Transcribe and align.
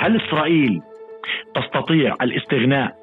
هل 0.00 0.20
إسرائيل 0.20 0.80
تستطيع 1.54 2.16
الاستغناء 2.22 2.96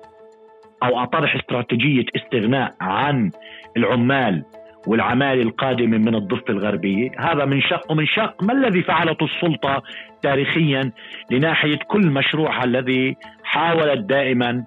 أو 0.83 1.04
أطرح 1.04 1.35
استراتيجية 1.35 2.05
استغناء 2.16 2.75
عن 2.81 3.31
العمال 3.77 4.44
والعمالة 4.88 5.41
القادمة 5.41 5.97
من 5.97 6.15
الضفة 6.15 6.44
الغربية؟ 6.49 7.10
هذا 7.18 7.46
من 7.46 7.62
شق 7.62 7.91
ومن 7.91 8.05
شق. 8.05 8.44
ما 8.44 8.54
الذي 8.54 8.83
فعلته 8.83 9.25
السلطة 9.25 9.83
تاريخيا 10.21 10.91
لناحية 11.31 11.79
كل 11.88 12.07
مشروعها 12.07 12.63
الذي 12.63 13.18
حاولت 13.44 14.00
دائما 14.00 14.64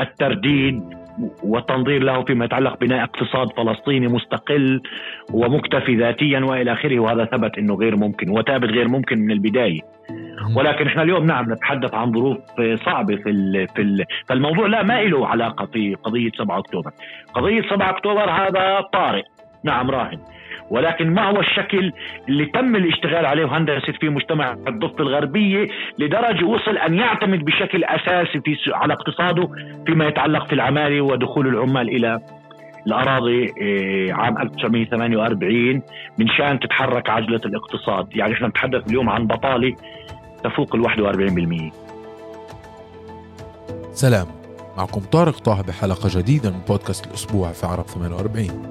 الترديد 0.00 0.82
والتنظير 1.42 2.02
له 2.02 2.24
فيما 2.24 2.44
يتعلق 2.44 2.80
بناء 2.80 3.04
اقتصاد 3.04 3.48
فلسطيني 3.56 4.08
مستقل 4.08 4.82
ومكتفي 5.32 5.96
ذاتيا 5.96 6.40
وإلى 6.40 6.72
آخره؟ 6.72 7.00
وهذا 7.00 7.24
ثبت 7.24 7.58
إنه 7.58 7.74
غير 7.74 7.96
ممكن 7.96 8.30
وثابت 8.30 8.70
غير 8.70 8.88
ممكن 8.88 9.18
من 9.18 9.30
البداية. 9.30 9.80
ولكن 10.56 10.86
إحنا 10.86 11.02
اليوم 11.02 11.26
نعم 11.26 11.52
نتحدث 11.52 11.94
عن 11.94 12.12
ظروف 12.12 12.38
صعبة 12.84 13.16
في 13.16 13.30
ال 13.30 13.68
في 13.76 13.82
ال 13.82 14.04
فالموضوع 14.28 14.66
لا 14.66 14.82
ما 14.82 15.02
له 15.02 15.26
علاقة 15.28 15.66
في 15.66 15.94
قضية 15.94 16.30
7 16.38 16.58
أكتوبر. 16.58 16.90
قضية 17.34 17.62
7 17.70 17.90
أكتوبر 17.90 18.30
هذا 18.30 18.80
طارئ. 18.92 19.22
نعم 19.64 19.90
راهن. 19.90 20.18
ولكن 20.70 21.14
ما 21.14 21.22
هو 21.30 21.40
الشكل 21.40 21.92
اللي 22.28 22.46
تم 22.46 22.76
الاشتغال 22.76 23.26
عليه 23.26 23.44
وهندست 23.44 23.90
فيه 24.00 24.08
مجتمع 24.08 24.52
الضفة 24.68 25.00
الغربية 25.00 25.68
لدرجة 25.98 26.44
وصل 26.44 26.78
أن 26.78 26.94
يعتمد 26.94 27.44
بشكل 27.44 27.84
أساسي 27.84 28.40
في 28.40 28.56
على 28.74 28.92
اقتصاده 28.92 29.48
فيما 29.86 30.06
يتعلق 30.08 30.46
في 30.46 30.52
العمالة 30.52 31.00
ودخول 31.00 31.46
العمال 31.46 31.88
إلى 31.88 32.20
الأراضي 32.86 33.52
إيه، 33.60 34.12
عام 34.12 34.38
1948 34.38 35.82
من 36.18 36.28
شان 36.28 36.60
تتحرك 36.60 37.10
عجلة 37.10 37.40
الاقتصاد. 37.46 38.16
يعني 38.16 38.32
إحنا 38.32 38.48
نتحدث 38.48 38.88
اليوم 38.88 39.08
عن 39.10 39.26
بطالة 39.26 39.74
تفوق 40.44 40.74
ال 40.74 40.82
41% 41.70 41.72
سلام. 43.94 44.26
معكم 44.76 45.00
طارق 45.00 45.38
طه 45.38 45.62
بحلقة 45.62 46.08
جديدة 46.18 46.50
من 46.50 46.60
بودكاست 46.68 47.06
الأسبوع 47.06 47.52
في 47.52 47.66
عرب 47.66 47.86
48 47.86 48.62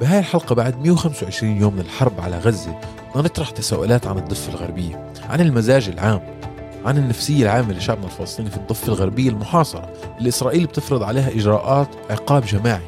بهاي 0.00 0.18
الحلقة 0.18 0.54
بعد 0.54 0.78
125 0.86 1.56
يوم 1.56 1.74
من 1.74 1.80
الحرب 1.80 2.20
على 2.20 2.38
غزة 2.38 2.80
نطرح 3.16 3.50
تساؤلات 3.50 4.06
عن 4.06 4.18
الضفة 4.18 4.52
الغربية 4.52 5.12
عن 5.28 5.40
المزاج 5.40 5.88
العام 5.88 6.20
عن 6.84 6.96
النفسية 6.98 7.42
العامة 7.44 7.72
لشعبنا 7.72 8.04
الفلسطيني 8.04 8.50
في 8.50 8.56
الضفة 8.56 8.88
الغربية 8.88 9.30
المحاصرة 9.30 9.88
اللي 10.18 10.28
إسرائيل 10.28 10.66
بتفرض 10.66 11.02
عليها 11.02 11.28
إجراءات 11.28 11.88
عقاب 12.10 12.44
جماعي 12.44 12.82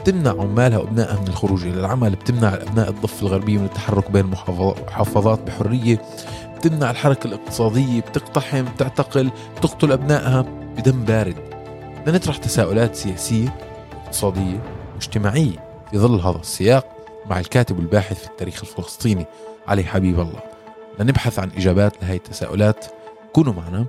بتمنع 0.00 0.30
عمالها 0.30 0.78
وابنائها 0.78 1.20
من 1.20 1.28
الخروج 1.28 1.66
إلى 1.66 1.80
العمل 1.80 2.10
بتمنع 2.10 2.54
أبناء 2.54 2.90
الضفة 2.90 3.26
الغربية 3.26 3.58
من 3.58 3.64
التحرك 3.64 4.10
بين 4.10 4.24
المحافظات 4.24 5.40
بحرية. 5.46 6.02
بتمنع 6.60 6.90
الحركة 6.90 7.26
الاقتصادية 7.26 8.00
بتقتحم 8.00 8.64
بتعتقل 8.64 9.30
بتقتل 9.56 9.92
أبنائها 9.92 10.40
بدم 10.76 11.04
بارد. 11.04 11.36
بدنا 12.00 12.16
نطرح 12.16 12.36
تساؤلات 12.36 12.94
سياسية 12.94 13.58
اقتصادية 14.04 14.60
واجتماعيه 14.94 15.64
في 15.90 15.98
ظل 15.98 16.20
هذا 16.20 16.38
السياق 16.38 16.86
مع 17.26 17.40
الكاتب 17.40 17.78
والباحث 17.78 18.18
في 18.20 18.26
التاريخ 18.26 18.60
الفلسطيني 18.60 19.26
علي 19.68 19.84
حبيب 19.84 20.20
الله. 20.20 20.40
لنبحث 20.98 21.38
عن 21.38 21.50
إجابات 21.56 22.02
لهي 22.02 22.16
التساؤلات. 22.16 22.86
كونوا 23.32 23.52
معنا. 23.52 23.86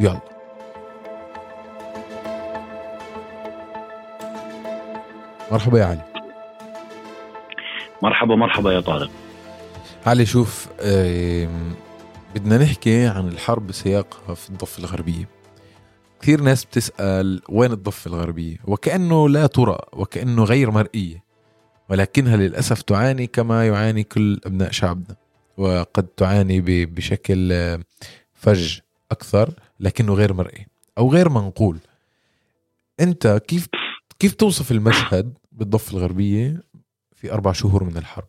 يلا. 0.00 0.20
مرحبا 5.52 5.78
يا 5.78 5.84
علي. 5.84 6.02
مرحبا 8.02 8.36
مرحبا 8.36 8.72
يا 8.72 8.80
طارق. 8.80 9.10
علي 10.06 10.26
شوف 10.26 10.68
بدنا 12.34 12.58
نحكي 12.58 13.06
عن 13.06 13.28
الحرب 13.28 13.66
بسياقها 13.66 14.34
في 14.34 14.50
الضفة 14.50 14.78
الغربية. 14.80 15.28
كثير 16.20 16.40
ناس 16.40 16.64
بتسأل 16.64 17.42
وين 17.48 17.72
الضفة 17.72 18.08
الغربية؟ 18.08 18.56
وكأنه 18.64 19.28
لا 19.28 19.46
ترى 19.46 19.78
وكأنه 19.92 20.44
غير 20.44 20.70
مرئية. 20.70 21.24
ولكنها 21.88 22.36
للأسف 22.36 22.82
تعاني 22.82 23.26
كما 23.26 23.66
يعاني 23.66 24.04
كل 24.04 24.40
أبناء 24.46 24.70
شعبنا. 24.70 25.16
وقد 25.56 26.06
تعاني 26.06 26.86
بشكل 26.86 27.52
فج 28.34 28.78
أكثر 29.10 29.54
لكنه 29.80 30.14
غير 30.14 30.32
مرئي 30.32 30.66
أو 30.98 31.12
غير 31.12 31.28
منقول. 31.28 31.78
أنت 33.00 33.42
كيف 33.46 33.68
كيف 34.18 34.34
توصف 34.34 34.70
المشهد 34.72 35.34
بالضفة 35.52 35.96
الغربية 35.96 36.62
في 37.16 37.32
أربع 37.32 37.52
شهور 37.52 37.84
من 37.84 37.96
الحرب؟ 37.96 38.28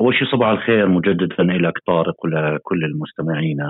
أول 0.00 0.14
شيء 0.14 0.28
صباح 0.28 0.48
الخير 0.48 0.88
مجددا 0.88 1.42
لك 1.42 1.78
طارق 1.86 2.24
ولكل 2.24 2.84
المستمعين. 2.84 3.60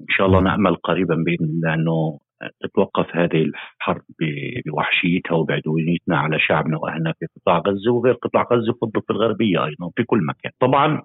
إن 0.00 0.06
شاء 0.08 0.26
الله 0.26 0.40
نأمل 0.40 0.76
قريبا 0.76 1.14
بإذن 1.14 1.44
الله 1.44 1.74
أنه 1.74 2.18
تتوقف 2.60 3.16
هذه 3.16 3.42
الحرب 3.42 4.02
بوحشيتها 4.66 5.34
وبعدوانيتنا 5.34 6.18
على 6.18 6.38
شعبنا 6.38 6.78
وأهلنا 6.78 7.12
في 7.18 7.26
قطاع 7.36 7.58
غزة 7.58 7.92
وغير 7.92 8.14
قطاع 8.14 8.46
غزة 8.52 8.72
في 8.72 8.82
الضفه 8.82 9.04
الغربية 9.10 9.64
أيضا 9.64 9.90
في 9.96 10.04
كل 10.04 10.18
مكان. 10.26 10.52
طبعا 10.60 11.02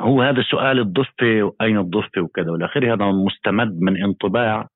هو 0.00 0.22
هذا 0.22 0.42
سؤال 0.42 0.78
الضفة 0.78 1.42
وأين 1.42 1.78
الضفة 1.78 2.20
وكذا 2.20 2.50
والى 2.50 2.64
آخره. 2.64 2.94
هذا 2.94 3.04
مستمد 3.04 3.80
من 3.80 4.02
انطباع 4.02 4.68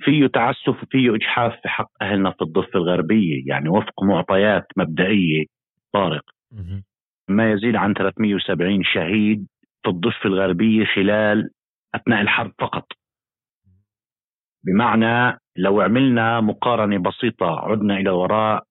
فيه 0.00 0.26
تعسف 0.26 0.82
وفيه 0.82 1.14
إجحاف 1.14 1.52
في 1.62 1.68
حق 1.68 1.90
أهلنا 2.02 2.30
في 2.30 2.42
الضفة 2.42 2.78
الغربية 2.78 3.42
يعني 3.46 3.68
وفق 3.68 4.02
معطيات 4.02 4.66
مبدئية. 4.76 5.44
طارق. 5.92 6.35
ما 7.36 7.52
يزيد 7.52 7.76
عن 7.76 7.94
370 7.94 8.84
شهيد 8.84 9.46
في 9.82 9.90
الضفة 9.90 10.26
الغربية 10.26 10.84
خلال 10.84 11.50
أثناء 11.94 12.20
الحرب 12.20 12.52
فقط. 12.58 12.86
بمعنى 14.66 15.38
لو 15.56 15.80
عملنا 15.80 16.40
مقارنة 16.40 16.98
بسيطة 16.98 17.46
عدنا 17.46 17.96
إلى 17.96 18.10
وراء 18.10 18.64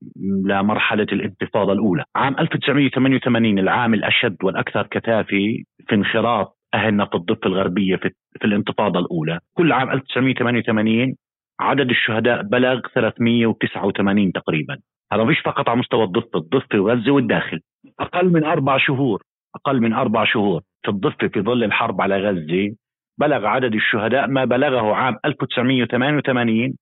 لمرحلة 0.45 1.07
الانتفاضة 1.11 1.73
الأولى. 1.73 2.03
عام 2.15 2.35
1988 2.39 3.59
العام 3.59 3.93
الأشد 3.93 4.37
والأكثر 4.43 4.87
كثافي 4.87 5.63
في 5.87 5.95
انخراط 5.95 6.57
أهلنا 6.73 7.05
في 7.05 7.15
الضفة 7.15 7.47
الغربية 7.47 7.95
في, 7.95 8.09
في 8.39 8.45
الانتفاضة 8.45 8.99
الأولى. 8.99 9.39
كل 9.53 9.71
عام 9.71 9.89
1988 9.89 11.15
عدد 11.59 11.89
الشهداء 11.89 12.41
بلغ 12.41 12.81
389 12.93 14.31
تقريبا. 14.31 14.77
هذا 15.13 15.23
مش 15.23 15.39
فقط 15.39 15.69
على 15.69 15.79
مستوى 15.79 16.03
الضفة 16.03 16.39
الضفة 16.39 16.79
وغزة 16.79 17.11
والداخل. 17.11 17.59
أقل 17.99 18.29
من 18.29 18.43
أربع 18.43 18.77
شهور 18.77 19.23
أقل 19.55 19.81
من 19.81 19.93
أربع 19.93 20.25
شهور 20.25 20.61
في 20.83 20.91
الضفة 20.91 21.27
في 21.27 21.41
ظل 21.41 21.63
الحرب 21.63 22.01
على 22.01 22.17
غزة. 22.17 22.75
بلغ 23.19 23.45
عدد 23.45 23.73
الشهداء 23.73 24.27
ما 24.27 24.45
بلغه 24.45 24.95
عام 24.95 25.17
1988 25.25 26.75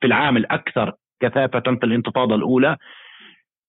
في 0.00 0.06
العام 0.06 0.36
الأكثر 0.36 0.92
كثافة 1.22 1.60
في 1.60 1.84
الانتفاضة 1.86 2.34
الأولى 2.34 2.76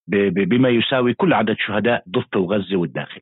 بما 0.08 0.70
يساوي 0.70 1.14
كل 1.14 1.34
عدد 1.34 1.56
شهداء 1.60 2.04
ضفة 2.10 2.40
وغزة 2.40 2.76
والداخل. 2.78 3.22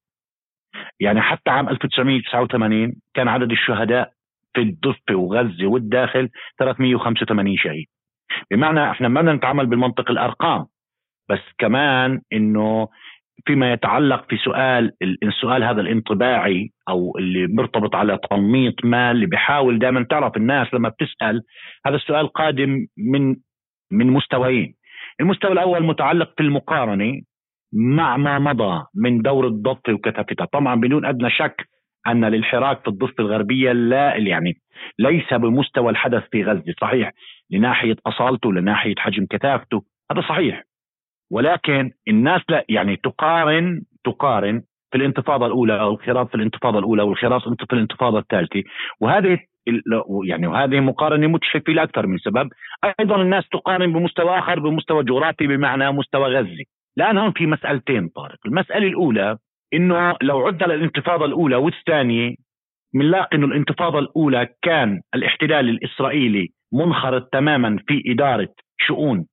يعني 1.00 1.21
حتى 1.21 1.50
عام 1.51 1.69
1989 1.69 2.95
كان 3.13 3.27
عدد 3.27 3.51
الشهداء 3.51 4.11
في 4.53 4.61
الضفة 4.61 5.16
وغزة 5.16 5.67
والداخل 5.67 6.29
385 6.59 7.57
شهيد. 7.57 7.85
بمعنى 8.51 8.91
إحنا 8.91 9.07
ما 9.07 9.21
بدنا 9.21 9.33
نتعامل 9.33 9.66
بالمنطق 9.66 10.11
الأرقام. 10.11 10.66
بس 11.29 11.40
كمان 11.57 12.22
إنه 12.34 12.88
فيما 13.45 13.73
يتعلق 13.73 14.25
في 14.29 14.38
سؤال 14.38 14.91
السؤال 15.23 15.63
هذا 15.63 15.81
الانطباعي 15.81 16.69
أو 16.90 17.17
اللي 17.17 17.47
مرتبط 17.47 17.95
على 17.95 18.19
تنميط 18.29 18.85
ما 18.85 19.12
اللي 19.12 19.25
بيحاول 19.25 19.79
دائما 19.79 20.06
تعرف 20.09 20.38
الناس 20.38 20.73
لما 20.73 20.89
بتسأل 20.89 21.41
هذا 21.85 21.95
السؤال 21.95 22.28
قادم 22.28 22.85
من 22.97 23.35
من 23.91 24.07
مستويين. 24.07 24.73
المستوى 25.22 25.51
الأول 25.51 25.84
متعلق 25.84 26.34
في 26.38 26.44
المقارنة 26.44 27.22
مع 27.73 28.18
ما 28.18 28.39
مضى 28.39 28.85
من 28.95 29.22
دور 29.22 29.47
الضفه 29.47 29.94
وكثافتها. 29.94 30.45
طبعا 30.45 30.75
بدون 30.75 31.06
أدنى 31.06 31.29
شك 31.29 31.69
أن 32.07 32.25
للحراك 32.25 32.81
في 32.81 32.88
الضفة 32.88 33.13
الغربية 33.19 33.72
لا 33.72 34.16
يعني 34.16 34.53
ليس 35.00 35.34
بمستوى 35.34 35.89
الحدث 35.89 36.24
في 36.31 36.44
غزة. 36.44 36.74
صحيح 36.81 37.12
لناحية 37.51 37.95
أصالته 38.07 38.54
لناحية 38.54 38.95
حجم 38.98 39.25
كثافته 39.25 39.83
هذا 40.12 40.21
صحيح. 40.21 40.69
ولكن 41.31 41.92
الناس 42.08 42.42
لا 42.50 42.66
يعني 42.70 42.96
تقارن 42.96 43.81
تقارن 44.04 44.62
في 44.92 44.98
الانتفاضة 44.98 45.46
الأولى 45.46 45.81
أو 45.81 45.92
الخراف 45.92 46.30
في 46.30 46.36
الانتفاضة 46.36 46.80
الأولى 46.80 47.04
والخراف 47.04 47.44
في 47.44 47.74
الانتفاضة 47.74 48.20
الثالثة. 48.20 48.64
وهذه 49.02 49.40
يعني 50.26 50.48
وهذه 50.48 50.80
مقارنة 50.80 51.28
متشفه 51.28 51.74
لاكثر 51.74 52.08
من 52.08 52.18
سبب. 52.18 52.50
أيضا 53.00 53.22
الناس 53.22 53.50
تقارن 53.50 53.94
بمستوى 53.94 54.40
آخر 54.40 54.60
بمستوى 54.60 55.04
جغرافي 55.04 55.48
بمعنى 55.48 55.92
مستوى 55.92 56.38
غزة. 56.38 56.64
الآن 56.98 57.18
هون 57.18 57.31
في 57.31 57.46
مسألتين 57.46 58.08
طارق. 58.08 58.38
المسألة 58.46 58.88
الأولى 58.88 59.38
إنه 59.74 60.16
لو 60.22 60.48
عدنا 60.48 60.74
للانتفاضة 60.74 61.26
الأولى 61.26 61.56
والثانية 61.56 62.36
بنلاقي 62.94 63.38
إنه 63.38 63.46
الانتفاضة 63.46 64.00
الأولى 64.00 64.48
كان 64.62 65.02
الاحتلال 65.16 65.70
الإسرائيلي 65.70 66.48
منخرط 66.74 67.30
تماما 67.31 67.80
في 67.88 68.04
إدارة 68.08 68.50
شؤون 68.78 69.26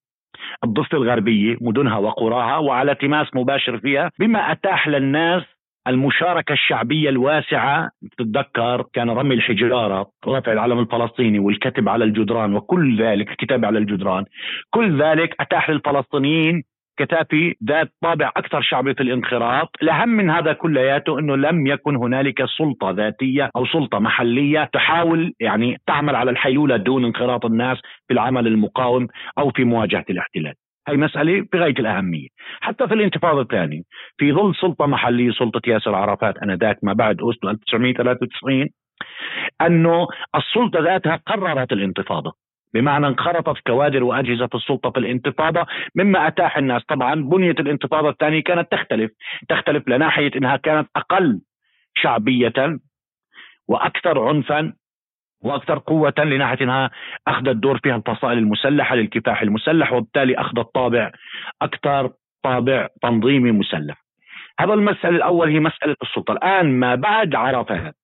الضفة 0.64 0.98
الغربية 0.98 1.56
مدنها 1.60 1.98
وقراها 1.98 2.56
وعلى 2.56 2.94
تماس 2.94 3.26
مباشر 3.34 3.78
فيها 3.78 4.10
بما 4.18 4.52
أتاح 4.52 4.88
للناس 4.88 5.42
المشاركة 5.88 6.52
الشعبية 6.52 7.08
الواسعة. 7.08 7.90
تتذكر 8.18 8.84
كان 8.92 9.10
رمي 9.10 9.34
الحجارة 9.34 10.06
رفع 10.26 10.52
العلم 10.52 10.78
الفلسطيني 10.78 11.38
والكتب 11.38 11.88
على 11.88 12.04
الجدران 12.04 12.54
وكل 12.54 13.02
ذلك 13.02 13.30
الكتاب 13.30 13.64
على 13.64 13.78
الجدران. 13.78 14.24
كل 14.70 15.02
ذلك 15.02 15.34
أتاح 15.40 15.70
للفلسطينيين 15.70 16.62
كتافي 16.98 17.54
ذات 17.64 17.92
طابع 18.02 18.32
أكثر 18.36 18.62
شعبي 18.62 18.94
في 18.94 19.02
الانخراط، 19.02 19.70
الأهم 19.82 20.08
من 20.08 20.30
هذا 20.30 20.52
كلياته 20.52 21.18
إنه 21.18 21.36
لم 21.36 21.66
يكن 21.66 21.96
هنالك 21.96 22.44
سلطة 22.58 22.90
ذاتية 22.90 23.50
أو 23.56 23.66
سلطة 23.66 23.98
محلية 23.98 24.70
تحاول 24.72 25.32
يعني 25.40 25.76
تعمل 25.86 26.16
على 26.16 26.30
الحيلولة 26.30 26.76
دون 26.76 27.04
انخراط 27.04 27.44
الناس 27.44 27.78
في 28.08 28.14
العمل 28.14 28.46
المقاوم 28.46 29.08
أو 29.38 29.50
في 29.50 29.64
مواجهة 29.64 30.04
الاحتلال. 30.10 30.54
هي 30.88 30.96
مسألة 30.96 31.46
بغاية 31.52 31.74
الأهمية 31.78 32.28
حتى 32.60 32.88
في 32.88 32.94
الانتفاضة 32.94 33.40
الثانية 33.40 33.82
في 34.18 34.32
ظل 34.32 34.54
سلطة 34.54 34.86
محلية 34.86 35.30
سلطة 35.30 35.60
ياسر 35.66 35.94
عرفات 35.94 36.38
أنذاك 36.38 36.78
ما 36.82 36.92
بعد 36.92 37.20
أوسلو 37.20 37.50
1993 37.50 38.68
أنه 39.60 40.06
السلطة 40.36 40.80
ذاتها 40.80 41.16
قررت 41.26 41.72
الانتفاضة 41.72 42.45
بمعنى 42.76 43.06
انخرطت 43.06 43.58
كوادر 43.66 44.04
وأجهزة 44.04 44.48
السلطة 44.54 44.90
في 44.90 44.98
الانتفاضة 44.98 45.66
مما 45.94 46.26
أتاح 46.26 46.56
الناس. 46.58 46.82
طبعا 46.88 47.14
بنية 47.14 47.50
الانتفاضة 47.60 48.08
الثانية 48.08 48.42
كانت 48.42 48.72
تختلف. 48.72 49.10
تختلف 49.48 49.88
لناحية 49.88 50.30
إنها 50.36 50.56
كانت 50.56 50.88
أقل 50.96 51.40
شعبية 51.94 52.78
وأكثر 53.68 54.28
عنفا 54.28 54.72
وأكثر 55.44 55.78
قوة 55.78 56.14
لناحية 56.18 56.64
إنها 56.64 56.90
أخذت 57.28 57.56
دور 57.56 57.78
فيها 57.78 57.96
الفصائل 57.96 58.38
المسلحة 58.38 58.96
للكفاح 58.96 59.42
المسلح 59.42 59.92
وبالتالي 59.92 60.34
اخذت 60.34 60.74
طابع 60.74 61.12
أكثر 61.62 62.10
طابع 62.42 62.88
تنظيمي 63.02 63.52
مسلح. 63.52 63.96
هذا 64.60 64.74
المسألة 64.74 65.16
الأول 65.16 65.48
هي 65.48 65.60
مسألة 65.60 65.96
السلطة. 66.02 66.32
الآن 66.32 66.78
ما 66.78 66.94
بعد 66.94 67.34
عرفات 67.34 67.94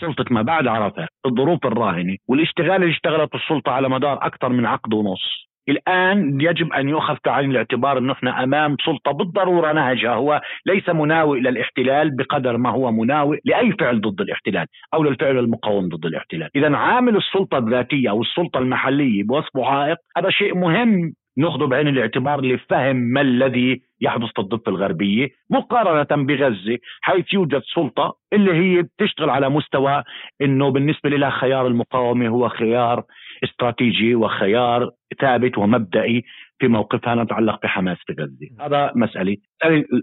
سلطة 0.00 0.24
ما 0.30 0.42
بعد 0.42 0.66
عرفات 0.66 1.08
الظروف 1.26 1.66
الراهنة 1.66 2.16
والاشتغال 2.28 2.82
اللي 2.82 2.90
اشتغلت 2.90 3.34
السلطة 3.34 3.72
على 3.72 3.88
مدار 3.88 4.26
أكثر 4.26 4.48
من 4.48 4.66
عقد 4.66 4.94
ونص. 4.94 5.46
الآن 5.68 6.40
يجب 6.40 6.72
أن 6.72 6.88
يؤخذ 6.88 7.16
بعين 7.24 7.50
الاعتبار 7.50 7.98
أنه 7.98 8.12
إحنا 8.12 8.44
أمام 8.44 8.76
سلطة 8.84 9.12
بالضرورة 9.12 9.72
نهجها 9.72 10.14
هو 10.14 10.40
ليس 10.66 10.88
مناوئ 10.88 11.40
للاحتلال 11.40 12.16
بقدر 12.16 12.56
ما 12.56 12.70
هو 12.70 12.92
مناوئ 12.92 13.38
لأي 13.44 13.72
فعل 13.72 14.00
ضد 14.00 14.20
الاحتلال 14.20 14.66
أو 14.94 15.02
للفعل 15.02 15.38
المقاوم 15.38 15.88
ضد 15.88 16.06
الاحتلال. 16.06 16.50
إذا 16.56 16.76
عامل 16.76 17.16
السلطة 17.16 17.58
الذاتية 17.58 18.10
أو 18.10 18.22
السلطة 18.22 18.58
المحلية 18.58 19.22
بوصفه 19.24 19.66
عائق 19.66 19.96
هذا 20.18 20.30
شيء 20.30 20.54
مهم. 20.54 21.12
ناخذه 21.38 21.64
بعين 21.64 21.88
الاعتبار 21.88 22.40
لفهم 22.40 22.96
ما 22.96 23.20
الذي 23.20 23.82
يحدث 24.00 24.28
في 24.34 24.40
الضفة 24.40 24.70
الغربية 24.70 25.28
مقارنة 25.50 26.24
بغزة 26.24 26.78
حيث 27.00 27.34
يوجد 27.34 27.62
سلطة 27.74 28.16
اللي 28.32 28.52
هي 28.54 28.82
بتشتغل 28.82 29.30
على 29.30 29.48
مستوى 29.48 30.02
إنه 30.40 30.70
بالنسبة 30.70 31.10
لها 31.10 31.30
خيار 31.30 31.66
المقاومة 31.66 32.28
هو 32.28 32.48
خيار 32.48 33.04
استراتيجي 33.44 34.14
وخيار 34.14 34.90
ثابت 35.20 35.58
ومبدئي 35.58 36.24
في 36.58 36.68
موقفها 36.68 37.14
نتعلق 37.14 37.62
بحماس 37.62 37.98
في 38.06 38.12
غزة، 38.12 38.66
هذا 38.66 38.92
مسألة، 38.94 39.36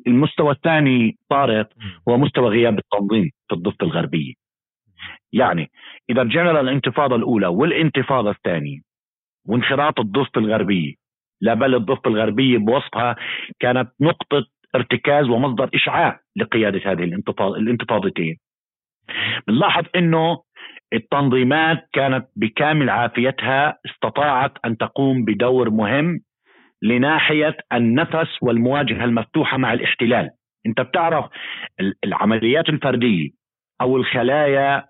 المستوى 0.07 0.51
الثاني 0.51 1.17
طارق 1.29 1.69
هو 2.09 2.17
مستوى 2.17 2.49
غياب 2.49 2.77
التنظيم 2.79 3.29
في 3.47 3.55
الضفة 3.55 3.85
الغربية. 3.85 4.33
يعني 5.33 5.71
إذا 6.09 6.21
رجعنا 6.21 6.61
للانتفاضه 6.61 7.15
الأولى 7.15 7.47
والانتفاضة 7.47 8.29
الثانية 8.31 8.79
وانخراط 9.45 9.99
الضفة 9.99 10.31
الغربية 10.37 11.02
لا 11.43 11.53
بل 11.53 11.75
الضفة 11.75 12.01
الغربية 12.07 12.57
بوصفها 12.57 13.15
كانت 13.59 13.91
نقطة 14.01 14.45
ارتكاز 14.75 15.29
ومصدر 15.29 15.69
إشعاع 15.75 16.19
لقيادة 16.35 16.91
هذه 16.91 17.03
الانتفاض 17.03 17.51
الانتفاضتين. 17.53 18.37
بنلاحظ 19.47 19.83
أنه 19.95 20.41
التنظيمات 20.93 21.89
كانت 21.93 22.27
بكامل 22.35 22.89
عافيتها 22.89 23.77
استطاعت 23.85 24.51
أن 24.65 24.77
تقوم 24.77 25.25
بدور 25.25 25.69
مهم 25.69 26.19
لناحية 26.81 27.57
النفس 27.73 28.29
والمواجهة 28.41 29.03
المفتوحة 29.03 29.57
مع 29.57 29.73
الاحتلال. 29.73 30.29
أنت 30.65 30.81
بتعرف 30.81 31.25
العمليات 32.05 32.69
الفردية 32.69 33.29
أو 33.81 33.97
الخلايا 33.97 34.85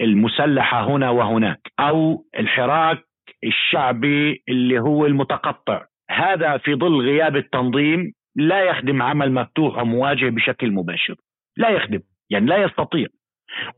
المسلحة 0.00 0.84
هنا 0.84 1.10
وهناك 1.10 1.60
أو 1.80 2.24
الحراك 2.38 2.98
الشعبي 3.44 4.42
اللي 4.48 4.78
هو 4.78 5.06
المتقطع. 5.06 5.84
هذا 6.10 6.56
في 6.56 6.74
ظل 6.74 7.00
غياب 7.00 7.36
التنظيم 7.36 8.12
لا 8.36 8.62
يخدم 8.64 9.02
عمل 9.02 9.32
مفتوح 9.32 9.78
ومواجه 9.78 10.28
بشكل 10.28 10.70
مباشر. 10.70 11.14
لا 11.56 11.68
يخدم 11.70 12.00
يعني 12.30 12.46
لا 12.46 12.56
يستطيع. 12.64 13.06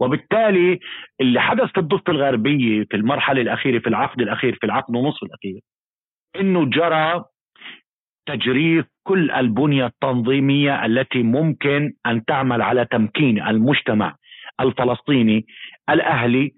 وبالتالي 0.00 0.80
اللي 1.20 1.40
حدث 1.40 1.70
في 1.72 1.80
الضفة 1.80 2.12
الغربية 2.12 2.84
في 2.90 2.96
المرحلة 2.96 3.40
الأخيرة 3.40 3.78
في 3.78 3.86
العقد 3.86 4.20
الأخير 4.20 4.54
في 4.60 4.66
العقد 4.66 4.96
ونصف 4.96 5.22
الأخير 5.22 5.60
إنه 6.40 6.64
جرى 6.64 7.24
تجريف 8.26 8.86
كل 9.06 9.30
البنية 9.30 9.86
التنظيمية 9.86 10.86
التي 10.86 11.22
ممكن 11.22 11.92
أن 12.06 12.24
تعمل 12.24 12.62
على 12.62 12.84
تمكين 12.84 13.42
المجتمع 13.42 14.16
الفلسطيني 14.60 15.46
الأهلي 15.90 16.52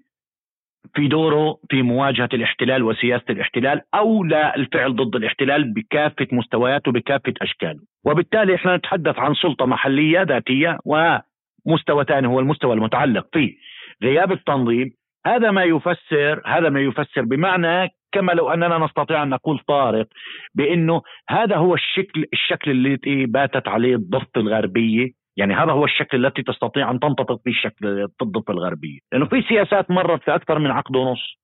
في 0.93 1.07
دوره 1.07 1.57
في 1.69 1.81
مواجهة 1.81 2.29
الاحتلال 2.33 2.83
وسياسة 2.83 3.25
الاحتلال 3.29 3.81
أو 3.93 4.23
لا 4.23 4.55
الفعل 4.55 4.95
ضد 4.95 5.15
الاحتلال 5.15 5.73
بكافة 5.73 6.27
مستوياته 6.31 6.91
بكافه 6.91 7.33
أشكاله، 7.41 7.79
وبالتالي 8.05 8.55
إحنا 8.55 8.77
نتحدث 8.77 9.19
عن 9.19 9.33
سلطة 9.33 9.65
محلية 9.65 10.21
ذاتية 10.21 10.77
ومستوى 10.85 12.03
ثاني 12.03 12.27
هو 12.27 12.39
المستوى 12.39 12.73
المتعلق 12.73 13.27
في 13.33 13.55
غياب 14.03 14.31
التنظيم، 14.31 14.89
هذا 15.25 15.51
ما 15.51 15.63
يفسر 15.63 16.41
هذا 16.45 16.69
ما 16.69 16.79
يفسر 16.79 17.21
بمعنى 17.21 17.89
كما 18.11 18.31
لو 18.31 18.49
أننا 18.49 18.77
نستطيع 18.77 19.23
أن 19.23 19.29
نقول 19.29 19.59
طارق 19.67 20.07
بأنه 20.55 21.01
هذا 21.29 21.55
هو 21.55 21.73
الشكل 21.73 22.25
الشكل 22.33 22.71
الذي 22.71 23.25
باتت 23.25 23.67
عليه 23.67 23.95
الضفة 23.95 24.31
الغربية 24.37 25.20
يعني 25.37 25.53
هذا 25.53 25.71
هو 25.71 25.85
الشكل 25.85 26.25
التي 26.25 26.43
تستطيع 26.43 26.91
أن 26.91 26.99
تنتطق 26.99 27.39
به 27.45 27.51
الشكل 27.51 28.07
الضفه 28.21 28.53
الغربية، 28.53 28.99
لأنه 29.11 29.25
في 29.25 29.41
سياسات 29.41 29.91
مرت 29.91 30.23
في 30.23 30.35
أكثر 30.35 30.59
من 30.59 30.71
عقد 30.71 30.95
ونص 30.95 31.41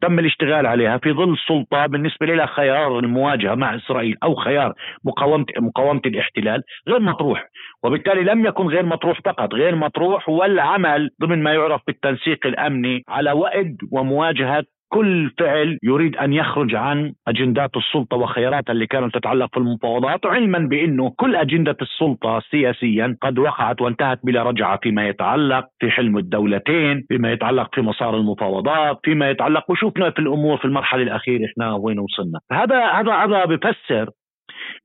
تم 0.00 0.18
الاشتغال 0.18 0.66
عليها 0.66 0.98
في 0.98 1.12
ظل 1.12 1.36
سلطة 1.48 1.86
بالنسبة 1.86 2.26
لها 2.26 2.46
خيار 2.46 2.98
المواجهة 2.98 3.54
مع 3.54 3.74
إسرائيل 3.74 4.16
أو 4.22 4.34
خيار 4.34 4.72
مقاومة 5.04 5.46
مقاومة 5.58 6.00
الاحتلال 6.06 6.62
غير 6.88 7.00
مطروح. 7.00 7.48
وبالتالي 7.84 8.22
لم 8.22 8.46
يكن 8.46 8.66
غير 8.66 8.86
مطروح 8.86 9.20
فقط 9.20 9.54
غير 9.54 9.74
مطروح 9.76 10.28
والعمل 10.28 11.10
ضمن 11.22 11.42
ما 11.42 11.52
يعرف 11.52 11.80
بالتنسيق 11.86 12.46
الأمني 12.46 13.02
على 13.08 13.32
وئد 13.32 13.76
ومواجهة 13.92 14.64
كل 14.88 15.30
فعل 15.38 15.78
يريد 15.82 16.16
أن 16.16 16.32
يخرج 16.32 16.74
عن 16.74 17.12
أجندات 17.28 17.70
السلطة 17.76 18.16
وخياراتها 18.16 18.72
اللي 18.72 18.86
كانت 18.86 19.14
تتعلق 19.14 19.50
في 19.52 19.56
المفاوضات 19.56 20.26
علما 20.26 20.58
بأنه 20.58 21.10
كل 21.16 21.36
أجندة 21.36 21.76
السلطة 21.82 22.40
سياسيا 22.50 23.16
قد 23.20 23.38
وقعت 23.38 23.80
وانتهت 23.80 24.20
بلا 24.24 24.42
رجعة 24.42 24.78
فيما 24.82 25.08
يتعلق 25.08 25.64
في 25.78 25.90
حلم 25.90 26.18
الدولتين، 26.18 27.04
فيما 27.08 27.32
يتعلق 27.32 27.74
في 27.74 27.80
مسار 27.80 28.16
المفاوضات، 28.16 29.00
فيما 29.04 29.30
يتعلق 29.30 29.70
وشوفنا 29.70 30.10
في 30.10 30.18
الأمور 30.18 30.56
في 30.58 30.64
المرحلة 30.64 31.02
الأخيرة 31.02 31.46
إحنا 31.46 31.74
وين 31.74 31.98
وصلنا، 31.98 32.40
هذا 32.52 32.84
هذا 32.86 33.12
هذا 33.12 33.44
بفسر 33.44 34.10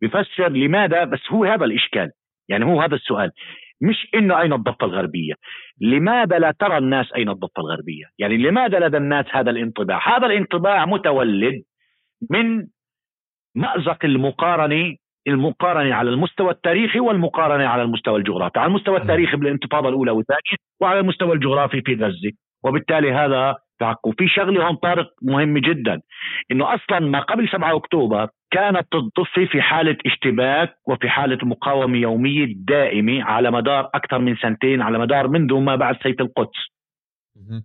بفسر 0.01 0.49
لماذا؟ 0.49 1.03
بس 1.03 1.19
هو 1.31 1.45
هذا 1.45 1.65
الإشكال. 1.65 2.09
يعني 2.49 2.65
هو 2.65 2.81
هذا 2.81 2.95
السؤال. 2.95 3.31
مش 3.81 4.07
إنه 4.15 4.41
أين 4.41 4.53
الضفة 4.53 4.85
الغربية. 4.85 5.33
لماذا 5.81 6.39
لا 6.39 6.51
ترى 6.59 6.77
الناس 6.77 7.13
أين 7.15 7.29
الضفة 7.29 7.59
الغربية؟ 7.59 8.05
يعني 8.19 8.37
لماذا 8.37 8.79
لدى 8.79 8.97
الناس 8.97 9.25
هذا 9.31 9.51
الانطباع؟ 9.51 10.17
هذا 10.17 10.25
الانطباع 10.25 10.85
متولد 10.85 11.61
من 12.29 12.67
مأزق 13.55 14.05
المقارنة 14.05 14.95
المقارنة 15.27 15.95
على 15.95 16.09
المستوى 16.09 16.51
التاريخي 16.51 16.99
والمقارنة 16.99 17.67
على 17.67 17.81
المستوى 17.81 18.19
الجغرافي. 18.19 18.59
على 18.59 18.67
المستوى 18.69 18.97
التاريخي 18.97 19.37
بالانتفاضة 19.37 19.89
الأولى 19.89 20.11
والثانية 20.11 20.57
وعلى 20.81 20.99
المستوى 20.99 21.33
الجغرافي 21.33 21.81
في 21.81 21.95
غزة. 21.95 22.31
وبالتالي 22.63 23.11
هذا 23.11 23.55
وفي 24.03 24.27
شغلة 24.27 24.67
هون 24.67 24.75
طارق 24.75 25.07
مهم 25.21 25.57
جدا 25.57 26.01
إنه 26.51 26.75
أصلا 26.75 26.99
ما 26.99 27.19
قبل 27.19 27.49
7 27.49 27.75
أكتوبر 27.75 28.27
كانت 28.51 28.87
الضفه 28.95 29.45
في 29.45 29.61
حالة 29.61 29.97
اشتباك 30.05 30.73
وفي 30.87 31.09
حالة 31.09 31.37
مقاومة 31.43 31.97
يومية 31.97 32.47
دائمة 32.55 33.23
على 33.23 33.51
مدار 33.51 33.89
أكثر 33.93 34.19
من 34.19 34.35
سنتين 34.35 34.81
على 34.81 34.99
مدار 34.99 35.27
منذ 35.27 35.53
ما 35.53 35.75
بعد 35.75 35.97
سيف 36.03 36.21
القدس. 36.21 36.71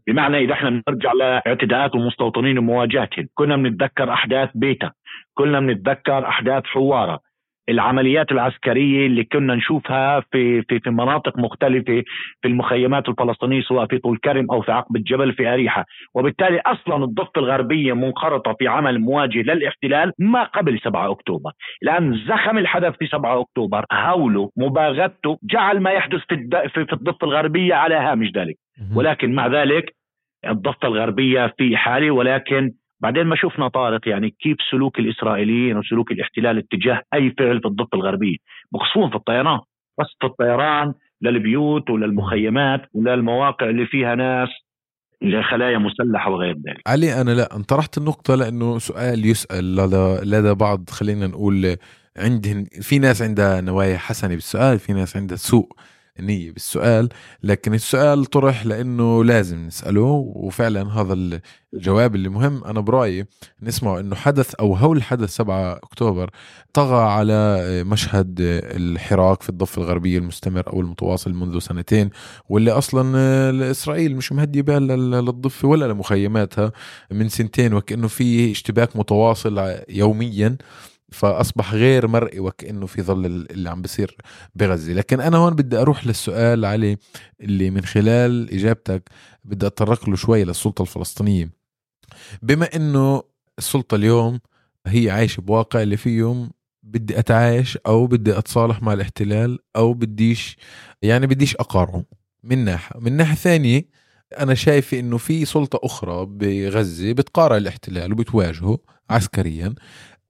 بمعنى 0.06 0.38
إذا 0.38 0.52
إحنا 0.52 0.70
بنرجع 0.70 1.12
لاعتداءات 1.12 1.94
المستوطنين 1.94 2.58
ومواجهتهم 2.58 3.28
كنا 3.35 3.56
بنتذكر 3.56 4.12
أحداث 4.12 4.50
بيتا 4.54 4.92
كنا 5.35 5.61
بنتذكر 5.61 6.28
أحداث 6.28 6.64
حواره 6.64 7.20
العمليات 7.68 8.32
العسكرية 8.32 9.06
اللي 9.06 9.25
كنا 9.25 9.54
نشوفها 9.54 10.20
في 10.20 10.62
في 10.62 10.80
في 10.80 10.90
مناطق 10.90 11.38
مختلفة 11.38 12.02
في 12.42 12.49
المخيمات 12.49 13.08
الفلسطينية 13.08 13.62
سواء 13.62 13.87
في 13.87 13.99
طول 13.99 14.18
كرم 14.18 14.46
أو 14.50 14.62
في 14.62 14.73
عقب 14.73 14.96
الجبل 14.96 15.32
في 15.32 15.49
أريحة، 15.52 15.85
وبالتالي 16.14 16.61
أصلا 16.61 17.04
الضفة 17.04 17.32
الغربية 17.37 17.92
منخرطة 17.92 18.52
في 18.58 18.68
عمل 18.68 19.00
مواجه 19.00 19.42
للاحتلال 19.42 20.12
ما 20.18 20.42
قبل 20.42 20.80
7 20.85 21.11
أكتوبر، 21.11 21.50
الآن 21.82 22.14
زخم 22.28 22.58
الحدث 22.58 22.94
في 22.99 23.06
7 23.06 23.40
أكتوبر، 23.40 23.85
هوله، 23.92 24.50
مباغته، 24.56 25.38
جعل 25.42 25.80
ما 25.80 25.90
يحدث 25.90 26.20
في 26.28 26.49
في 26.68 26.92
الضفة 26.92 27.26
الغربية 27.26 27.75
على 27.75 27.94
هامش 27.94 28.30
ذلك، 28.37 28.56
ولكن 28.94 29.35
مع 29.35 29.46
ذلك 29.46 29.96
الضفة 30.46 30.88
الغربية 30.88 31.54
في 31.58 31.76
حاله 31.76 32.11
ولكن 32.11 32.73
بعدين 33.00 33.22
ما 33.22 33.36
شفنا 33.36 33.68
طارق 33.68 34.08
يعني 34.08 34.30
كيف 34.30 34.56
سلوك 34.70 34.98
الإسرائيليين 34.98 35.76
وسلوك 35.76 36.12
الاحتلال 36.12 36.58
اتجاه 36.58 37.02
أي 37.14 37.34
فعل 37.38 37.60
في 37.60 37.68
الضفة 37.68 37.88
الغربية. 37.94 38.36
بخصوصا 38.72 39.08
في 39.10 39.16
الطيران. 39.16 39.60
بس 40.00 40.06
في 40.20 40.26
الطيران 40.26 40.94
للبيوت 41.22 41.90
وللمخيمات 41.90 42.82
وللمواقع 42.94 43.70
اللي 43.70 43.86
فيها 43.86 44.14
ناس 44.14 44.48
خلايا 45.50 45.78
مسلحة 45.78 46.30
وغير 46.30 46.54
ذلك. 46.54 46.80
علي 46.86 47.20
أنا 47.20 47.30
لا 47.30 47.56
أنت 47.56 47.68
طرحت 47.68 47.98
النقطة 47.98 48.34
لأنه 48.34 48.78
سؤال 48.78 49.26
يسأل 49.26 49.76
لدى 49.76 50.30
لدى 50.36 50.54
بعض 50.54 50.90
خلينا 50.90 51.26
نقول 51.26 51.76
عندهم 52.16 52.64
في 52.64 52.98
ناس 52.98 53.22
عندها 53.22 53.60
نوايا 53.60 53.98
حسنة 53.98 54.34
بالسؤال 54.34 54.78
في 54.78 54.92
ناس 54.92 55.16
عندها 55.16 55.36
سوء. 55.36 55.68
نية 56.20 56.50
بالسؤال 56.52 57.08
لكن 57.42 57.75
السؤال 57.75 58.25
طرح 58.25 58.66
لأنه 58.66 59.25
لازم 59.25 59.66
نسأله 59.66 60.32
وفعلا 60.37 60.92
هذا 61.00 61.40
الجواب 61.75 62.14
اللي 62.14 62.28
مهم. 62.28 62.64
أنا 62.64 62.80
برأيي 62.80 63.26
نسمع 63.62 64.00
أنه 64.00 64.14
حدث 64.16 64.54
أو 64.54 64.75
هول 64.75 65.02
حدث 65.02 65.30
7 65.30 65.73
أكتوبر 65.76 66.30
طغى 66.73 67.02
على 67.11 67.62
مشهد 67.85 68.37
الحراك 68.40 69.42
في 69.42 69.49
الضفة 69.49 69.82
الغربية 69.82 70.18
المستمر 70.18 70.73
أو 70.73 70.80
المتواصل 70.80 71.32
منذ 71.35 71.58
سنتين 71.58 72.11
واللي 72.49 72.70
أصلا 72.70 73.70
إسرائيل 73.70 74.16
مش 74.16 74.32
مهدي 74.32 74.62
بال 74.62 74.87
للضفة 74.87 75.68
ولا 75.68 75.85
لمخيماتها 75.92 76.73
من 77.11 77.28
سنتين 77.28 77.75
وكأنه 77.75 78.08
في 78.08 78.50
اشتباك 78.50 78.96
متواصل 78.96 79.75
يوميا. 79.88 80.56
فأصبح 81.16 81.75
غير 81.75 82.08
مرئي 82.08 82.40
وكأنه 82.40 82.87
في 82.87 83.02
ظل 83.02 83.26
اللي 83.26 83.70
عم 83.70 83.82
بيصير 83.82 84.16
بغزة. 84.54 84.92
لكن 84.92 85.20
أنا 85.20 85.37
هون 85.37 85.54
بدي 85.54 85.76
أروح 85.76 86.06
للسؤال 86.06 86.64
علي 86.64 86.96
اللي 87.40 87.70
من 87.70 87.85
خلال 87.85 88.54
إجابتك 88.54 89.11
بدي 89.44 89.66
أتطرق 89.66 90.08
له 90.08 90.16
شوي 90.16 90.44
للسلطة 90.44 90.82
الفلسطينية. 90.82 91.50
بما 92.42 92.76
إنه 92.76 93.23
السلطة 93.58 93.94
اليوم 93.94 94.40
هي 94.87 95.11
عايشة 95.11 95.40
بواقع 95.40 95.82
اللي 95.82 95.96
فيه 95.96 96.49
بدي 96.82 97.18
أتعايش 97.18 97.78
أو 97.87 98.06
بدي 98.06 98.38
أتصالح 98.38 98.82
مع 98.82 98.92
الاحتلال 98.92 99.58
أو 99.76 99.92
بديش 99.92 100.56
يعني 101.02 101.26
بديش 101.26 101.56
أقارعه 101.56 102.04
من 102.42 102.64
ناحية. 102.64 103.00
من 103.00 103.12
ناحية 103.12 103.35
ثانية 103.35 103.88
أنا 104.38 104.54
شايف 104.54 104.94
إنه 104.94 105.18
في 105.18 105.44
سلطة 105.44 105.80
أخرى 105.82 106.26
بغزة 106.26 107.12
بتقارع 107.12 107.56
الاحتلال 107.56 108.12
وبتواجهه 108.12 108.78
عسكريا. 109.11 109.75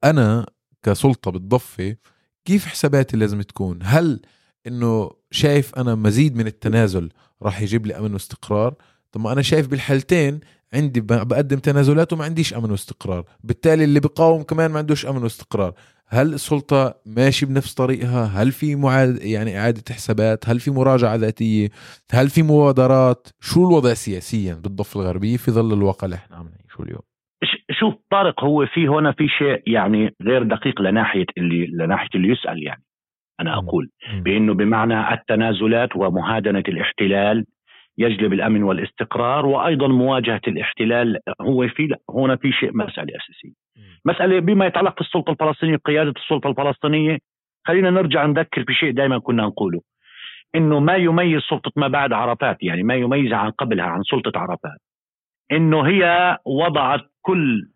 أنا 0.05 0.47
كسلطة 0.87 1.31
بالضفه 1.31 1.97
كيف 2.45 2.67
حساباتي 2.67 3.17
لازم 3.17 3.43
تكون؟ 3.43 3.79
هل 3.83 4.21
إنه 4.67 5.11
شايف 5.31 5.75
أنا 5.75 5.95
مزيد 5.95 6.37
من 6.37 6.47
التنازل 6.47 7.09
راح 7.43 7.61
يجيب 7.63 7.87
لي 7.87 7.99
أمن 7.99 8.13
واستقرار؟ 8.13 8.75
طب 9.13 9.21
ما 9.21 9.33
أنا 9.33 9.43
شايف 9.43 9.67
بالحالتين 9.69 10.41
عندي 10.73 11.01
بقدم 11.01 11.59
تنازلات 11.59 12.13
وما 12.13 12.25
عنديش 12.25 12.55
أمن 12.55 12.71
واستقرار. 12.71 13.25
بالتالي 13.45 13.85
اللي 13.85 14.01
بقاوم 14.01 14.43
كمان 14.43 14.71
ما 14.71 14.79
عندوش 14.79 15.07
أمن 15.07 15.23
واستقرار. 15.23 15.75
هل 16.07 16.35
السلطة 16.35 16.95
ماشي 17.07 17.47
بنفس 17.47 17.75
طريقها؟ 17.75 18.25
هل 18.25 18.53
في 18.53 18.77
معاد 18.77 19.23
يعني 19.23 19.59
إعادة 19.59 19.95
حسابات؟ 19.95 20.49
هل 20.49 20.61
في 20.61 20.71
مراجعة 20.71 21.15
ذاتية؟ 21.15 21.69
هل 22.11 22.31
في 22.31 22.43
مبادرات؟ 22.43 23.29
شو 23.41 23.69
الوضع 23.69 23.95
سياسيا 23.95 24.55
بالضفة 24.55 25.01
الغربية 25.01 25.37
في 25.37 25.51
ظل 25.51 25.73
الواقع 25.73 26.05
اللي 26.05 26.17
إحنا 26.17 26.37
عم 26.37 26.49
نعيشه 26.49 26.83
اليوم؟ 26.83 27.16
شوف 27.79 27.95
طارق 28.11 28.45
هو 28.45 28.67
في 28.67 28.89
هنا 28.89 29.13
في 29.13 29.29
شيء 29.29 29.63
يعني 29.67 30.15
غير 30.23 30.43
دقيق 30.43 30.81
لناحية 30.83 31.27
اللي 31.39 31.67
لناحية 31.67 32.09
اللي 32.15 32.29
يسأل 32.29 32.63
يعني 32.67 32.83
أنا 33.41 33.55
أقول. 33.55 33.89
بأنه 34.23 34.55
بمعنى 34.55 35.15
التنازلات 35.15 35.97
ومهادنه 35.97 36.63
الاحتلال 36.69 37.45
يجلب 37.99 38.33
الأمن 38.33 38.63
والاستقرار 38.63 39.47
وأيضا 39.47 39.89
مواجهة 39.89 40.41
الاحتلال 40.49 41.19
هو 41.41 41.69
في 41.69 41.87
لا 41.87 41.99
هنا 42.11 42.37
في 42.37 42.53
شيء 42.53 42.77
مسألة 42.77 43.13
أساسية. 43.17 43.53
مسألة 44.05 44.39
بما 44.39 44.67
يتعلق 44.67 44.95
في 44.95 45.01
السلطه 45.01 45.31
الفلسطينية 45.31 45.77
قيادة 45.77 46.13
السلطة 46.17 46.51
الفلسطينية. 46.51 47.19
خلينا 47.67 47.91
نرجع 47.91 48.27
نذكر 48.27 48.65
في 48.65 48.75
شيء 48.75 48.91
دائما 48.91 49.19
كنا 49.19 49.43
نقوله 49.43 49.81
إنه 50.55 50.81
ما 50.81 50.95
يميز 50.97 51.43
سلطة 51.43 51.73
ما 51.77 51.89
بعد 51.89 52.13
عرفات 52.13 52.57
يعني 52.63 52.83
ما 52.83 52.95
يميزها 52.95 53.39
عن 53.39 53.51
قبلها 53.51 53.85
عن 53.87 54.03
سلطة 54.03 54.39
عرفات. 54.39 54.79
إنه 55.53 55.83
هي 55.83 56.37
وضعت 56.47 57.01
كل 57.27 57.69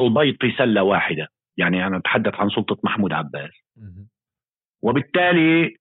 البيض 0.00 0.36
في 0.40 0.52
سلة 0.58 0.82
واحدة 0.82 1.28
يعني 1.56 1.86
أنا 1.86 1.96
أتحدث 1.96 2.34
عن 2.34 2.48
سلطة 2.48 2.76
محمود 2.84 3.12
عباس 3.12 3.50
وبالتالي 4.82 5.76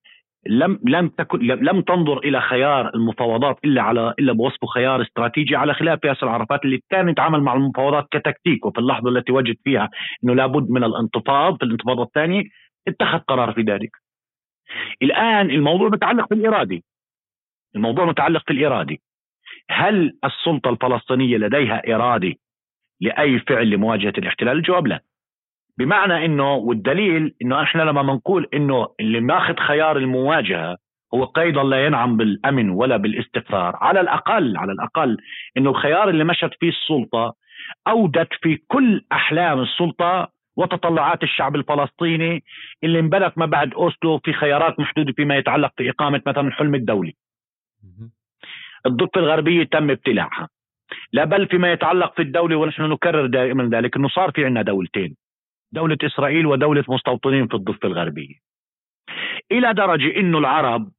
لم 0.48 0.80
لم 0.88 1.10
تكن 1.10 1.40
لم 1.48 1.82
تنظر 1.82 2.18
إلى 2.18 2.42
خيار 2.42 2.96
المفاوضات 2.96 3.60
إلا 3.66 3.82
على 3.82 4.14
إلا 4.20 4.34
بوصفه 4.34 4.68
خيار 4.68 5.02
استراتيجي 5.02 5.56
على 5.56 5.74
خلاف 5.74 6.00
ياسر 6.04 6.30
عرفات 6.30 6.66
اللي 6.66 6.80
كان 6.90 7.10
يتعامل 7.10 7.42
مع 7.42 7.54
المفاوضات 7.54 8.08
كتكتيك 8.12 8.66
وفي 8.66 8.80
اللحظة 8.80 9.10
التي 9.10 9.32
وجد 9.32 9.56
فيها 9.64 9.90
إنه 10.24 10.36
لابد 10.36 10.70
من 10.70 10.84
الانتفاض 10.84 11.58
في 11.58 11.66
الانتفاضة 11.66 12.04
الثانية 12.04 12.44
اتخذ 12.88 13.18
قرار 13.18 13.54
في 13.54 13.62
ذلك. 13.62 13.92
الآن 15.02 15.50
الموضوع 15.50 15.90
متعلق 15.90 16.30
بالارادي. 16.30 16.84
الموضوع 17.76 18.06
متعلق 18.06 18.44
بالارادي. 18.48 19.02
هل 19.70 20.18
السلطة 20.26 20.70
الفلسطينية 20.70 21.38
لديها 21.38 21.96
إرادة 21.96 22.34
لأي 23.02 23.40
فعل 23.40 23.70
لمواجهة 23.70 24.14
الاحتلال؟ 24.18 24.58
الجواب 24.58 24.88
لا. 24.88 25.02
بمعنى 25.78 26.26
إنه 26.26 26.54
والدليل 26.54 27.36
إنه 27.42 27.64
إحنا 27.64 27.82
لما 27.84 28.02
بنقول 28.02 28.48
إنه 28.54 28.88
اللي 29.00 29.20
ماخذ 29.20 29.56
خيار 29.56 29.98
المواجهة 29.98 30.78
هو 31.14 31.26
قيدا 31.26 31.64
لا 31.64 31.86
ينعم 31.86 32.18
بالأمن 32.18 32.70
ولا 32.70 32.98
بالاستقرار، 32.98 33.76
على 33.76 34.02
الأقل 34.02 34.58
على 34.58 34.72
الأقل 34.72 35.18
إنه 35.58 35.70
الخيار 35.70 36.10
اللي 36.10 36.24
مشت 36.24 36.52
فيه 36.60 36.70
السلطة 36.70 37.34
أودت 37.88 38.34
في 38.42 38.58
كل 38.68 39.02
أحلام 39.12 39.62
السلطة 39.62 40.32
وتطلعات 40.58 41.24
الشعب 41.24 41.56
الفلسطيني 41.56 42.44
اللي 42.84 43.00
انبنت 43.00 43.34
ما 43.38 43.46
بعد 43.46 43.74
أوسلو 43.74 44.20
في 44.20 44.34
خيارات 44.34 44.80
محدودة 44.80 45.14
فيما 45.14 45.38
يتعلق 45.38 45.72
في 45.78 45.90
إقامة 45.90 46.22
مثلا 46.26 46.48
الحلم 46.48 46.76
الدولي. 46.76 47.16
الضفة 48.86 49.22
الغربية 49.22 49.64
تم 49.64 49.90
ابتلاعها. 49.92 50.50
لا 51.14 51.24
بل 51.24 51.48
فيما 51.48 51.72
يتعلق 51.72 52.16
في 52.16 52.22
الدولة 52.22 52.56
ونحن 52.56 52.82
نكرر 52.82 53.26
دائما 53.26 53.70
ذلك 53.78 53.96
أنه 53.96 54.08
صار 54.08 54.32
في 54.32 54.46
عندنا 54.46 54.62
دولتين 54.62 55.16
دولة 55.72 55.98
إسرائيل 56.04 56.46
ودولة 56.46 56.84
مستوطنين 56.90 57.48
في 57.48 57.54
الضفة 57.54 57.88
الغربية. 57.88 58.36
إلى 59.52 59.74
درجة 59.74 60.20
أنه 60.20 60.38
العرب 60.38 60.92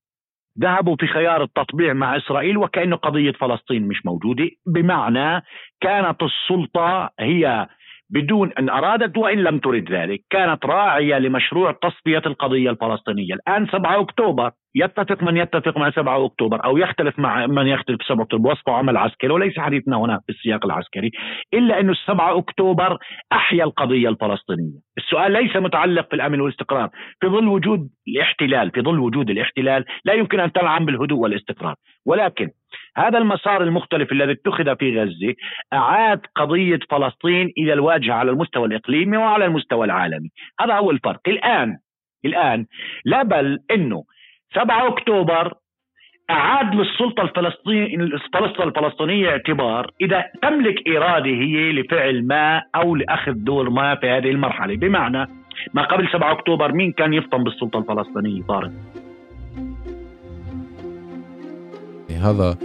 ذهبوا 0.61 0.97
في 0.97 1.07
خيار 1.07 1.43
التطبيع 1.43 1.93
مع 1.93 2.17
إسرائيل 2.17 2.57
وكأنه 2.59 2.97
قضية 2.97 3.33
فلسطين 3.33 3.89
مش 3.89 4.07
موجودة 4.07 4.51
بمعنى 4.67 5.43
كانت 5.81 6.23
السلطة 6.23 7.11
هي 7.21 7.69
بدون 8.11 8.53
أن 8.59 8.71
أرادت 8.71 9.19
وإن 9.19 9.39
لم 9.39 9.59
ترد 9.59 9.93
ذلك 9.93 10.21
كانت 10.31 10.67
راعية 10.67 11.19
لمشروع 11.19 11.73
تصفية 11.73 12.23
القضية 12.27 12.71
الفلسطينية. 12.71 13.35
الآن 13.35 13.67
7 13.67 14.01
أكتوبر 14.01 14.51
يتفق 14.75 15.23
من 15.23 15.37
يتفق 15.37 15.79
مع 15.79 15.91
7 15.91 16.25
أكتوبر 16.25 16.65
أو 16.65 16.77
يختلف 16.77 17.19
مع 17.19 17.47
من 17.47 17.67
يختلف 17.67 18.03
7 18.09 18.23
أكتوبر 18.25 18.49
بوصفه 18.49 18.73
عمل 18.73 18.97
عسكري 18.97 19.33
وليس 19.33 19.59
حديثنا 19.59 19.97
هنا 19.97 20.21
في 20.27 20.33
السياق 20.33 20.65
العسكري 20.67 21.11
إلا 21.55 21.81
انه 21.81 21.95
7 22.07 22.39
أكتوبر 22.39 22.99
أحيا 23.33 23.65
القضية 23.65 24.09
الفلسطينية، 24.09 24.79
السؤال 24.99 25.33
ليس 25.33 25.57
متعلق 25.57 26.09
في 26.09 26.17
الامن 26.17 26.41
والاستقرار، 26.41 26.89
في 27.21 27.27
ظل 27.27 27.49
وجود 27.49 27.89
الاحتلال، 28.09 28.71
في 28.71 28.81
ظل 28.81 28.99
وجود 28.99 29.31
الاحتلال 29.31 29.85
لا 30.05 30.13
يمكن 30.13 30.41
أن 30.41 30.53
تنعم 30.53 30.85
بالهدوء 30.85 31.19
والاستقرار، 31.19 31.75
ولكن 32.07 32.49
هذا 32.97 33.19
المسار 33.19 33.63
المختلف 33.63 34.13
الذي 34.13 34.33
اتخذ 34.33 34.77
في 34.77 35.01
غزة 35.01 35.35
أعاد 35.73 36.21
قضية 36.35 36.79
فلسطين 36.91 37.53
إلى 37.59 37.73
الواجهة 37.73 38.15
على 38.15 38.31
المستوى 38.31 38.67
الإقليمي 38.67 39.17
وعلى 39.17 39.45
المستوى 39.45 39.85
العالمي، 39.85 40.29
هذا 40.61 40.75
هو 40.75 40.91
الفرق، 40.91 41.21
الآن 41.29 41.77
الآن 42.25 42.67
لا 43.05 43.23
بل 43.23 43.59
إنه 43.71 44.05
7 44.55 44.89
أكتوبر 44.89 45.55
أعاد 46.31 46.75
للسلطة 46.75 47.23
الفلسطينيه 47.23 47.97
السلطه 47.97 48.65
الفلسطينية 48.65 49.29
اعتبار 49.29 49.91
إذا 50.01 50.25
تملك 50.43 50.89
إرادة 50.89 51.31
هي 51.31 51.73
لفعل 51.73 52.27
ما 52.27 52.63
أو 52.75 52.97
لأخذ 52.97 53.33
دور 53.33 53.71
ما 53.71 53.95
في 53.95 54.07
هذه 54.07 54.31
المرحلة. 54.31 54.77
بمعنى 54.77 55.27
ما 55.75 55.83
قبل 55.83 56.09
7 56.13 56.33
أكتوبر 56.33 56.73
مين 56.73 56.93
كان 56.93 57.15
يفطن 57.15 57.45
بالسلطة 57.45 57.79
الفلسطينية؟ 57.79 58.43
طارق. 58.43 58.71
هذا 62.23 62.57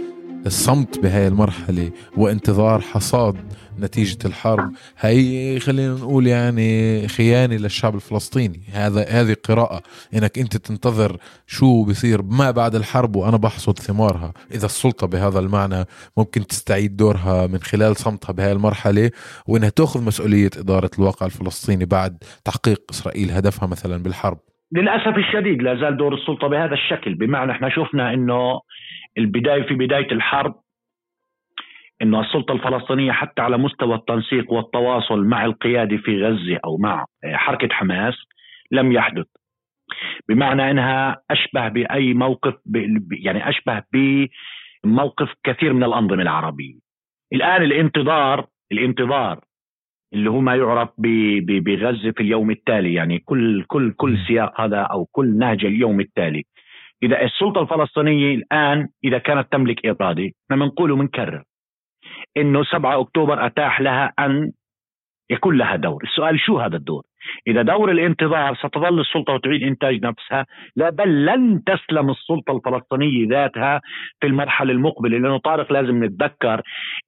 الصمت 0.46 0.98
بهاي 0.98 1.28
المرحلة 1.28 1.90
وانتظار 2.16 2.80
حصاد 2.80 3.36
نتيجة 3.78 4.18
الحرب. 4.24 4.72
هي 4.98 5.60
خلينا 5.60 5.94
نقول 5.94 6.26
يعني 6.26 7.08
خيانة 7.08 7.56
للشعب 7.56 7.94
الفلسطيني. 7.94 8.60
هذا 8.72 9.04
هذه 9.08 9.36
قراءة. 9.48 9.82
إنك 10.14 10.38
أنت 10.38 10.56
تنتظر 10.56 11.16
شو 11.46 11.84
بصير 11.84 12.22
ما 12.22 12.50
بعد 12.50 12.74
الحرب 12.74 13.16
وأنا 13.16 13.36
بحصد 13.36 13.78
ثمارها. 13.78 14.32
إذا 14.54 14.66
السلطة 14.66 15.06
بهذا 15.06 15.38
المعنى 15.38 15.84
ممكن 16.16 16.46
تستعيد 16.46 16.96
دورها 16.96 17.46
من 17.46 17.58
خلال 17.58 17.96
صمتها 17.96 18.32
بهاي 18.32 18.52
المرحلة 18.52 19.10
وإنها 19.46 19.68
تأخذ 19.68 20.04
مسؤولية 20.04 20.50
إدارة 20.58 20.90
الواقع 20.98 21.26
الفلسطيني 21.26 21.84
بعد 21.84 22.18
تحقيق 22.44 22.82
إسرائيل 22.90 23.30
هدفها 23.30 23.68
مثلا 23.68 24.02
بالحرب. 24.02 24.38
للأسف 24.72 25.16
الشديد 25.16 25.62
لا 25.62 25.74
زال 25.80 25.96
دور 25.96 26.14
السلطة 26.14 26.48
بهذا 26.48 26.74
الشكل. 26.74 27.14
بمعنى 27.14 27.52
إحنا 27.52 27.68
شفنا 27.68 28.14
إنه 28.14 28.60
البداية 29.18 29.62
في 29.62 29.74
بداية 29.74 30.12
الحرب 30.12 30.54
انه 32.02 32.20
السلطة 32.20 32.52
الفلسطينية 32.52 33.12
حتى 33.12 33.42
على 33.42 33.58
مستوى 33.58 33.94
التنسيق 33.94 34.52
والتواصل 34.52 35.24
مع 35.24 35.44
القيادة 35.44 35.96
في 35.96 36.22
غزة 36.22 36.60
أو 36.64 36.76
مع 36.78 37.04
حركة 37.24 37.68
حماس 37.74 38.14
لم 38.70 38.92
يحدث. 38.92 39.26
بمعنى 40.28 40.70
إنها 40.70 41.22
أشبه 41.30 41.68
بأي 41.68 42.14
موقف 42.14 42.54
يعني 43.12 43.48
أشبه 43.48 43.82
بموقف 44.84 45.34
كثير 45.44 45.72
من 45.72 45.84
الأنظمة 45.84 46.22
العربية. 46.22 46.74
الآن 47.32 47.62
الانتظار 47.62 48.46
الانتظار 48.72 49.40
اللي 50.12 50.30
هو 50.30 50.40
ما 50.40 50.56
يعرف 50.56 50.88
بغزة 50.98 52.10
في 52.10 52.20
اليوم 52.20 52.50
التالي 52.50 52.94
يعني 52.94 53.18
كل 53.18 53.64
كل 53.64 53.92
كل 53.92 54.18
سياق 54.26 54.60
هذا 54.60 54.80
أو 54.80 55.04
كل 55.04 55.38
نهج 55.38 55.64
اليوم 55.64 56.00
التالي. 56.00 56.44
إذا 57.04 57.22
السلطة 57.22 57.60
الفلسطينية 57.60 58.34
الآن 58.34 58.88
إذا 59.04 59.18
كانت 59.18 59.52
تملك 59.52 59.86
إرادة 59.86 60.30
إحنا 60.44 60.64
بنقول 60.64 60.90
وبنكرر 60.90 61.42
إنه 62.36 62.64
7 62.64 63.00
أكتوبر 63.00 63.46
أتاح 63.46 63.80
لها 63.80 64.12
أن 64.18 64.52
يكون 65.30 65.56
لها 65.56 65.76
دور، 65.76 66.02
السؤال 66.02 66.40
شو 66.40 66.58
هذا 66.58 66.76
الدور؟ 66.76 67.02
إذا 67.46 67.62
دور 67.62 67.90
الانتظار 67.90 68.54
ستظل 68.54 69.00
السلطة 69.00 69.32
وتعيد 69.32 69.62
إنتاج 69.62 70.04
نفسها، 70.04 70.46
لا 70.76 70.90
بل 70.90 71.26
لن 71.26 71.62
تسلم 71.64 72.10
السلطة 72.10 72.56
الفلسطينية 72.56 73.28
ذاتها 73.28 73.80
في 74.20 74.26
المرحلة 74.26 74.72
المقبلة، 74.72 75.18
لأنه 75.18 75.38
طارق 75.38 75.72
لازم 75.72 76.04
نتذكر 76.04 76.62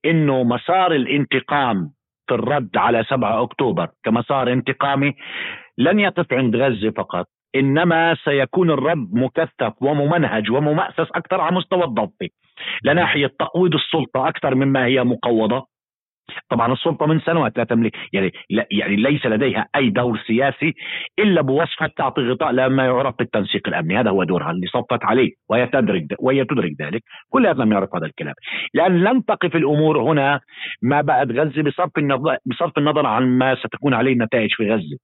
إنه 0.05 0.45
مسار 0.45 0.93
الانتقام 0.93 1.91
في 2.29 2.35
الرد 2.35 2.77
على 2.77 3.05
7 3.05 3.43
أكتوبر 3.43 3.89
كمسار 4.05 4.53
انتقامي 4.53 5.15
لن 5.79 6.01
يقف 6.01 6.33
عند 6.33 6.57
غزة 6.57 6.91
فقط. 6.91 7.27
إنما 7.55 8.17
سيكون 8.25 8.71
الرد 8.71 9.09
مكثف 9.13 9.73
وممنهج 9.83 10.51
وممأسس 10.51 11.11
أكثر 11.15 11.41
على 11.41 11.57
مستوى 11.57 11.85
الضفه 11.85 12.29
لناحيه 12.85 13.27
تقويض 13.39 13.75
السلطة 13.75 14.29
أكثر 14.29 14.55
مما 14.55 14.85
هي 14.85 15.05
مقوضة. 15.05 15.67
طبعا 16.51 16.73
السلطة 16.73 17.07
من 17.07 17.21
سنوات 17.21 17.59
لا 17.59 17.65
تملك 17.65 17.93
يعني 18.13 18.33
لا 18.51 18.67
يعني 18.71 18.97
ليس 18.97 19.27
لديها 19.27 19.67
أي 19.77 19.91
دور 19.91 20.19
سياسي 20.27 20.75
إلا 21.19 21.41
بوصفها 21.41 21.89
تعطي 21.97 22.23
غطاء 22.23 22.53
لما 22.53 22.85
يعرف 22.85 23.15
بالتنسيق 23.19 23.69
الأمني. 23.69 24.01
هذا 24.01 24.11
هو 24.11 24.25
دورها 24.25 24.51
اللي 24.51 24.67
صفت 24.67 25.05
عليه 25.05 25.31
وهي 25.51 25.67
تدرك 25.67 26.03
وهي 26.19 26.45
تدرك 26.45 26.73
ذلك. 26.81 27.03
كل 27.31 27.47
هذا 27.47 27.65
لم 27.65 27.73
يعرف 27.73 27.97
هذا 27.97 28.07
الكلام. 28.07 28.35
لأن 28.75 29.05
لن 29.05 29.25
تقف 29.25 29.57
الأمور 29.57 30.03
هنا 30.03 30.41
ما 30.83 31.01
بعد 31.01 31.33
غزة 31.33 31.63
بصرف 31.63 31.99
النظر 31.99 32.37
بصرف 32.47 32.79
النظر 32.79 33.07
عن 33.07 33.39
ما 33.39 33.55
ستكون 33.55 33.95
عليه 33.95 34.13
النتائج 34.13 34.51
في 34.55 34.73
غزة. 34.73 34.97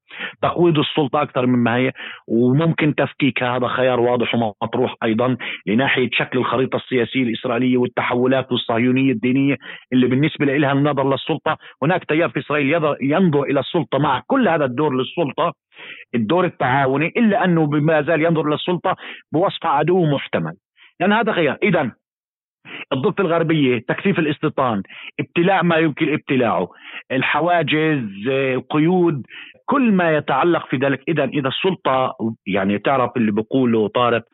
تقويض 0.42 0.78
السلطة 0.78 1.22
أكثر 1.22 1.46
مما 1.46 1.76
هي 1.76 1.92
وممكن 2.28 2.94
تفكيكها 2.94 3.56
هذا 3.56 3.68
خيار 3.68 4.00
واضح 4.00 4.34
ومطروح 4.34 4.94
أيضا 5.02 5.36
لناحية 5.66 6.08
شكل 6.12 6.38
الخريطة 6.38 6.76
السياسية 6.76 7.22
الإسرائيلية 7.22 7.76
والتحولات 7.76 8.52
الصهيونيه 8.52 9.12
الدينية 9.12 9.56
اللي 9.92 10.06
بالنسبة 10.06 10.44
لها 10.46 10.72
النظر 10.72 11.11
للسلطه 11.12 11.58
هناك 11.82 12.04
تيار 12.04 12.28
في 12.30 12.40
إسرائيل 12.40 12.96
ينظر 13.00 13.42
إلى 13.42 13.60
السلطة 13.60 13.98
مع 13.98 14.22
كل 14.26 14.48
هذا 14.48 14.64
الدور 14.64 14.94
للسلطة. 14.94 15.54
الدور 16.14 16.44
التعاوني 16.44 17.06
إلا 17.06 17.44
أنه 17.44 17.66
ما 17.66 18.02
زال 18.02 18.22
ينظر 18.22 18.50
للسلطه 18.50 18.96
بوصف 19.32 19.66
عدو 19.66 20.06
محتمل. 20.06 20.52
لأن 21.00 21.12
هذا 21.12 21.32
خيار. 21.32 21.58
اذا 21.62 21.92
الضفة 22.92 23.24
الغربية 23.24 23.78
تكثيف 23.78 24.18
الاستيطان 24.18 24.82
ابتلاع 25.20 25.62
ما 25.62 25.76
يمكن 25.76 26.12
ابتلاعه 26.12 26.68
الحواجز 27.12 28.28
القيود 28.28 29.26
كل 29.66 29.92
ما 29.92 30.16
يتعلق 30.16 30.66
في 30.66 30.76
ذلك. 30.76 31.02
إذا 31.08 31.24
إذا 31.24 31.48
السلطة 31.48 32.14
يعني 32.46 32.78
تعرف 32.78 33.16
اللي 33.16 33.32
بيقوله 33.32 33.88
طارق 33.88 34.24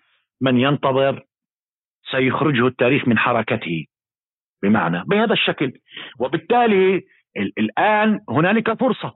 من 0.40 0.58
ينتظر 0.61 1.23
سيخرجه 2.11 2.66
التاريخ 2.66 3.08
من 3.08 3.18
حركته. 3.18 3.85
بمعنى 4.62 5.03
بهذا 5.07 5.33
الشكل. 5.33 5.73
وبالتالي 6.19 7.03
الآن 7.59 8.21
هنالك 8.31 8.81
فرصة. 8.81 9.12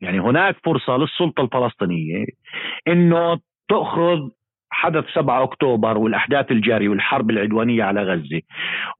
يعني 0.00 0.20
هناك 0.20 0.56
فرصة 0.64 0.96
للسلطة 0.96 1.40
الفلسطينية 1.42 2.24
أنه 2.88 3.38
تأخذ 3.68 4.28
حدث 4.70 5.04
7 5.14 5.42
أكتوبر 5.42 5.98
والأحداث 5.98 6.50
الجارية 6.52 6.88
والحرب 6.88 7.30
العدوانية 7.30 7.84
على 7.84 8.02
غزة 8.02 8.40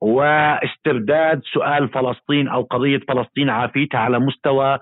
واسترداد 0.01 1.43
سؤال 1.53 1.89
فلسطين 1.89 2.49
أو 2.49 2.63
قضية 2.63 3.01
فلسطين 3.09 3.51
عافيتها 3.51 3.99
على 3.99 4.19
مستوى 4.19 4.79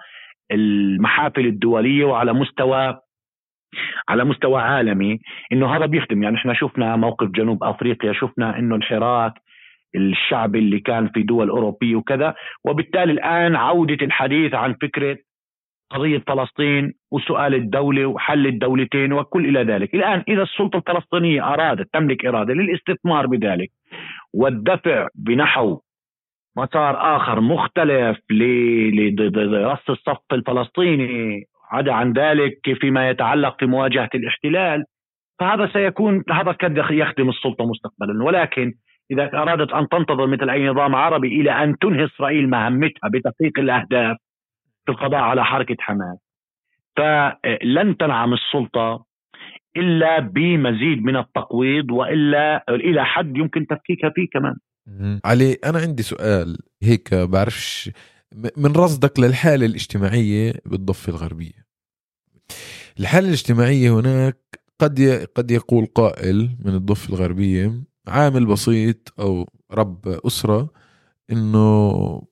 المحافل 0.52 1.46
الدولية 1.46 2.04
وعلى 2.04 2.32
مستوى 2.32 2.98
على 4.08 4.24
مستوى 4.24 4.62
عالمي 4.62 5.18
إنه 5.52 5.76
هذا 5.76 5.86
بيخدم. 5.86 6.22
يعني 6.22 6.36
إحنا 6.36 6.54
شفنا 6.54 6.96
موقف 6.96 7.28
جنوب 7.28 7.64
أفريقيا 7.64 8.12
شفنا 8.12 8.58
إنه 8.58 8.76
الحراك 8.76 9.32
الشعب 9.94 10.56
اللي 10.56 10.80
كان 10.80 11.08
في 11.08 11.22
دول 11.22 11.50
أوروبية 11.50 11.96
وكذا. 11.96 12.34
وبالتالي 12.64 13.12
الآن 13.12 13.56
عودة 13.56 14.06
الحديث 14.06 14.54
عن 14.54 14.74
فكرة 14.82 15.18
قضية 15.90 16.22
فلسطين 16.26 16.92
وسؤال 17.10 17.54
الدولة 17.54 18.06
وحل 18.06 18.46
الدولتين 18.46 19.12
وكل 19.12 19.44
إلى 19.48 19.72
ذلك. 19.72 19.94
الآن 19.94 20.24
إذا 20.28 20.42
السلطة 20.42 20.76
الفلسطينية 20.76 21.54
أرادت 21.54 21.88
تملك 21.92 22.26
إرادة 22.26 22.54
للاستثمار 22.54 23.26
بذلك 23.26 23.70
والدفع 24.34 25.08
بنحو 25.14 25.80
مسار 26.56 27.16
آخر 27.16 27.40
مختلف 27.40 28.18
لرص 28.30 29.90
الصف 29.90 30.32
الفلسطيني 30.32 31.44
عدا 31.70 31.92
عن 31.92 32.12
ذلك 32.12 32.78
فيما 32.80 33.10
يتعلق 33.10 33.58
في 33.58 33.66
مواجهة 33.66 34.10
الاحتلال 34.14 34.84
فهذا 35.40 35.70
سيكون 35.72 36.24
هذا 36.30 36.52
قد 36.52 36.76
يخدم 36.90 37.28
السلطة 37.28 37.66
مستقبلا. 37.66 38.24
ولكن 38.24 38.72
إذا 39.10 39.22
أرادت 39.22 39.72
أن 39.72 39.88
تنتظر 39.88 40.26
مثل 40.26 40.50
أي 40.50 40.66
نظام 40.66 40.94
عربي 40.94 41.40
إلى 41.40 41.64
أن 41.64 41.78
تنهي 41.78 42.04
إسرائيل 42.04 42.50
مهمتها 42.50 43.08
بتحقيق 43.08 43.58
الأهداف 43.58 44.16
في 44.86 44.92
القضاء 44.92 45.20
على 45.20 45.44
حركة 45.44 45.76
حماس. 45.78 46.18
فلن 46.96 47.96
تنعم 47.96 48.32
السلطة 48.32 49.04
إلا 49.76 50.18
بمزيد 50.18 51.02
من 51.02 51.16
التقويض 51.16 51.90
وإلا 51.90 52.64
إلى 52.68 53.04
حد 53.04 53.36
يمكن 53.36 53.66
تفكيكها 53.66 54.10
فيه 54.14 54.26
كمان. 54.32 54.56
علي 55.24 55.52
أنا 55.64 55.78
عندي 55.78 56.02
سؤال 56.02 56.58
هيك 56.82 57.14
بعرفش 57.14 57.90
من 58.56 58.72
رصدك 58.76 59.20
للحالة 59.20 59.66
الاجتماعية 59.66 60.52
بالضفة 60.66 61.10
الغربية. 61.12 61.66
الحالة 63.00 63.26
الاجتماعية 63.26 64.00
هناك 64.00 64.36
قد 64.78 65.00
قد 65.34 65.50
يقول 65.50 65.86
قائل 65.86 66.48
من 66.64 66.74
الضفة 66.74 67.14
الغربية 67.14 67.72
عامل 68.08 68.46
بسيط 68.46 69.20
أو 69.20 69.48
رب 69.72 70.08
أسرة 70.08 70.68
إنه 71.32 72.22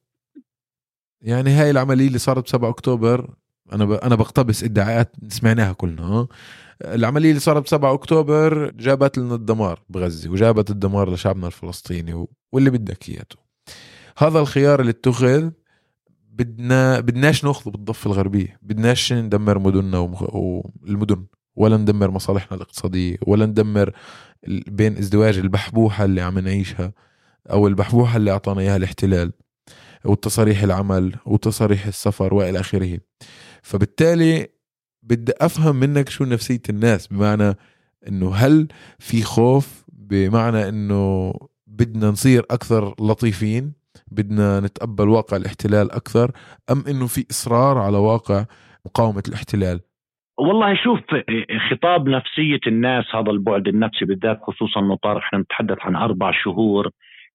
يعني 1.22 1.50
هاي 1.50 1.70
العملية 1.70 2.06
اللي 2.06 2.18
صارت 2.18 2.42
ب 2.44 2.48
7 2.48 2.68
أكتوبر 2.70 3.34
أنا. 3.72 4.06
أنا 4.06 4.14
بقتبس 4.14 4.64
إدعاءات 4.64 5.16
سمعناها 5.28 5.72
كلنا 5.72 6.26
العملية 6.84 7.28
اللي 7.30 7.40
صارت 7.40 7.62
ب 7.62 7.66
7 7.66 7.94
أكتوبر 7.94 8.70
جابت 8.70 9.18
لنا 9.18 9.34
الدمار 9.34 9.82
بغزة 9.88 10.30
وجابت 10.30 10.70
الدمار 10.70 11.12
لشعبنا 11.12 11.46
الفلسطيني. 11.46 12.26
واللي 12.52 12.70
بدك 12.70 13.08
إياته 13.08 13.36
هذا 14.18 14.40
الخيار 14.40 14.80
اللي 14.80 14.90
اتخذ 14.90 15.50
بدنا 16.30 17.00
بدناش 17.00 17.44
ناخذه 17.44 17.70
بالضفة 17.70 18.10
الغربية 18.10 18.58
بدناش 18.62 19.12
ندمر 19.12 19.58
مدننا. 19.58 19.98
والمدن 19.98 21.26
ولا 21.58 21.76
ندمر 21.76 22.10
مصالحنا 22.10 22.56
الاقتصادية 22.56 23.16
ولا 23.26 23.46
ندمر 23.46 23.92
بين 24.48 24.98
ازدواج 24.98 25.38
البحبوحة 25.38 26.04
اللي 26.04 26.20
عم 26.20 26.38
نعيشها 26.38 26.92
أو 27.50 27.66
البحبوحة 27.66 28.16
اللي 28.16 28.30
أعطانا 28.30 28.60
إياها 28.60 28.76
الاحتلال 28.76 29.32
وتصاريح 30.04 30.62
العمل 30.62 31.16
وتصاريح 31.26 31.86
السفر 31.86 32.34
وإلى 32.34 32.60
آخره. 32.60 32.98
فبالتالي 33.62 34.48
بدي 35.02 35.32
أفهم 35.40 35.76
منك 35.76 36.08
شو 36.08 36.24
نفسية 36.24 36.62
الناس 36.68 37.06
بمعنى 37.06 37.56
إنه 38.08 38.34
هل 38.34 38.68
في 38.98 39.22
خوف 39.22 39.84
بمعنى 39.92 40.68
إنه 40.68 41.34
بدنا 41.66 42.10
نصير 42.10 42.46
أكثر 42.50 42.94
لطيفين 43.00 43.72
بدنا 44.10 44.60
نتقبل 44.60 45.08
واقع 45.08 45.36
الاحتلال 45.36 45.92
أكثر 45.92 46.32
أم 46.70 46.84
إنه 46.88 47.06
في 47.06 47.26
إصرار 47.30 47.78
على 47.78 47.96
واقع 47.96 48.44
مقاومة 48.86 49.22
الاحتلال؟ 49.28 49.80
والله 50.38 50.74
شوف 50.84 51.00
خطاب 51.70 52.08
نفسية 52.08 52.60
الناس 52.66 53.04
هذا 53.14 53.30
البعد 53.30 53.68
النفسي 53.68 54.04
بالذات 54.04 54.40
خصوصا 54.42 54.80
انه 54.80 54.96
طارق 55.02 55.18
إحنا 55.22 55.38
نتحدث 55.38 55.78
عن 55.80 55.96
أربع 55.96 56.30
شهور 56.32 56.90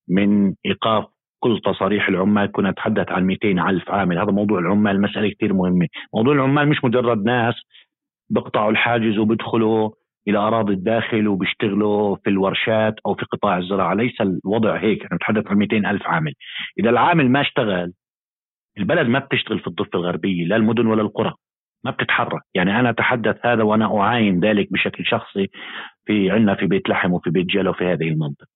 من 0.10 0.54
إيقاف 0.66 1.06
كل 1.40 1.62
تصاريح 1.66 2.08
العمال 2.10 2.52
كنا 2.52 2.72
نتحدث 2.72 3.12
عن 3.12 3.24
200 3.26 3.70
ألف 3.70 3.92
عامل 3.92 4.20
هذا 4.20 4.32
موضوع 4.32 4.60
العمال 4.60 5.02
مسألة 5.02 5.30
كثير 5.30 5.54
مهمة 5.54 5.88
موضوع 6.16 6.34
العمال 6.34 6.70
مش 6.70 6.84
مجرد 6.84 7.26
ناس 7.26 7.56
بيقطعوا 8.30 8.72
الحاجز 8.72 9.18
وبيدخلوا 9.18 9.90
إلى 10.28 10.38
أراضي 10.38 10.74
الداخل 10.74 11.28
وبيشتغلوا 11.28 12.16
في 12.24 12.30
الورشات 12.30 12.96
أو 13.06 13.16
في 13.16 13.26
قطاع 13.26 13.58
الزراعة، 13.58 13.94
ليس 13.94 14.22
الوضع 14.22 14.78
هيك، 14.78 15.04
إحنا 15.04 15.16
نتحدث 15.18 15.48
عن 15.48 15.58
200 15.58 15.86
ألف 15.86 16.08
عامل. 16.08 16.34
إذا 16.80 16.90
العامل 16.90 17.30
ما 17.32 17.42
اشتغل 17.42 17.94
البلد 18.78 19.08
ما 19.08 19.20
بتشتغل 19.20 19.60
في 19.60 19.68
الضفة 19.68 20.00
الغربية، 20.00 20.46
لا 20.46 20.56
المدن 20.56 20.88
ولا 20.88 21.02
القرى. 21.02 21.34
ما 21.84 21.92
بتتحرك، 21.92 22.42
يعني 22.56 22.80
أنا 22.80 22.90
أتحدث 22.90 23.46
هذا 23.46 23.64
وأنا 23.64 24.00
أعاين 24.00 24.40
ذلك 24.40 24.74
بشكل 24.74 25.06
شخصي 25.06 25.50
في 26.06 26.32
عندنا 26.32 26.56
في 26.56 26.66
بيت 26.66 26.90
لحم 26.90 27.14
وفي 27.14 27.30
بيت 27.30 27.46
جيلا 27.46 27.70
وفي 27.70 27.86
هذه 27.86 28.08
المنطقة. 28.10 28.48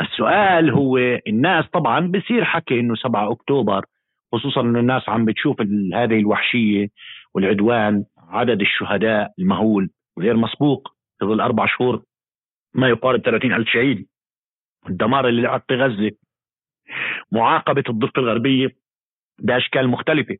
السؤال 0.00 0.70
هو 0.70 0.98
الناس 1.28 1.64
طبعا 1.72 2.00
بصير 2.00 2.44
حكي 2.44 2.80
إنه 2.80 2.94
7 2.94 3.32
أكتوبر 3.32 3.84
خصوصا 4.32 4.60
إنه 4.60 4.80
الناس 4.80 5.08
عم 5.08 5.24
بتشوف 5.24 5.60
هذه 5.94 6.18
الوحشية 6.18 6.88
والعدوان 7.34 8.04
عدد 8.28 8.60
الشهداء 8.60 9.32
المهول 9.38 9.90
غير 10.18 10.36
مسبوق 10.36 10.88
في 11.18 11.26
ظل 11.26 11.40
أربع 11.40 11.66
شهور 11.66 12.02
ما 12.74 12.88
يقارب 12.88 13.20
30 13.20 13.52
ألف 13.52 13.68
شهيد 13.68 14.06
الدمار 14.90 15.28
اللي 15.28 15.42
لعب 15.42 15.62
في 15.68 15.74
غزة 15.74 16.10
معاقبة 17.32 17.84
الضفة 17.88 18.12
الغربية 18.18 18.68
باشكال 19.38 19.88
مختلفة. 19.88 20.36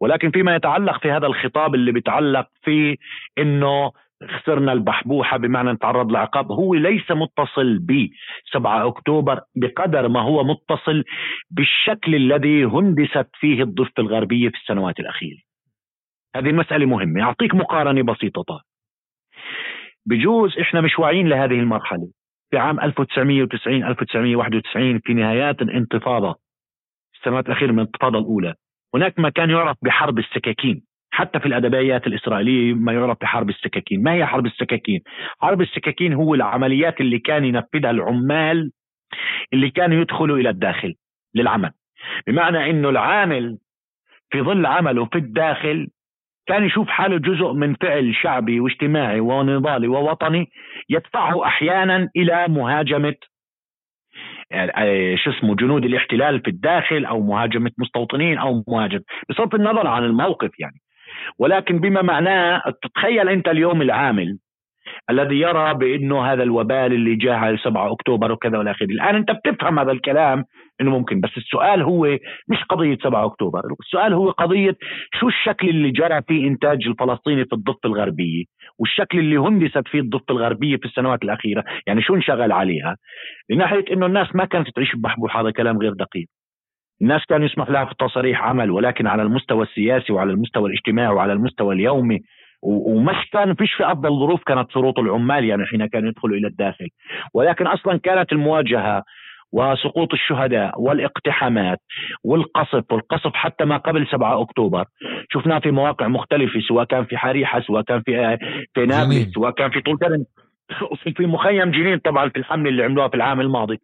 ولكن 0.00 0.30
فيما 0.30 0.56
يتعلق 0.56 1.02
في 1.02 1.10
هذا 1.10 1.26
الخطاب 1.26 1.74
اللي 1.74 1.92
بيتعلق 1.92 2.48
في 2.62 2.96
إنه 3.38 3.92
خسرنا 4.28 4.72
البحبوحة 4.72 5.36
بمعنى 5.36 5.72
نتعرض 5.72 6.12
لعقاب 6.12 6.52
هو 6.52 6.74
ليس 6.74 7.10
متصل 7.10 7.78
ب 7.78 8.08
7 8.52 8.88
أكتوبر 8.88 9.40
بقدر 9.56 10.08
ما 10.08 10.20
هو 10.20 10.44
متصل 10.44 11.04
بالشكل 11.50 12.14
الذي 12.14 12.64
هندست 12.64 13.28
فيه 13.34 13.62
الضفة 13.62 13.92
الغربية 13.98 14.48
في 14.48 14.56
السنوات 14.56 15.00
الأخيرة. 15.00 15.38
هذه 16.36 16.50
المسألة 16.50 16.86
مهمة 16.86 17.22
أعطيك 17.22 17.54
مقارنة 17.54 18.02
بسيطة. 18.02 18.62
بجوز 20.06 20.58
إحنا 20.58 20.80
مش 20.80 20.98
واعيين 20.98 21.28
لهذه 21.28 21.54
المرحلة. 21.60 22.08
في 22.50 22.58
عام 22.58 22.80
1990 22.80 23.84
1991 23.84 24.98
في 24.98 25.14
نهايات 25.14 25.62
الانتفاضة 25.62 26.41
السنوات 27.22 27.46
الأخيرة 27.46 27.72
من 27.72 27.78
الانتفاضة 27.78 28.18
الأولى. 28.18 28.54
هناك 28.94 29.18
ما 29.18 29.28
كان 29.28 29.50
يعرف 29.50 29.76
بحرب 29.82 30.18
السكاكين. 30.18 30.82
حتى 31.10 31.40
في 31.40 31.46
الأدبيات 31.46 32.06
الإسرائيلية 32.06 32.74
ما 32.74 32.92
يعرف 32.92 33.18
بحرب 33.20 33.48
السكاكين، 33.48 34.02
ما 34.02 34.12
هي 34.12 34.26
حرب 34.26 34.46
السكاكين؟ 34.46 35.00
حرب 35.40 35.60
السكاكين 35.60 36.12
هو 36.12 36.34
العمليات 36.34 37.00
اللي 37.00 37.18
كان 37.18 37.44
ينفذها 37.44 37.90
العمال 37.90 38.70
اللي 39.52 39.70
كانوا 39.70 40.00
يدخلوا 40.00 40.38
إلى 40.38 40.50
الداخل 40.50 40.94
للعمل. 41.34 41.70
بمعنى 42.26 42.70
إنه 42.70 42.88
العامل 42.88 43.58
في 44.30 44.42
ظل 44.42 44.66
عمله 44.66 45.04
في 45.04 45.18
الداخل 45.18 45.88
كان 46.46 46.64
يشوف 46.64 46.88
حاله 46.88 47.18
جزء 47.18 47.52
من 47.52 47.74
فعل 47.74 48.14
شعبي 48.14 48.60
واجتماعي 48.60 49.20
ونضالي 49.20 49.88
ووطني 49.88 50.46
يدفعه 50.90 51.46
أحيانا 51.46 52.08
إلى 52.16 52.48
مهاجمة 52.48 53.14
شو 55.16 55.30
اسمه 55.30 55.56
جنود 55.56 55.84
الاحتلال 55.84 56.40
في 56.40 56.48
الداخل 56.50 57.04
أو 57.04 57.20
مهاجمة 57.20 57.70
مستوطنين 57.78 58.38
أو 58.38 58.64
مهاجمه 58.68 59.02
بصرف 59.30 59.54
النظر 59.54 59.86
عن 59.86 60.04
الموقف 60.04 60.50
يعني. 60.60 60.80
ولكن 61.38 61.78
بما 61.78 62.02
معناه 62.02 62.62
تتخيل 62.82 63.28
أنت 63.28 63.48
اليوم 63.48 63.82
العامل 63.82 64.38
الذي 65.10 65.40
يرى 65.40 65.74
بأنه 65.74 66.32
هذا 66.32 66.42
الوبال 66.42 66.92
اللي 66.92 67.14
جاء 67.14 67.34
على 67.34 67.56
7 67.58 67.92
أكتوبر 67.92 68.32
وكذا 68.32 68.58
والى 68.58 68.70
آخره، 68.70 68.86
الآن 68.86 69.14
أنت 69.14 69.30
بتفهم 69.30 69.78
هذا 69.78 69.92
الكلام 69.92 70.44
إنه 70.80 70.90
ممكن 70.90 71.20
بس 71.20 71.30
السؤال 71.36 71.82
هو 71.82 72.18
مش 72.48 72.64
قضية 72.68 72.98
7 73.02 73.24
أكتوبر، 73.24 73.60
السؤال 73.80 74.12
هو 74.12 74.30
قضية 74.30 74.76
شو 75.20 75.28
الشكل 75.28 75.68
اللي 75.68 75.90
جرى 75.90 76.22
فيه 76.28 76.48
إنتاج 76.48 76.86
الفلسطيني 76.86 77.44
في 77.44 77.52
الضفة 77.52 77.80
الغربية، 77.84 78.44
والشكل 78.78 79.18
اللي 79.18 79.36
هندست 79.36 79.88
فيه 79.88 80.00
الضفة 80.00 80.24
الغربية 80.30 80.76
في 80.76 80.84
السنوات 80.84 81.22
الأخيرة، 81.22 81.64
يعني 81.86 82.02
شو 82.02 82.14
انشغل 82.14 82.52
عليها؟ 82.52 82.96
من 83.50 83.58
ناحية 83.58 83.84
إنه 83.92 84.06
الناس 84.06 84.34
ما 84.34 84.44
كانت 84.44 84.68
تعيش 84.76 84.96
ببحبوح 84.96 85.36
هذا 85.36 85.50
كلام 85.50 85.78
غير 85.78 85.92
دقيق. 85.92 86.26
الناس 87.02 87.24
كان 87.28 87.42
يسمح 87.42 87.70
لها 87.70 87.84
في 87.84 87.94
تصاريح 87.98 88.42
عمل 88.42 88.70
ولكن 88.70 89.06
على 89.06 89.22
المستوى 89.22 89.62
السياسي 89.62 90.12
وعلى 90.12 90.32
المستوى 90.32 90.70
الاجتماعي 90.70 91.14
وعلى 91.14 91.32
المستوى 91.32 91.74
اليومي 91.74 92.20
ومش 92.62 93.30
كان 93.32 93.54
فيش 93.54 93.74
في 93.74 93.92
أفضل 93.92 94.10
ظروف 94.10 94.42
كانت 94.42 94.70
شروط 94.70 94.98
العمال 94.98 95.44
يعني 95.44 95.66
حين 95.66 95.86
كانوا 95.86 96.08
يدخلوا 96.08 96.36
إلى 96.36 96.46
الداخل 96.46 96.88
ولكن 97.34 97.66
أصلا 97.66 97.98
كانت 97.98 98.32
المواجهة 98.32 99.02
وسقوط 99.52 100.12
الشهداء 100.12 100.80
والاقتحامات 100.80 101.78
والقصف 102.24 102.92
والقصف 102.92 103.34
حتى 103.34 103.64
ما 103.64 103.76
قبل 103.76 104.06
7 104.12 104.42
أكتوبر. 104.42 104.84
شفناه 105.32 105.58
في 105.58 105.70
مواقع 105.70 106.08
مختلفة 106.08 106.60
سواء 106.68 106.84
كان 106.84 107.04
في 107.04 107.16
حريحة 107.16 107.60
سواء 107.60 107.82
كان 107.82 108.02
في 108.02 108.38
في 108.74 108.86
نابلس 108.86 109.34
سواء 109.34 109.50
كان 109.50 109.70
في 109.70 109.80
طول 109.80 109.98
كرم 109.98 110.24
في 111.16 111.26
مخيم 111.26 111.70
جنين 111.70 111.98
طبعا 111.98 112.28
في 112.28 112.38
الحمله 112.38 112.68
اللي 112.70 112.84
عملوها 112.84 113.08
في 113.08 113.14
العام 113.14 113.40
الماضي. 113.40 113.78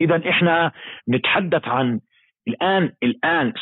اذا 0.00 0.30
إحنا 0.30 0.72
نتحدث 1.08 1.68
عن 1.68 2.00
الآن 2.48 2.92
الآن 3.02 3.52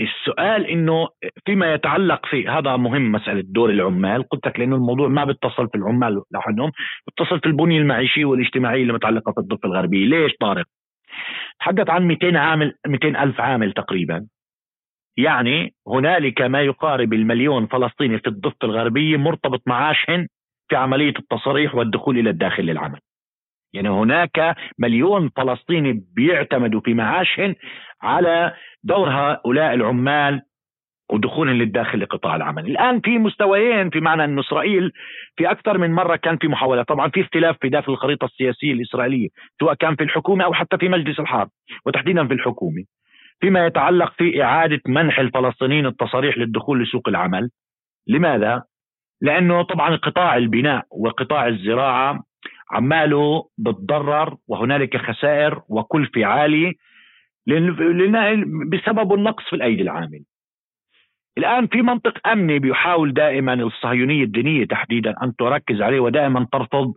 السؤال 0.00 0.66
إنه 0.66 1.08
فيما 1.46 1.74
يتعلق 1.74 2.26
في 2.26 2.48
هذا 2.48 2.76
مهم 2.76 3.12
مسألة 3.12 3.42
دور 3.46 3.70
العمال. 3.70 4.28
قلت 4.28 4.46
لك 4.46 4.58
لأنه 4.60 4.76
الموضوع 4.76 5.08
ما 5.08 5.24
بيتصل 5.24 5.68
في 5.68 5.74
العمال 5.78 6.22
لوحدهم 6.34 6.72
بيتصل 7.06 7.40
في 7.40 7.46
البنية 7.46 7.78
المعيشية 7.78 8.24
والاجتماعية 8.24 8.82
اللي 8.82 8.92
متعلقة 8.92 9.32
في 9.32 9.40
الضفة 9.40 9.66
الغربية. 9.68 10.06
ليش 10.06 10.32
طارق؟ 10.40 10.64
تحدث 11.60 11.90
عن 11.90 12.02
200 12.08 12.38
عامل 12.38 12.74
200 12.86 13.22
ألف 13.22 13.40
عامل 13.40 13.72
تقريبا. 13.72 14.26
يعني 15.16 15.74
هنالك 15.88 16.42
ما 16.42 16.62
يقارب 16.62 17.12
المليون 17.12 17.66
فلسطيني 17.66 18.18
في 18.18 18.26
الضفة 18.26 18.56
الغربية 18.64 19.16
مرتبط 19.16 19.62
معاشهن 19.66 20.26
في 20.68 20.76
عملية 20.76 21.14
التصريح 21.18 21.74
والدخول 21.74 22.18
إلى 22.18 22.30
الداخل 22.30 22.62
للعمل. 22.62 22.98
يعني 23.74 23.88
هناك 23.88 24.56
مليون 24.78 25.30
فلسطيني 25.36 26.04
بيعتمدوا 26.16 26.80
في 26.80 26.94
معاشهم 26.94 27.54
على 28.04 28.54
دور 28.84 29.08
هؤلاء 29.10 29.74
العمال 29.74 30.42
ودخولهم 31.12 31.56
للداخل 31.56 32.00
لقطاع 32.00 32.36
العمل. 32.36 32.66
الآن 32.66 33.00
في 33.00 33.18
مستويين 33.18 33.90
في 33.90 34.00
معنى 34.00 34.24
أن 34.24 34.38
إسرائيل 34.38 34.92
في 35.36 35.50
أكثر 35.50 35.78
من 35.78 35.92
مرة 35.92 36.16
كان 36.16 36.36
في 36.36 36.48
محاولات 36.48 36.88
طبعا 36.88 37.08
في 37.10 37.20
اختلاف 37.20 37.56
في 37.60 37.68
داخل 37.68 37.92
الخريطة 37.92 38.24
السياسية 38.24 38.72
الإسرائيلية 38.72 39.28
سواء 39.60 39.74
كان 39.74 39.96
في 39.96 40.04
الحكومة 40.04 40.44
أو 40.44 40.54
حتى 40.54 40.78
في 40.78 40.88
مجلس 40.88 41.20
الحرب 41.20 41.48
وتحديدا 41.86 42.26
في 42.26 42.34
الحكومة 42.34 42.84
فيما 43.40 43.66
يتعلق 43.66 44.12
في 44.12 44.42
إعادة 44.42 44.80
منح 44.86 45.18
الفلسطينيين 45.18 45.86
التصاريح 45.86 46.38
للدخول 46.38 46.82
لسوق 46.82 47.08
العمل. 47.08 47.50
لماذا؟ 48.08 48.62
لأنه 49.20 49.62
طبعا 49.62 49.96
قطاع 49.96 50.36
البناء 50.36 50.84
وقطاع 50.90 51.46
الزراعة 51.48 52.20
عماله 52.70 53.48
بتضرر 53.58 54.36
وهنالك 54.48 54.96
خسائر 54.96 55.60
وكلفة 55.68 56.24
عالية 56.24 56.72
بسبب 58.72 59.12
النقص 59.12 59.44
في 59.50 59.56
الأيدي 59.56 59.82
العامل. 59.82 60.24
الآن 61.38 61.66
في 61.66 61.82
منطق 61.82 62.28
أمني 62.28 62.58
بيحاول 62.58 63.12
دائما 63.14 63.54
الصهيونية 63.54 64.24
الدينية 64.24 64.64
تحديدا 64.64 65.14
أن 65.22 65.36
تركز 65.36 65.82
عليه 65.82 66.00
ودائما 66.00 66.46
ترفض 66.52 66.94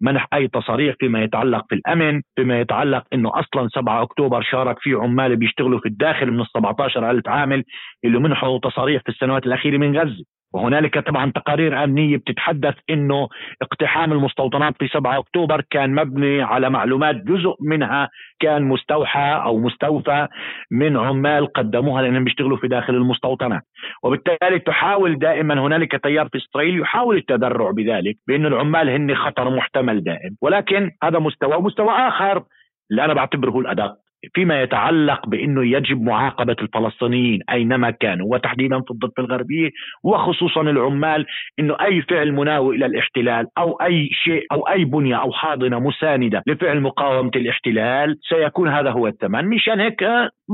منح 0.00 0.28
أي 0.34 0.48
تصاريح 0.48 0.94
فيما 1.00 1.22
يتعلق 1.22 1.66
في 1.68 1.74
الأمن 1.74 2.22
فيما 2.36 2.60
يتعلق 2.60 3.04
أنه 3.12 3.30
أصلا 3.40 3.68
7 3.68 4.02
أكتوبر 4.02 4.42
شارك 4.42 4.78
فيه 4.78 4.96
عمال 4.96 5.36
بيشتغلوا 5.36 5.80
في 5.80 5.86
الداخل 5.86 6.30
من 6.30 6.40
ال 6.40 6.46
17 6.54 7.10
ألف 7.10 7.28
عامل 7.28 7.64
اللي 8.04 8.18
منحوا 8.18 8.58
تصاريح 8.58 9.02
في 9.02 9.08
السنوات 9.08 9.46
الأخيرة 9.46 9.76
من 9.76 9.98
غزة. 9.98 10.24
وهنالك 10.54 10.98
طبعا 10.98 11.32
تقارير 11.34 11.84
أمنية 11.84 12.16
بتتحدث 12.16 12.74
إنه 12.90 13.28
اقتحام 13.62 14.12
المستوطنات 14.12 14.74
في 14.78 14.88
7 14.88 15.18
أكتوبر 15.18 15.60
كان 15.70 15.94
مبني 15.94 16.42
على 16.42 16.70
معلومات 16.70 17.16
جزء 17.16 17.54
منها 17.60 18.08
كان 18.40 18.62
مستوحى 18.62 19.40
أو 19.44 19.58
مستوفى 19.58 20.28
من 20.70 20.96
عمال 20.96 21.52
قدموها 21.52 22.02
لأنهم 22.02 22.24
بيشتغلوا 22.24 22.56
في 22.56 22.68
داخل 22.68 22.94
المستوطنات. 22.94 23.62
وبالتالي 24.02 24.58
تحاول 24.58 25.18
دائما 25.18 25.54
هنالك 25.66 26.02
تيار 26.02 26.28
في 26.28 26.38
إسرائيل 26.38 26.80
يحاول 26.80 27.16
التذرع 27.16 27.70
بذلك 27.70 28.16
بإن 28.28 28.46
العمال 28.46 28.90
هن 28.90 29.14
خطر 29.14 29.50
محتمل 29.50 30.04
دائم. 30.04 30.36
ولكن 30.42 30.90
هذا 31.02 31.18
مستوى 31.18 31.62
مستوى 31.62 31.90
آخر 31.90 32.42
اللي 32.90 33.04
أنا 33.04 33.14
بعتبره 33.14 33.58
الأدق. 33.60 34.07
فيما 34.34 34.62
يتعلق 34.62 35.26
بأنه 35.26 35.64
يجب 35.66 36.02
معاقبة 36.02 36.56
الفلسطينيين 36.62 37.40
أينما 37.52 37.90
كانوا 37.90 38.34
وتحديدا 38.34 38.80
في 38.80 38.90
الضفة 38.90 39.22
الغربية 39.22 39.70
وخصوصا 40.04 40.60
العمال 40.60 41.26
إنه 41.58 41.76
أي 41.80 42.02
فعل 42.02 42.32
مناوئ 42.32 42.76
إلى 42.76 42.86
الاحتلال 42.86 43.46
أو 43.58 43.72
أي 43.72 44.08
شيء 44.12 44.46
أو 44.52 44.68
أي 44.68 44.84
بنية 44.84 45.16
أو 45.16 45.32
حاضنة 45.32 45.78
مساندة 45.78 46.42
لفعل 46.46 46.80
مقاومة 46.80 47.30
الاحتلال 47.36 48.16
سيكون 48.28 48.68
هذا 48.68 48.90
هو 48.90 49.06
الثمن. 49.06 49.44
مشان 49.48 49.80
هيك 49.80 50.04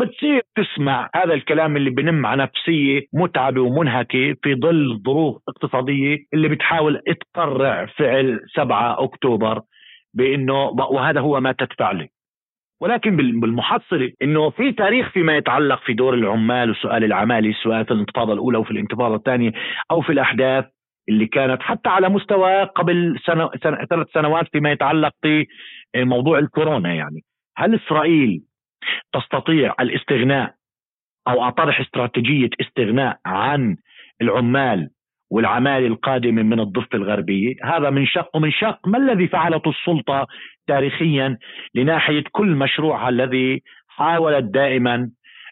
بتصير 0.00 0.42
تسمع 0.56 1.10
هذا 1.14 1.34
الكلام 1.34 1.76
اللي 1.76 1.90
بنم 1.90 2.26
على 2.26 2.42
نفسية 2.42 3.00
متعبة 3.12 3.60
ومنهكة 3.60 4.34
في 4.42 4.54
ظل 4.54 5.00
ظروف 5.06 5.36
اقتصادية 5.48 6.18
اللي 6.34 6.48
بتحاول 6.48 7.00
تقرع 7.34 7.86
فعل 7.86 8.40
7 8.56 9.04
أكتوبر 9.04 9.60
بأنه 10.14 10.54
وهذا 10.64 11.20
هو 11.20 11.40
ما 11.40 11.52
تدفع 11.52 11.92
له 11.92 12.08
ولكن 12.80 13.16
بالمحصلة 13.16 14.12
إنه 14.22 14.50
في 14.50 14.72
تاريخ 14.72 15.10
فيما 15.10 15.36
يتعلق 15.36 15.80
في 15.84 15.92
دور 15.92 16.14
العمال 16.14 16.70
وسؤال 16.70 17.04
العمالي 17.04 17.52
سواء 17.52 17.84
في 17.84 17.90
الانتفاضة 17.90 18.32
الأولى 18.32 18.56
أو 18.56 18.64
في 18.64 18.70
الانتفاضة 18.70 19.14
الثانية 19.14 19.52
أو 19.90 20.00
في 20.00 20.12
الأحداث 20.12 20.64
اللي 21.08 21.26
كانت 21.26 21.62
حتى 21.62 21.88
على 21.88 22.08
مستوى 22.08 22.62
قبل 22.62 23.18
سنة, 23.26 23.50
سنة 23.62 23.84
ثلاث 23.90 24.06
سنوات 24.14 24.48
فيما 24.52 24.72
يتعلق 24.72 25.12
في 25.22 25.46
موضوع 25.96 26.38
الكورونا 26.38 26.94
يعني. 26.94 27.20
هل 27.56 27.74
إسرائيل 27.74 28.42
تستطيع 29.12 29.74
الاستغناء 29.80 30.54
أو 31.28 31.48
أطرح 31.48 31.80
استراتيجية 31.80 32.50
استغناء 32.60 33.18
عن 33.26 33.76
العمال 34.22 34.90
والعمال 35.30 35.86
القادمة 35.86 36.42
من 36.42 36.60
الضفة 36.60 36.88
الغربية، 36.94 37.54
هذا 37.64 37.90
من 37.90 38.06
شق 38.06 38.36
ومن 38.36 38.50
شق 38.50 38.88
ما 38.88 38.98
الذي 38.98 39.28
فعلته 39.28 39.70
السلطة 39.70 40.26
تاريخيا 40.66 41.38
لناحية 41.74 42.24
كل 42.32 42.46
مشروعها 42.48 43.08
الذي 43.08 43.62
حاولت 43.88 44.44
دائما 44.44 45.10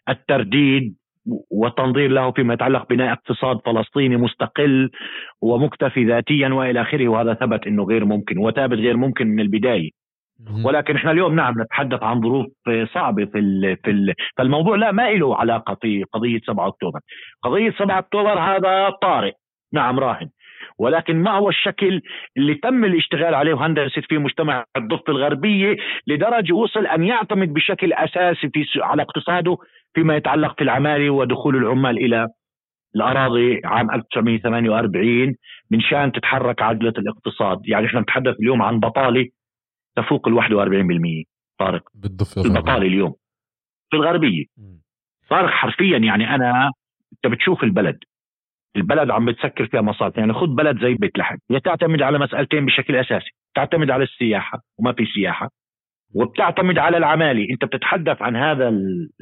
الترديد 0.09 0.95
والتنظير 1.51 2.11
له 2.11 2.31
فيما 2.31 2.53
يتعلق 2.53 2.89
بناء 2.89 3.13
اقتصاد 3.13 3.59
فلسطيني 3.65 4.17
مستقل 4.17 4.89
ومكتفي 5.41 6.05
ذاتيا 6.05 6.49
وإلى 6.49 6.81
آخره 6.81 7.07
وهذا 7.07 7.33
ثبت 7.33 7.67
إنه 7.67 7.83
غير 7.83 8.05
ممكن 8.05 8.37
وثابت 8.37 8.77
غير 8.77 8.97
ممكن 8.97 9.27
من 9.27 9.39
البداية. 9.39 9.89
ولكن 10.65 10.95
إحنا 10.95 11.11
اليوم 11.11 11.35
نعم 11.35 11.61
نتحدث 11.61 12.03
عن 12.03 12.21
ظروف 12.21 12.47
صعبة 12.93 13.25
في 13.25 13.39
ال 13.39 13.77
في 13.83 13.91
ال 13.91 14.13
فالموضوع 14.37 14.75
لا 14.75 14.91
ما 14.91 15.11
له 15.11 15.35
علاقة 15.37 15.75
في 15.81 16.03
قضية 16.03 16.39
7 16.47 16.67
أكتوبر. 16.67 16.99
قضية 17.43 17.71
7 17.71 17.99
أكتوبر 17.99 18.39
هذا 18.39 18.89
طارئ. 18.89 19.31
نعم 19.73 19.99
راهن. 19.99 20.29
ولكن 20.77 21.23
ما 21.23 21.31
هو 21.31 21.49
الشكل 21.49 22.01
اللي 22.37 22.55
تم 22.55 22.85
الاشتغال 22.85 23.35
عليه 23.35 23.53
وهندسه 23.53 24.01
في 24.01 24.17
مجتمع 24.17 24.65
الضفة 24.77 25.03
الغربية 25.09 25.75
لدرجة 26.07 26.53
وصل 26.53 26.85
أن 26.87 27.03
يعتمد 27.03 27.53
بشكل 27.53 27.93
أساسي 27.93 28.49
في 28.49 28.65
على 28.77 29.01
اقتصاده 29.01 29.57
فيما 29.93 30.15
يتعلق 30.15 30.55
في 30.57 30.63
العمالة 30.63 31.09
ودخول 31.09 31.55
العمال 31.55 31.97
إلى 31.97 32.27
الأراضي 32.95 33.61
عام 33.65 33.91
1948 33.91 35.35
من 35.71 35.81
شان 35.81 36.11
تتحرك 36.11 36.61
عجله 36.61 36.93
الاقتصاد، 36.97 37.59
يعني 37.65 37.85
إحنا 37.85 37.99
نتحدث 37.99 38.35
اليوم 38.39 38.61
عن 38.61 38.79
بطالة 38.79 39.29
تفوق 39.95 40.27
ال 40.27 40.33
41% 40.33 41.23
طارق 41.59 41.89
بالضفة 41.95 42.41
البطالة 42.41 42.87
اليوم. 42.87 43.13
في 43.89 43.97
الغربية. 43.97 44.45
طارق 45.29 45.49
حرفيا. 45.49 45.97
يعني 45.97 46.35
أنا 46.35 46.71
أنت 47.13 47.33
بتشوف 47.33 47.63
البلد. 47.63 47.99
البلد 48.75 49.09
عم 49.09 49.25
بتسكر 49.25 49.65
فيها 49.65 49.81
مصاري 49.81 50.13
يعني 50.17 50.33
خذ 50.33 50.47
بلد 50.47 50.81
زي 50.81 50.93
بيت 50.93 51.17
لحم. 51.17 51.37
هي 51.51 51.59
تعتمد 51.59 52.01
على 52.01 52.19
مسألتين 52.19 52.65
بشكل 52.65 52.95
أساسي. 52.95 53.31
تعتمد 53.55 53.91
على 53.91 54.03
السياحة 54.03 54.59
وما 54.79 54.93
في 54.93 55.05
سياحة. 55.05 55.49
وبتعتمد 56.15 56.77
على 56.77 56.97
العمالة 56.97 57.49
أنت 57.51 57.65
بتتحدث 57.65 58.21
عن 58.21 58.35
هذا 58.35 58.69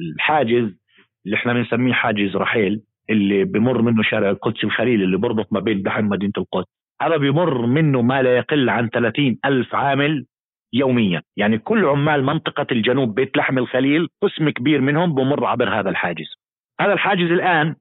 الحاجز 0.00 0.78
اللي 1.26 1.36
إحنا 1.36 1.52
بنسميه 1.52 1.92
حاجز 1.92 2.36
رحيل 2.36 2.82
اللي 3.10 3.44
بمر 3.44 3.82
منه 3.82 4.02
شارع 4.02 4.30
القدس 4.30 4.64
الخليل 4.64 5.02
اللي 5.02 5.16
بربط 5.16 5.52
ما 5.52 5.60
بين 5.60 5.82
دحم 5.82 6.04
مدينة 6.04 6.32
القدس. 6.38 6.68
هذا 7.02 7.16
بمر 7.16 7.66
منه 7.66 8.02
ما 8.02 8.22
لا 8.22 8.36
يقل 8.36 8.70
عن 8.70 8.88
30 8.88 9.38
ألف 9.44 9.74
عامل 9.74 10.26
يوميا. 10.72 11.22
يعني 11.36 11.58
كل 11.58 11.84
عمال 11.84 12.24
منطقة 12.24 12.66
الجنوب 12.72 13.14
بيت 13.14 13.36
لحم 13.36 13.58
الخليل 13.58 14.08
قسم 14.22 14.50
كبير 14.50 14.80
منهم 14.80 15.14
بمر 15.14 15.44
عبر 15.44 15.68
هذا 15.80 15.90
الحاجز. 15.90 16.34
هذا 16.80 16.92
الحاجز 16.92 17.30
الآن 17.30 17.74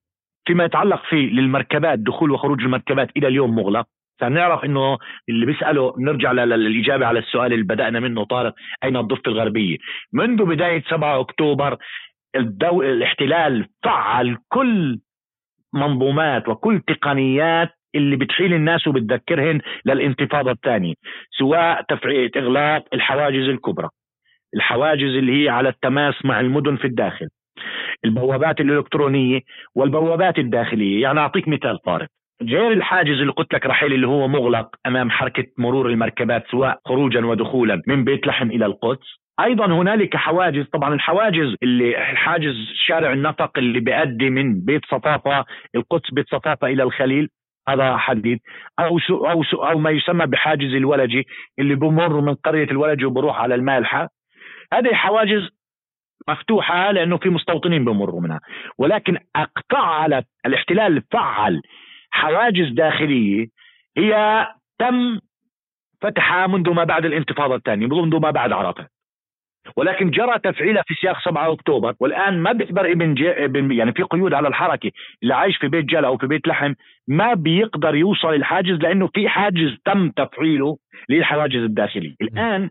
فيما 0.45 0.65
يتعلق 0.65 1.03
فيه 1.09 1.29
للمركبات 1.29 1.99
دخول 1.99 2.31
وخروج 2.31 2.61
المركبات 2.61 3.09
إلى 3.17 3.27
اليوم 3.27 3.55
مغلق. 3.55 3.85
فنعرف 4.19 4.65
إنه 4.65 4.97
اللي 5.29 5.45
بيسأله 5.45 5.93
نرجع 5.99 6.31
للإجابة 6.31 7.05
على 7.05 7.19
السؤال 7.19 7.53
اللي 7.53 7.63
بدأنا 7.63 7.99
منه 7.99 8.23
طارق 8.23 8.53
أين 8.83 8.97
الضفة 8.97 9.21
الغربية؟ 9.27 9.77
منذ 10.13 10.45
بداية 10.45 10.83
7 10.89 11.19
أكتوبر 11.19 11.77
الدو... 12.35 12.81
الاحتلال 12.81 13.67
فعل 13.83 14.37
كل 14.49 14.99
منظومات 15.73 16.49
وكل 16.49 16.79
تقنيات 16.79 17.69
اللي 17.95 18.15
بتحيل 18.15 18.53
الناس 18.53 18.87
وبتذكرهن 18.87 19.61
للانتفاضة 19.85 20.51
الثانية 20.51 20.93
سواء 21.39 21.81
تفعيل 21.81 22.31
إغلاق 22.37 22.85
الحواجز 22.93 23.49
الكبرى. 23.49 23.89
الحواجز 24.55 25.15
اللي 25.15 25.43
هي 25.43 25.49
على 25.49 25.69
التماس 25.69 26.25
مع 26.25 26.39
المدن 26.39 26.75
في 26.77 26.85
الداخل. 26.85 27.27
البوابات 28.05 28.59
الإلكترونية 28.61 29.39
والبوابات 29.75 30.39
الداخلية. 30.39 31.01
يعني 31.01 31.19
أعطيك 31.19 31.47
مثال 31.47 31.81
طارق. 31.81 32.07
غير 32.43 32.71
الحاجز 32.71 33.19
اللي 33.19 33.31
قلت 33.31 33.53
لك 33.53 33.65
رحيل 33.65 33.93
اللي 33.93 34.07
هو 34.07 34.27
مغلق 34.27 34.69
أمام 34.85 35.09
حركة 35.11 35.45
مرور 35.57 35.89
المركبات 35.89 36.43
سواء 36.51 36.79
خروجا 36.85 37.25
ودخولا 37.25 37.81
من 37.87 38.03
بيت 38.03 38.27
لحم 38.27 38.51
إلى 38.51 38.65
القدس. 38.65 39.07
أيضا 39.39 39.65
هنالك 39.65 40.15
حواجز. 40.15 40.65
طبعا 40.73 40.93
الحواجز 40.93 41.55
اللي 41.63 41.95
حاجز 41.97 42.55
شارع 42.87 43.13
النفق 43.13 43.57
اللي 43.57 43.79
بيؤدي 43.79 44.29
من 44.29 44.65
بيت 44.65 44.85
صفافة 44.85 45.45
القدس 45.75 46.11
بيت 46.13 46.25
صفافة 46.29 46.67
إلى 46.67 46.83
الخليل. 46.83 47.29
هذا 47.69 47.97
حديد 47.97 48.39
أو 48.79 48.99
سو 48.99 49.25
أو 49.25 49.43
سو 49.43 49.57
أو 49.57 49.79
ما 49.79 49.89
يسمى 49.89 50.25
بحاجز 50.25 50.73
الولجي 50.73 51.27
اللي 51.59 51.75
بمر 51.75 52.21
من 52.21 52.33
قرية 52.33 52.63
الولجي 52.71 53.05
وبروح 53.05 53.41
على 53.41 53.55
المالحة. 53.55 54.07
هذه 54.73 54.93
حواجز 54.93 55.49
مفتوحة 56.27 56.91
لأنه 56.91 57.17
في 57.17 57.29
مستوطنين 57.29 57.85
بمروا 57.85 58.21
منها. 58.21 58.39
ولكن 58.77 59.17
على 59.73 60.23
الاحتلال 60.45 61.01
فعل 61.11 61.61
حواجز 62.11 62.73
داخلية 62.73 63.47
هي 63.97 64.47
تم 64.79 65.19
فتحها 66.01 66.47
منذ 66.47 66.69
ما 66.69 66.83
بعد 66.83 67.05
الانتفاضة 67.05 67.55
الثانية 67.55 67.87
منذ 67.87 68.19
ما 68.19 68.31
بعد 68.31 68.51
عرفات 68.51 68.91
ولكن 69.77 70.09
جرى 70.09 70.39
تفعيلها 70.39 70.83
في 70.87 70.93
سياق 70.93 71.19
7 71.25 71.51
أكتوبر 71.51 71.93
والآن 71.99 72.39
ما 72.39 72.51
بيقدر 72.51 72.91
ابن, 72.91 73.13
جي 73.13 73.45
ابن 73.45 73.71
يعني 73.71 73.93
في 73.93 74.03
قيود 74.03 74.33
على 74.33 74.47
الحركة 74.47 74.91
اللي 75.23 75.33
عايش 75.33 75.57
في 75.57 75.67
بيت 75.67 75.85
جلا 75.85 76.07
أو 76.07 76.17
في 76.17 76.27
بيت 76.27 76.47
لحم 76.47 76.73
ما 77.07 77.33
بيقدر 77.33 77.95
يوصل 77.95 78.33
الحاجز 78.33 78.75
لأنه 78.75 79.07
في 79.07 79.29
حاجز 79.29 79.77
تم 79.85 80.09
تفعيله 80.09 80.77
للحواجز 81.09 81.63
الداخلية. 81.63 82.15
الآن 82.21 82.69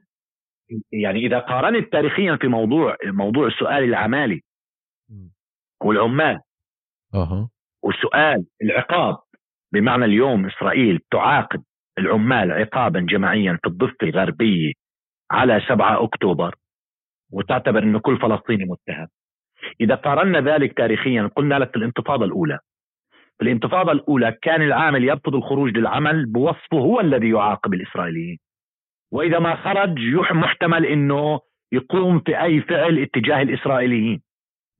يعني 0.93 1.27
إذا 1.27 1.39
قارنت 1.39 1.93
تاريخيا 1.93 2.37
في 2.37 2.49
موضوع 2.49 2.97
موضوع 3.05 3.47
السؤال 3.47 3.85
العمالي 3.85 4.43
والعمال 5.83 6.41
أها. 7.15 7.49
والسؤال 7.83 8.47
العقاب 8.63 9.19
بمعنى 9.73 10.05
اليوم 10.05 10.47
إسرائيل 10.47 11.01
تعاقب 11.11 11.63
العمال 11.99 12.53
عقابا 12.53 13.01
جماعيا 13.01 13.59
في 13.63 13.69
الضفة 13.69 13.97
الغربية 14.03 14.73
على 15.31 15.61
7 15.69 16.05
أكتوبر 16.05 16.55
وتعتبر 17.33 17.83
إنه 17.83 17.99
كل 17.99 18.19
فلسطيني 18.19 18.65
متهم. 18.65 19.09
إذا 19.81 19.95
قارنا 19.95 20.41
ذلك 20.41 20.77
تاريخيا 20.77 21.31
قلنا 21.37 21.55
لك 21.55 21.71
في 21.71 21.77
الانتفاضة 21.77 22.25
الأولى. 22.25 22.59
في 23.39 23.45
الانتفاضة 23.45 23.93
الأولى 23.93 24.39
كان 24.43 24.63
العامل 24.63 25.05
يرفض 25.05 25.35
الخروج 25.35 25.77
للعمل 25.77 26.27
بوصفه 26.27 26.79
هو 26.79 27.01
الذي 27.01 27.31
يعاقب 27.31 27.75
الإسرائيليين. 27.75 28.39
وإذا 29.13 29.39
ما 29.39 29.57
خرج 29.57 29.99
محتمل 30.33 30.87
إنه 30.87 31.41
يقوم 31.73 32.21
في 32.21 32.43
أي 32.43 32.61
فعل 32.61 32.99
اتجاه 32.99 33.43
الإسرائيليين. 33.43 34.23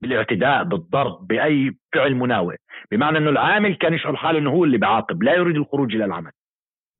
بالاعتداء 0.01 0.63
بالضرب 0.63 1.27
بأي 1.27 1.71
فعل 1.93 2.15
مناوئ. 2.15 2.55
بمعنى 2.91 3.17
إنه 3.17 3.29
العامل 3.29 3.75
كان 3.75 3.93
يشعر 3.93 4.15
حاله 4.15 4.39
إنه 4.39 4.49
هو 4.49 4.63
اللي 4.63 4.77
بيعاقب 4.77 5.23
لا 5.23 5.33
يريد 5.33 5.55
الخروج 5.55 5.95
إلى 5.95 6.05
العمل. 6.05 6.31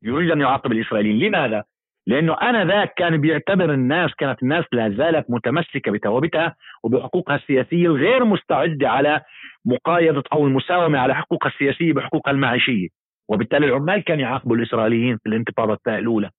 يريد 0.04 0.32
أن 0.32 0.41
يعاقب 0.41 0.72
الإسرائيليين. 0.72 1.28
لماذا؟ 1.28 1.63
لأنه 2.08 2.34
أنا 2.41 2.65
ذاك 2.65 2.94
كان 2.94 3.22
بيعتبر 3.22 3.74
الناس 3.74 4.12
كانت 4.15 4.44
الناس 4.44 4.65
لا 4.72 4.89
زالت 4.89 5.26
متمسكة 5.30 5.91
بثوابتها 5.91 6.56
وبحقوقها 6.84 7.36
السياسية 7.36 7.88
غير 7.88 8.26
مستعدة 8.26 8.89
على 8.89 9.22
مقايضة 9.65 10.24
أو 10.34 10.48
المساومة 10.48 11.00
على 11.00 11.15
حقوقها 11.15 11.50
السياسية 11.50 11.94
بحقوقها 11.94 12.32
المعيشية. 12.32 12.88
وبالتالي 13.30 13.65
العمال 13.65 14.04
كانوا 14.04 14.22
يعاقبوا 14.22 14.56
الإسرائيليين 14.56 15.17
في 15.17 15.30
الانتفاضة 15.30 15.80
الأولى. 15.88 16.30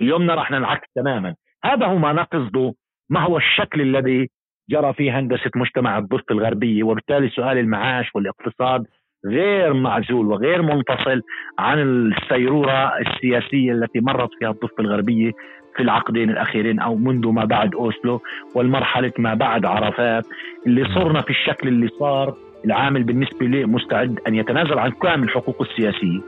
اليوم 0.00 0.22
نرى 0.22 0.40
إحنا 0.40 0.58
العكس 0.58 0.88
تماما. 0.94 1.34
هذا 1.64 1.86
هو 1.86 1.98
ما 1.98 2.12
نقصده 2.12 2.74
ما 3.10 3.20
هو 3.20 3.36
الشكل 3.36 3.80
الذي 3.80 4.30
جرى 4.70 4.92
فيه 4.92 5.18
هندسة 5.18 5.50
مجتمع 5.56 5.98
الضفة 5.98 6.24
الغربية 6.30 6.82
وبالتالي 6.82 7.28
سؤال 7.28 7.58
المعاش 7.58 8.14
والاقتصاد 8.14 8.86
غير 9.26 9.72
معزول 9.72 10.26
وغير 10.26 10.62
منفصل 10.62 11.22
عن 11.58 11.78
السيرورة 11.78 12.98
السياسية 12.98 13.72
التي 13.72 14.00
مرت 14.00 14.30
فيها 14.38 14.50
الضفة 14.50 14.74
الغربية 14.80 15.30
في 15.76 15.82
العقدين 15.82 16.30
الأخيرين 16.30 16.80
أو 16.80 16.96
منذ 16.96 17.28
ما 17.28 17.44
بعد 17.44 17.74
أوسلو 17.74 18.20
والمرحلة 18.54 19.12
ما 19.18 19.34
بعد 19.34 19.64
عرفات. 19.64 20.24
اللي 20.66 20.84
صرنا 20.84 21.20
في 21.20 21.30
الشكل 21.30 21.68
اللي 21.68 21.88
صار 21.88 22.34
العامل 22.64 23.04
بالنسبة 23.04 23.46
لي 23.46 23.64
مستعد 23.64 24.20
أن 24.26 24.34
يتنازل 24.34 24.78
عن 24.78 24.90
كامل 24.90 25.30
حقوقه 25.30 25.62
السياسية 25.62 26.20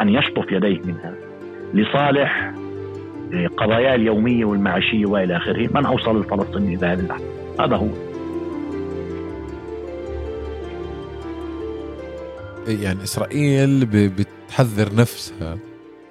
أن 0.00 0.08
يشطف 0.08 0.52
يديه 0.52 0.80
منها. 0.84 1.23
لصالح 1.74 2.54
قضاياه 3.56 3.94
اليومية 3.94 4.44
والمعيشية 4.44 5.06
وإلى 5.06 5.36
آخره. 5.36 5.70
من 5.74 5.86
أوصل 5.86 6.16
الفلسطيني 6.16 6.74
إلى 6.74 6.86
هذه 6.86 7.00
اللحظة 7.00 7.24
هذا 7.60 7.76
هو. 7.76 7.88
يعني 12.68 13.02
إسرائيل 13.02 13.86
بتحذر 13.86 14.94
نفسها. 14.94 15.58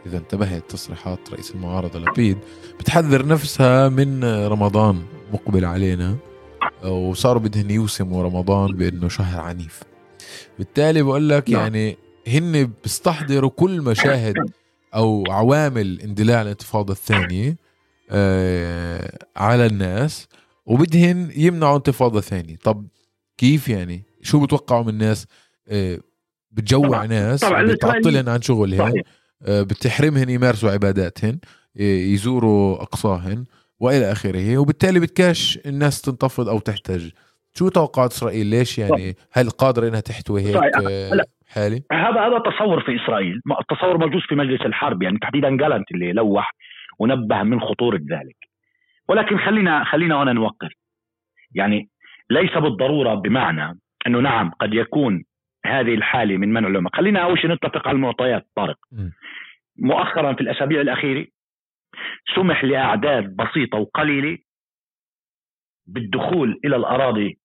إذا 0.05 0.17
انتبهت 0.17 0.71
تصريحات 0.71 1.19
رئيس 1.33 1.55
المعارضة 1.55 1.99
لبيد 1.99 2.37
بتحذر 2.79 3.27
نفسها 3.27 3.89
من 3.89 4.23
رمضان 4.23 5.01
مقبل 5.33 5.65
علينا 5.65 6.15
وصاروا 6.85 7.41
بدهن 7.41 7.71
يوسموا 7.71 8.23
رمضان 8.23 8.71
بأنه 8.71 9.07
شهر 9.07 9.41
عنيف. 9.41 9.83
بالتالي 10.57 11.01
بقول 11.01 11.29
لك 11.29 11.49
نعم. 11.49 11.61
يعني 11.61 11.97
هن 12.27 12.71
بيستحضروا 12.83 13.49
كل 13.49 13.81
مشاهد 13.81 14.35
أو 14.95 15.23
عوامل 15.29 16.01
اندلاع 16.01 16.41
الانتفاضة 16.41 16.93
الثانية 16.93 17.57
آه 18.11 19.19
على 19.35 19.65
الناس 19.65 20.27
وبدهن 20.65 21.31
يمنعوا 21.35 21.77
انتفاضة 21.77 22.21
ثانية. 22.21 22.55
طب 22.63 22.87
كيف 23.37 23.69
يعني؟ 23.69 24.03
شو 24.21 24.39
بتوقعوا 24.39 24.83
من 24.83 24.89
الناس؟ 24.89 25.25
آه 25.67 25.99
بتجوع 26.51 26.87
طبعا. 26.87 27.07
ناس 27.07 27.39
طبعا 27.41 27.63
بتعطلهن 27.63 28.29
عن 28.29 28.41
شغلهن 28.41 28.93
آه 29.41 29.61
بتحرمهن 29.61 30.29
يمارسوا 30.29 30.71
عباداتهن 30.71 31.39
يزوروا 31.75 32.81
أقصاهن 32.81 33.45
وإلى 33.79 34.11
آخره 34.11 34.57
وبالتالي 34.57 34.99
بتكاش 34.99 35.59
الناس 35.65 36.01
تنتفض 36.01 36.49
أو 36.49 36.59
تحتج. 36.59 37.09
شو 37.53 37.69
توقعات 37.69 38.11
إسرائيل؟ 38.11 38.45
ليش 38.45 38.77
يعني؟ 38.77 39.17
هل 39.31 39.49
قادرة 39.49 39.87
إنها 39.87 39.99
تحتوي 39.99 40.41
هيك؟ 40.41 40.55
آه، 40.55 41.25
حالي؟ 41.53 41.83
هذا 41.91 42.21
هذا 42.27 42.39
تصور 42.39 42.81
في 42.81 42.95
إسرائيل. 43.03 43.41
التصور 43.59 43.97
موجود 43.97 44.21
في 44.21 44.35
مجلس 44.35 44.61
الحرب 44.61 45.03
يعني 45.03 45.17
تحديدا 45.17 45.57
جالنت 45.57 45.91
اللي 45.91 46.13
لوح 46.13 46.51
ونبه 46.99 47.43
من 47.43 47.59
خطورة 47.61 47.99
ذلك. 48.11 48.37
ولكن 49.09 49.37
خلينا 49.37 49.83
خلينا 49.83 50.23
هنا 50.23 50.33
نوقف. 50.33 50.71
يعني 51.55 51.89
ليس 52.29 52.57
بالضرورة 52.57 53.13
بمعنى 53.13 53.79
أنه 54.07 54.19
نعم 54.19 54.49
قد 54.49 54.73
يكون 54.73 55.23
هذه 55.65 55.93
الحالة 55.93 56.37
من 56.37 56.53
منع 56.53 56.67
الامه 56.67 56.89
خلينا 56.93 57.19
أول 57.19 57.39
شيء 57.39 57.51
نتفق 57.51 57.87
على 57.87 57.95
المعطيات 57.95 58.47
طارق. 58.55 58.77
مؤخرا 59.79 60.33
في 60.33 60.41
الأسابيع 60.41 60.81
الأخيرة 60.81 61.25
سمح 62.35 62.63
لأعداد 62.63 63.35
بسيطة 63.35 63.77
وقليلة 63.77 64.37
بالدخول 65.87 66.59
إلى 66.65 66.75
الأراضي 66.75 67.37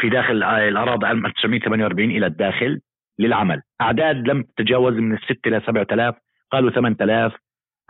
في 0.00 0.08
داخل 0.08 0.42
الأراضي 0.42 1.06
1948 1.06 2.10
إلى 2.10 2.26
الداخل. 2.26 2.80
للعمل. 3.18 3.62
أعداد 3.80 4.28
لم 4.28 4.42
تتجاوز 4.42 4.94
من 4.94 5.14
الست 5.14 5.46
إلى 5.46 5.60
7000 5.66 6.14
قالوا 6.52 6.70
8000 6.70 7.32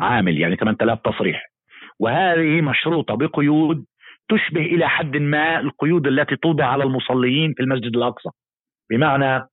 عامل 0.01 0.39
يعني 0.39 0.57
8000 0.57 0.99
تصريح. 1.01 1.53
وهذه 2.01 2.61
مشروطة 2.61 3.15
بقيود 3.15 3.85
تشبه 4.29 4.61
إلى 4.61 4.89
حد 4.89 5.17
ما 5.17 5.61
القيود 5.61 6.07
التي 6.07 6.37
توضع 6.37 6.67
على 6.67 6.85
المصلين 6.85 7.55
في 7.55 7.63
المسجد 7.63 7.97
الأقصى. 7.97 8.29
بمعنى 8.91 9.49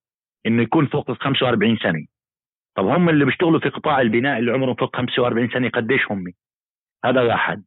إنه 0.45 0.61
يكون 0.63 0.85
فوق 0.87 1.09
ال 1.09 1.17
45 1.17 1.77
سنة. 1.77 2.05
طب 2.75 2.85
هم 2.85 3.09
اللي 3.09 3.25
بيشتغلوا 3.25 3.59
في 3.59 3.69
قطاع 3.69 4.01
البناء 4.01 4.39
اللي 4.39 4.51
عمرهم 4.51 4.75
فوق 4.75 4.95
45 4.95 5.49
سنة 5.49 5.69
قديش 5.69 6.11
هم؟ 6.11 6.23
هذا 7.05 7.21
واحد. 7.21 7.63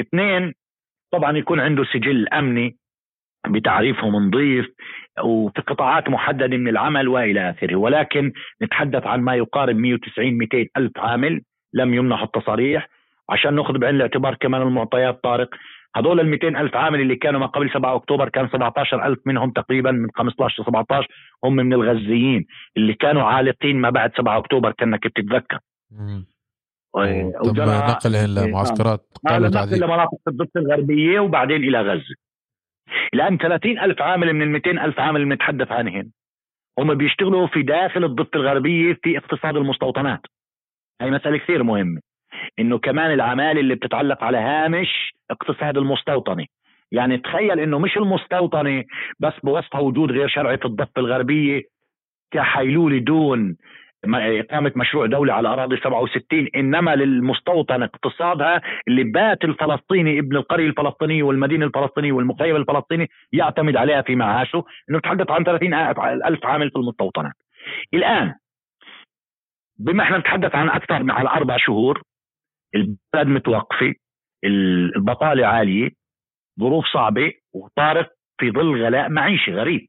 اثنين 0.00 0.54
طبعا 1.12 1.36
يكون 1.36 1.60
عنده 1.60 1.84
سجل 1.84 2.28
أمني 2.28 2.76
بتعريفهم 3.46 4.16
نظيف 4.16 4.66
وفي 5.24 5.60
قطاعات 5.60 6.08
محددة 6.08 6.56
من 6.56 6.68
العمل 6.68 7.08
وإلى 7.08 7.50
آخره. 7.50 7.76
ولكن 7.76 8.32
نتحدث 8.62 9.06
عن 9.06 9.20
ما 9.20 9.34
يقارب 9.34 9.76
190 9.76 10.38
200 10.38 10.66
ألف 10.76 10.98
عامل 10.98 11.40
لم 11.74 11.94
يمنحوا 11.94 12.26
التصاريح 12.26 12.88
عشان 13.30 13.54
نأخذ 13.54 13.78
بعين 13.78 13.94
الاعتبار 13.94 14.34
كمان 14.34 14.62
المعطيات 14.62 15.22
طارق. 15.22 15.48
هذول 15.96 16.20
ال 16.20 16.28
200 16.28 16.48
ألف 16.48 16.76
عامل 16.76 17.00
اللي 17.00 17.16
كانوا 17.16 17.40
ما 17.40 17.46
قبل 17.46 17.70
7 17.70 17.96
أكتوبر 17.96 18.28
كان 18.28 18.48
17 18.48 19.06
ألف 19.06 19.18
منهم 19.26 19.50
تقريبا 19.50 19.90
من 19.90 20.08
15 20.14 20.62
ل 20.62 20.66
17 20.66 21.06
هم 21.44 21.56
من 21.56 21.72
الغزيين 21.72 22.46
اللي 22.76 22.94
كانوا 22.94 23.22
عالقين 23.22 23.80
ما 23.80 23.90
بعد 23.90 24.12
7 24.16 24.38
أكتوبر 24.38 24.72
كأنك 24.72 25.06
بتتذكر. 25.06 25.58
تم 27.42 27.52
نقلهم 27.52 28.48
لمعسكرات 28.48 29.06
قالوا 29.28 29.48
نقل 29.48 29.80
لمناطق 29.80 30.18
الضفة 30.28 30.60
الغربية 30.60 31.20
وبعدين 31.20 31.64
إلى 31.64 31.80
غزة. 31.80 32.27
الآن 33.14 33.38
30 33.38 33.78
ألف 33.78 34.02
عامل 34.02 34.32
من 34.32 34.42
ال 34.42 34.50
200 34.50 34.70
ألف 34.70 35.00
عامل 35.00 35.22
اللي 35.22 35.34
نتحدث 35.34 35.72
عنهم 35.72 36.12
هم 36.78 36.94
بيشتغلوا 36.94 37.46
في 37.46 37.62
داخل 37.62 38.04
الضفة 38.04 38.30
الغربية 38.34 38.98
في 39.02 39.18
اقتصاد 39.18 39.56
المستوطنات. 39.56 40.20
هي 41.00 41.10
مسألة 41.10 41.38
كثير 41.38 41.62
مهمة. 41.62 42.00
إنه 42.58 42.78
كمان 42.78 43.12
العمالة 43.12 43.60
اللي 43.60 43.74
بتتعلق 43.74 44.24
على 44.24 44.38
هامش 44.38 45.14
اقتصاد 45.30 45.76
المستوطنة. 45.78 46.46
يعني 46.92 47.18
تخيل 47.18 47.60
إنه 47.60 47.78
مش 47.78 47.96
المستوطنة 47.96 48.84
بس 49.20 49.32
بوصفها 49.42 49.80
وجود 49.80 50.12
غير 50.12 50.28
شرعي 50.28 50.58
في 50.58 50.64
الضفة 50.64 50.92
الغربية 50.98 51.62
كحيلولة 52.30 52.98
دون 52.98 53.56
إقامة 54.04 54.72
مشروع 54.76 55.06
دولة 55.06 55.32
على 55.32 55.48
أراضي 55.48 55.76
67 55.76 56.48
إنما 56.56 56.96
للمستوطن 56.96 57.82
اقتصادها 57.82 58.60
اللي 58.88 59.04
بات 59.04 59.44
الفلسطيني 59.44 60.18
ابن 60.18 60.36
القرية 60.36 60.66
الفلسطينية 60.66 61.22
والمدينة 61.22 61.66
الفلسطينية 61.66 62.12
والمخيم 62.12 62.56
الفلسطيني 62.56 63.08
يعتمد 63.32 63.76
عليها 63.76 64.02
في 64.02 64.16
معاشه 64.16 64.64
إنه 64.90 65.00
تحدث 65.00 65.30
عن 65.30 65.44
30 65.44 65.74
ألف 66.26 66.46
عامل 66.46 66.70
في 66.70 66.76
المستوطنات. 66.76 67.34
الآن 67.94 68.34
بما 69.78 70.02
إحنا 70.02 70.18
نتحدث 70.18 70.54
عن 70.54 70.68
أكثر 70.68 71.02
من 71.02 71.10
على 71.10 71.28
أربع 71.28 71.56
شهور 71.56 72.02
البلد 72.74 73.26
متوقفة 73.28 73.94
البطالة 74.44 75.46
عالية 75.46 75.90
ظروف 76.60 76.84
صعبة 76.86 77.32
وطارق 77.54 78.10
في 78.40 78.50
ظل 78.50 78.84
غلاء 78.84 79.08
معيشي 79.08 79.52
غريب. 79.52 79.88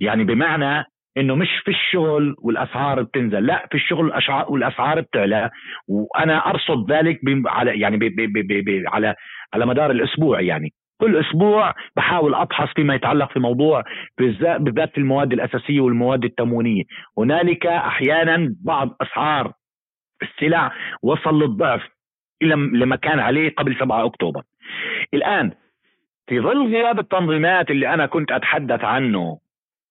يعني 0.00 0.24
بمعنى 0.24 0.84
إنه 1.18 1.34
مش 1.34 1.48
في 1.64 1.70
الشغل 1.70 2.34
والأسعار 2.38 3.02
بتنزل 3.02 3.46
لا 3.46 3.66
في 3.70 3.74
الشغل 3.74 4.12
والأسعار 4.48 5.00
بتعلى. 5.00 5.50
وأنا 5.88 6.50
أرصد 6.50 6.92
ذلك 6.92 7.20
على 7.46 7.80
يعني 7.80 7.96
بي 7.96 8.08
بي 8.08 8.26
بي 8.26 8.60
بي 8.60 8.84
على 8.86 9.14
على 9.54 9.66
مدار 9.66 9.90
الأسبوع 9.90 10.40
يعني. 10.40 10.72
كل 11.00 11.16
أسبوع 11.16 11.74
بحاول 11.96 12.34
أبحث 12.34 12.68
فيما 12.74 12.94
يتعلق 12.94 13.32
في 13.32 13.40
موضوع 13.40 13.84
بالذات 14.18 14.90
في 14.90 14.98
المواد 14.98 15.32
الأساسية 15.32 15.80
والمواد 15.80 16.24
التموينية. 16.24 16.82
هنالك 17.18 17.66
أحيانا 17.66 18.54
بعض 18.64 18.96
أسعار 19.00 19.52
السلع 20.22 20.72
وصل 21.02 21.42
للضعف 21.42 21.82
إلى 22.42 22.54
لما 22.54 22.96
كان 22.96 23.18
عليه 23.18 23.54
قبل 23.54 23.76
7 23.78 24.06
أكتوبر. 24.06 24.42
الآن 25.14 25.52
في 26.28 26.40
ظل 26.40 26.66
غياب 26.66 26.98
التنظيمات 26.98 27.70
اللي 27.70 27.94
أنا 27.94 28.06
كنت 28.06 28.32
أتحدث 28.32 28.84
عنه 28.84 29.38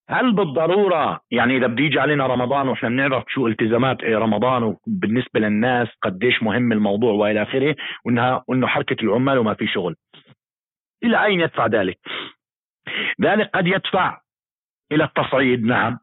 هل 0.10 0.34
بالضرورة 0.34 1.20
يعني 1.32 1.58
إذا 1.58 1.68
بده 1.68 1.84
يجي 1.84 2.00
علينا 2.00 2.28
رمضان 2.28 2.68
وإحنا 2.68 2.90
بنعرف 2.90 3.24
شو 3.28 3.48
التزامات 3.48 4.04
رمضان 4.04 4.64
وبالنسبه 4.64 5.40
للناس 5.40 5.88
قديش 6.02 6.44
مهم 6.44 6.72
الموضوع 6.72 7.14
وإلى 7.14 7.42
آخره 7.42 7.76
وانها 8.06 8.44
وإنه 8.48 8.68
حركة 8.68 9.04
العمال 9.04 9.38
وما 9.38 9.54
في 9.54 9.68
شغل. 9.68 9.96
إلى 11.04 11.26
أين 11.26 11.40
يدفع 11.42 11.68
ذلك؟ 11.68 11.98
ذلك 13.22 13.50
قد 13.54 13.68
يدفع 13.68 14.18
إلى 14.92 15.04
التصعيد 15.04 15.64
نعم. 15.64 16.00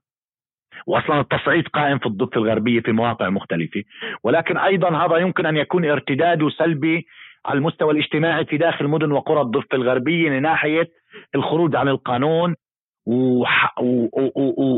واصلا 0.87 1.21
التصعيد 1.21 1.69
قائم 1.69 1.99
في 1.99 2.07
الضفة 2.07 2.37
الغربية 2.37 2.81
في 2.81 2.93
مواقع 2.93 3.29
مختلفة. 3.29 3.83
ولكن 4.25 4.57
أيضا 4.57 5.07
هذا 5.07 5.17
يمكن 5.17 5.47
أن 5.47 5.57
يكون 5.57 5.85
ارتداد 5.85 6.49
سلبي 6.49 7.07
على 7.47 7.59
المستوى 7.59 7.93
الاجتماعي 7.93 8.45
في 8.45 8.57
داخل 8.57 8.88
مدن 8.88 9.12
وقرى 9.12 9.40
الضفة 9.40 9.77
الغربية 9.77 10.31
من 10.31 10.43
ناحيه 10.43 10.88
الخروج 11.35 11.77
عن 11.77 11.88
القانون 11.88 12.55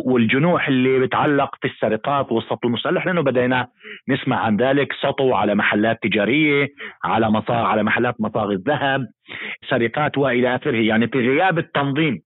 والجنوح 0.06 0.68
اللي 0.68 0.98
بتعلق 0.98 1.54
في 1.60 1.68
السرقات 1.68 2.32
والسطو 2.32 2.68
المسلح 2.68 3.06
لأنه 3.06 3.20
بدينا 3.20 3.68
نسمع 4.08 4.36
عن 4.36 4.56
ذلك. 4.56 4.92
سطو 4.92 5.34
على 5.34 5.54
محلات 5.54 5.98
تجارية 6.02 6.68
على 7.04 7.30
مصا 7.30 7.54
على 7.54 7.82
محلات 7.82 8.20
مصاغ 8.20 8.50
الذهب 8.50 9.06
سرقات 9.70 10.18
وإلى 10.18 10.54
آخره. 10.56 10.76
يعني 10.76 11.08
في 11.08 11.18
غياب 11.18 11.58
التنظيم 11.58 12.22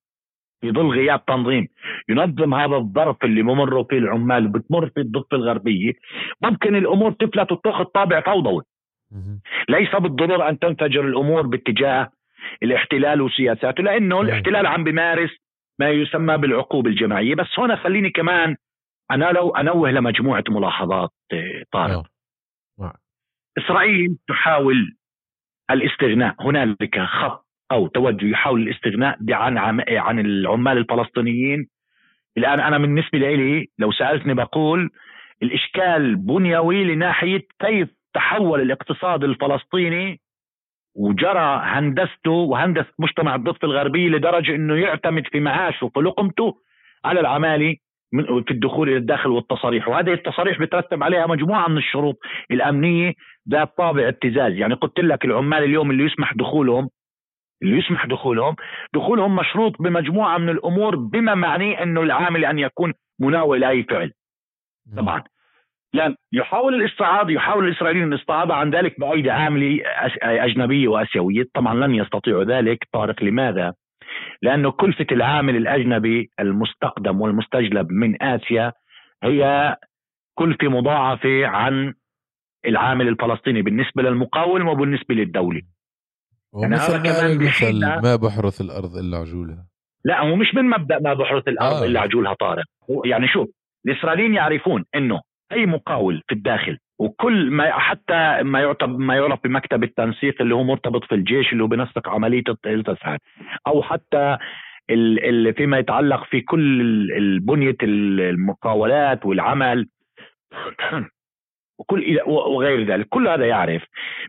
في 0.61 0.71
ظل 0.73 0.89
غياب 0.89 1.25
تنظيم 1.25 1.69
ينظم 2.09 2.55
هذا 2.55 2.77
الظرف 2.77 3.17
اللي 3.25 3.43
بمر 3.43 3.85
فيه 3.85 3.99
العمال 3.99 4.49
بتمر 4.49 4.89
في 4.89 5.01
الضفة 5.01 5.37
الغربية. 5.37 5.93
ممكن 6.45 6.77
الأمور 6.77 7.13
تفلت 7.13 7.53
وتأخذ 7.53 7.85
طابع 7.85 8.21
فوضوي. 8.21 8.63
ليس 9.69 9.97
بالضرورة 9.97 10.49
أن 10.49 10.59
تنفجر 10.59 11.05
الأمور 11.05 11.47
باتجاه 11.47 12.11
الاحتلال 12.63 13.21
وسياساته 13.21 13.83
لأنه 13.83 14.21
الاحتلال 14.21 14.67
عم 14.67 14.85
بيمارس 14.85 15.31
ما 15.81 15.91
يسمى 15.91 16.37
بالعقوبة 16.39 16.91
الجماعية. 16.91 17.35
بس 17.35 17.59
هنا 17.59 17.77
خليني 17.77 18.11
كمان 18.11 18.57
أنا 19.11 19.25
لو 19.25 19.51
أنوه 19.51 19.91
لمجموعة 19.91 20.45
ملاحظات 20.49 21.11
آه، 21.33 21.63
طارق. 21.73 22.03
إسرائيل 23.59 24.17
تحاول 24.29 24.97
الاستغناء. 25.71 26.35
هنالك 26.41 27.01
خط 27.01 27.47
أو 27.73 27.87
توجه 27.87 28.27
يحاول 28.27 28.63
الاستغناء 28.63 29.19
عن 29.31 29.59
عن 29.89 30.19
العمال 30.19 30.79
الفلسطينيين. 30.79 31.69
الآن 32.39 32.61
أنا 32.61 32.79
بالنسبة 32.79 33.19
لي 33.19 33.67
لو 33.79 33.93
سألتني 33.93 34.35
بقول 34.35 34.91
الإشكال 35.43 36.17
بنيوي 36.17 36.85
لناحية 36.85 37.47
كيف 37.59 37.89
تحول 38.15 38.61
الاقتصاد 38.61 39.25
الفلسطيني 39.25 40.21
وجرى 40.95 41.61
هندسته 41.65 42.31
وهندسه 42.31 42.93
مجتمع 42.99 43.35
الضفة 43.35 43.59
الغربية 43.65 44.09
لدرجة 44.09 44.55
إنه 44.55 44.75
يعتمد 44.75 45.27
في 45.27 45.41
معاشه 45.41 45.87
وفي 45.87 46.01
لقمته 46.01 46.55
على 47.05 47.21
العماله 47.21 47.77
في 48.47 48.51
الدخول 48.51 48.89
إلى 48.89 48.97
الداخل 48.97 49.31
والتصاريح. 49.31 49.89
وهذه 49.89 50.13
التصاريح 50.13 50.59
بترتب 50.61 51.03
عليها 51.03 51.27
مجموعة 51.27 51.69
من 51.69 51.79
الشروط 51.79 52.19
الأمنية 52.51 53.13
ذات 53.51 53.77
طابع 53.79 54.09
ابتزاز. 54.09 54.53
يعني 54.53 54.75
قلت 54.75 55.01
لك 55.01 55.25
العمال 55.25 55.65
اليوم 55.65 55.91
اللي 55.91 56.05
يسمح 56.05 56.35
دخولهم 56.35 56.89
اللي 57.63 57.79
يسمح 57.79 58.07
دخولهم 58.07 58.57
دخولهم 58.95 59.37
مشروط 59.37 59.83
بمجموعة 59.83 60.39
من 60.39 60.49
الأمور 60.49 60.97
بما 60.97 61.35
معنيه 61.35 61.83
إنه 61.83 62.03
العامل 62.03 62.45
أن 62.45 62.59
يكون 62.59 62.93
مناوئ 63.21 63.59
لاي 63.59 63.83
فعل. 63.83 64.13
طبعا. 64.97 65.23
لأن 65.93 66.15
يحاول 66.33 66.75
الاستعاضه 66.75 67.33
يحاول 67.33 67.69
الإسرائيليين 67.69 68.13
الاستعاضه 68.13 68.55
عن 68.55 68.71
ذلك 68.71 69.01
بأيدي 69.01 69.31
عاملة 69.31 69.81
أجنبية 70.23 70.89
وآسيوية. 70.89 71.45
طبعا 71.55 71.75
لن 71.75 71.95
يستطيعوا 71.95 72.45
ذلك. 72.45 72.79
طارق 72.93 73.23
لماذا؟ 73.23 73.75
لأنه 74.43 74.71
كلفه 74.71 75.07
العامل 75.13 75.57
الأجنبي 75.57 76.31
المستقدم 76.41 77.21
والمستجلب 77.21 77.93
من 77.93 78.23
آسيا 78.23 78.73
هي 79.23 79.77
كلفه 80.35 80.69
مضاعفة 80.69 81.47
عن 81.47 81.95
العامل 82.67 83.09
الفلسطيني 83.09 83.63
بالنسبة 83.63 84.03
للمقاوم 84.03 84.69
وبالنسبة 84.69 85.15
للدولة. 85.15 85.63
يعني 86.63 86.77
هذا 86.77 86.99
كمان 86.99 87.31
المثل 87.31 87.81
ما 88.03 88.17
بحرث 88.17 88.61
الأرض 88.61 88.97
إلا 88.97 89.19
عجولها. 89.19 89.67
لا 90.05 90.21
هو 90.21 90.37
مش 90.37 90.55
من 90.55 90.65
مبدأ 90.65 90.99
ما 90.99 91.15
بحرث 91.15 91.49
الأرض 91.49 91.83
آه. 91.83 91.87
إلا 91.87 92.01
عجولها 92.01 92.35
طارق. 92.35 92.65
يعني 93.05 93.29
شوف 93.29 93.49
الإسرائيليين 93.87 94.35
يعرفون 94.35 94.85
إنه 94.95 95.21
أي 95.53 95.67
مقاول 95.67 96.23
في 96.29 96.35
الداخل. 96.35 96.79
وكل 96.99 97.51
ما 97.51 97.79
حتى 97.79 98.43
ما 98.43 98.61
يعتبر 98.61 98.97
ما 98.97 99.17
يعرف 99.17 99.41
بمكتب 99.45 99.85
التنسيق 99.85 100.43
اللي 100.43 100.55
هو 100.55 100.63
مرتبط 100.63 101.05
في 101.05 101.15
الجيش 101.15 101.53
اللي 101.53 101.63
هو 101.63 101.67
بنسق 101.67 102.09
عملية 102.09 102.43
التسعير. 102.67 103.19
أو 103.67 103.83
حتى 103.83 104.39
اللي 104.91 105.53
فيما 105.53 105.79
يتعلق 105.79 106.25
في 106.25 106.41
كل 106.41 107.41
بنية 107.43 107.77
المقاولات 107.83 109.27
والعمل. 109.27 109.89
وكل 111.79 112.21
وغير 112.27 112.87
ذلك. 112.87 113.09
كل 113.09 113.29
هذا 113.29 113.47
يعرف 113.47 113.83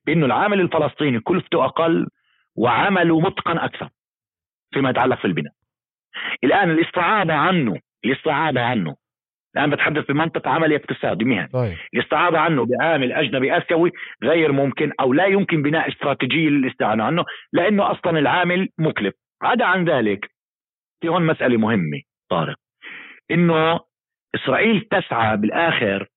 بأنه 0.06 0.26
العامل 0.26 0.60
الفلسطيني 0.62 1.20
كلفته 1.20 1.66
أقل 1.66 2.08
وعمله 2.56 3.20
متقن 3.20 3.58
أكثر 3.58 3.90
فيما 4.74 4.90
يتعلق 4.90 5.20
في 5.20 5.26
البناء. 5.26 5.54
الآن 6.44 6.72
الاستعاضه 6.72 7.34
عنه 7.34 7.80
الاستعاضه 8.06 8.62
عنه 8.62 8.96
الان 9.56 9.70
بتحدث 9.70 10.06
بمنطق 10.06 10.48
عملي 10.48 10.76
اقتصادي 10.76 11.26
مهني. 11.26 11.48
طيب. 11.48 11.78
الاستعاضة 11.94 12.38
عنه 12.38 12.66
بعامل 12.66 13.12
أجنبي 13.12 13.58
آسيوي 13.58 13.92
غير 14.24 14.52
ممكن 14.52 14.92
أو 15.00 15.14
لا 15.14 15.26
يمكن 15.26 15.62
بناء 15.62 15.90
استراتيجية 15.90 16.50
للاستعانة 16.50 17.04
عنه 17.04 17.26
لأنه 17.54 17.92
أصلا 17.92 18.20
العامل 18.20 18.70
مكلف. 18.78 19.14
عدا 19.42 19.66
عن 19.66 19.90
ذلك 19.90 20.32
في 21.02 21.10
هون 21.10 21.26
مسألة 21.26 21.58
مهمة 21.58 22.02
طارق. 22.30 22.56
إنه 23.32 23.80
إسرائيل 24.36 24.82
تسعى 24.82 25.38
بالآخر 25.38 26.08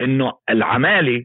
إنه 0.00 0.32
العمالة 0.50 1.24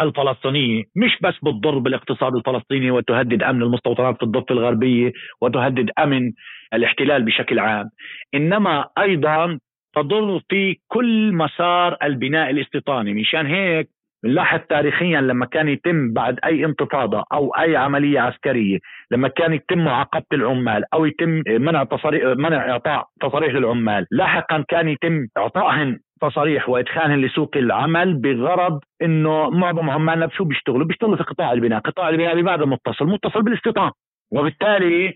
الفلسطينية 0.00 0.84
مش 0.96 1.18
بس 1.22 1.34
بتضر 1.42 1.78
بالاقتصاد 1.78 2.34
الفلسطيني 2.34 2.90
وتهدد 2.90 3.42
أمن 3.42 3.62
المستوطنات 3.62 4.16
في 4.16 4.22
الضفة 4.22 4.52
الغربية 4.52 5.12
وتهدد 5.40 5.90
أمن 5.98 6.32
الاحتلال 6.74 7.22
بشكل 7.22 7.58
عام 7.58 7.90
إنما 8.34 8.88
أيضا 8.98 9.58
تضر 9.94 10.40
في 10.48 10.76
كل 10.88 11.32
مسار 11.32 11.96
البناء 12.02 12.50
الاستيطاني. 12.50 13.14
مشان 13.14 13.46
هيك 13.46 13.88
بنلاحظ 14.24 14.60
تاريخيا 14.68 15.20
لما 15.20 15.46
كان 15.46 15.68
يتم 15.68 16.12
بعد 16.12 16.38
أي 16.44 16.64
انتفاضة 16.64 17.24
أو 17.32 17.50
أي 17.50 17.76
عملية 17.76 18.20
عسكرية 18.20 18.78
لما 19.10 19.28
كان 19.28 19.52
يتم 19.52 19.84
معاقبة 19.84 20.24
العمال 20.32 20.84
أو 20.94 21.04
يتم 21.04 21.42
منع 21.48 21.84
تصريح 21.84 22.22
منع 22.24 22.70
إعطاء 22.70 23.06
تصاريح 23.20 23.54
للعمال. 23.54 24.06
لاحقا 24.10 24.64
كان 24.68 24.88
يتم 24.88 25.26
اعطائهم 25.36 25.98
تصاريح 26.20 26.68
وادخالهم 26.68 27.20
لسوق 27.20 27.56
العمل 27.56 28.14
بغرض 28.20 28.80
إنه 29.02 29.50
معظم 29.50 29.90
عمالنا 29.90 30.28
شو 30.28 30.44
بيشتغلوا؟ 30.44 30.86
بيشتغلوا 30.86 31.16
في 31.16 31.22
قطاع 31.22 31.52
البناء، 31.52 31.80
قطاع 31.80 32.08
البناء 32.08 32.34
بماذا 32.34 32.64
متصل؟ 32.64 33.06
متصل 33.06 33.42
بالاستيطان. 33.42 33.90
وبالتالي 34.32 35.14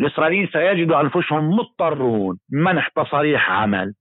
الإسرائيليين 0.00 0.48
سيجدوا 0.52 1.00
أنفسهم 1.00 1.50
مضطرون 1.50 2.38
منح 2.52 2.88
تصاريح 2.88 3.50
عمل. 3.50 3.94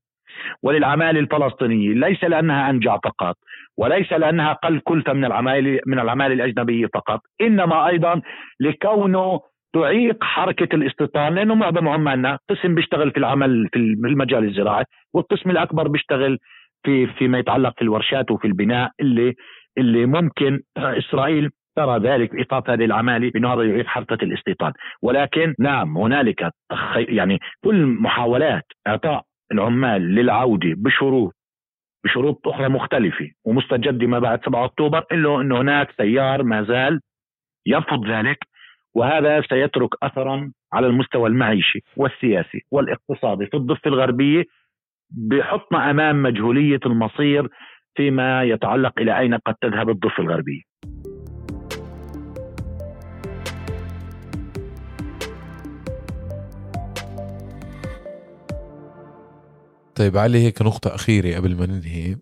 وللعمالة 0.63 1.19
الفلسطينية 1.19 1.93
ليس 1.93 2.23
لأنها 2.23 2.69
أنجع 2.69 2.97
فقط 3.03 3.35
وليس 3.77 4.13
لأنها 4.13 4.51
أقل 4.51 4.79
كلفة 4.79 5.13
من 5.13 5.25
العمالة 5.25 5.79
من 5.87 5.99
العمالة 5.99 6.33
الأجنبية 6.33 6.87
فقط 6.93 7.19
إنما 7.41 7.87
أيضا 7.87 8.21
لكونه 8.59 9.39
تعيق 9.73 10.23
حركة 10.23 10.75
الاستيطان 10.75 11.35
لأنه 11.35 11.55
معظم 11.55 11.87
عمالنا 11.87 12.39
قسم 12.49 12.75
بيشتغل 12.75 13.11
في 13.11 13.17
العمل 13.17 13.69
في 13.73 13.79
المجال 13.79 14.43
الزراعي 14.43 14.83
والقسم 15.13 15.49
الأكبر 15.49 15.87
بيشتغل 15.87 16.37
في 16.83 17.07
فيما 17.07 17.39
يتعلق 17.39 17.73
في 17.75 17.81
الورشات 17.81 18.31
وفي 18.31 18.47
البناء 18.47 18.91
اللي 18.99 19.33
اللي 19.77 20.05
ممكن 20.05 20.59
إسرائيل 20.77 21.49
ترى 21.75 21.99
ذلك 21.99 22.35
ايقاف 22.35 22.69
هذه 22.69 22.85
العماله 22.85 23.31
بأنه 23.31 23.53
هذا 23.53 23.63
يعيق 23.63 23.87
حركة 23.87 24.23
الاستيطان، 24.23 24.73
ولكن 25.01 25.55
نعم 25.59 25.97
هنالك 25.97 26.51
يعني 26.95 27.39
كل 27.63 27.85
محاولات 27.85 28.63
إعطاء 28.87 29.23
العمال 29.51 30.01
للعودة 30.15 30.73
بشروط 30.77 31.35
بشروط 32.05 32.47
أخرى 32.47 32.69
مختلفة 32.69 33.29
ومستجدة 33.45 34.07
ما 34.07 34.19
بعد 34.19 34.45
7 34.45 34.65
أكتوبر 34.65 35.05
إلا 35.11 35.41
أنه 35.41 35.61
هناك 35.61 35.91
تيار 35.97 36.43
ما 36.43 36.63
زال 36.63 37.01
يرفض 37.65 38.07
ذلك 38.07 38.37
وهذا 38.95 39.41
سيترك 39.41 39.89
أثرا 40.03 40.51
على 40.73 40.87
المستوى 40.87 41.29
المعيشي 41.29 41.79
والسياسي 41.97 42.61
والاقتصادي 42.71 43.45
في 43.45 43.57
الضفة 43.57 43.87
الغربية 43.87 44.43
بحطنا 45.09 45.89
أمام 45.91 46.23
مجهولية 46.23 46.79
المصير 46.85 47.47
فيما 47.95 48.43
يتعلق 48.43 48.99
إلى 48.99 49.19
أين 49.19 49.35
قد 49.35 49.55
تذهب 49.61 49.89
الضفة 49.89 50.23
الغربية. 50.23 50.61
طيب 59.99 60.17
علي 60.17 60.43
هيك 60.43 60.61
نقطة 60.61 60.95
أخيرة 60.95 61.35
قبل 61.35 61.55
ما 61.55 61.65
ننهي. 61.65 62.17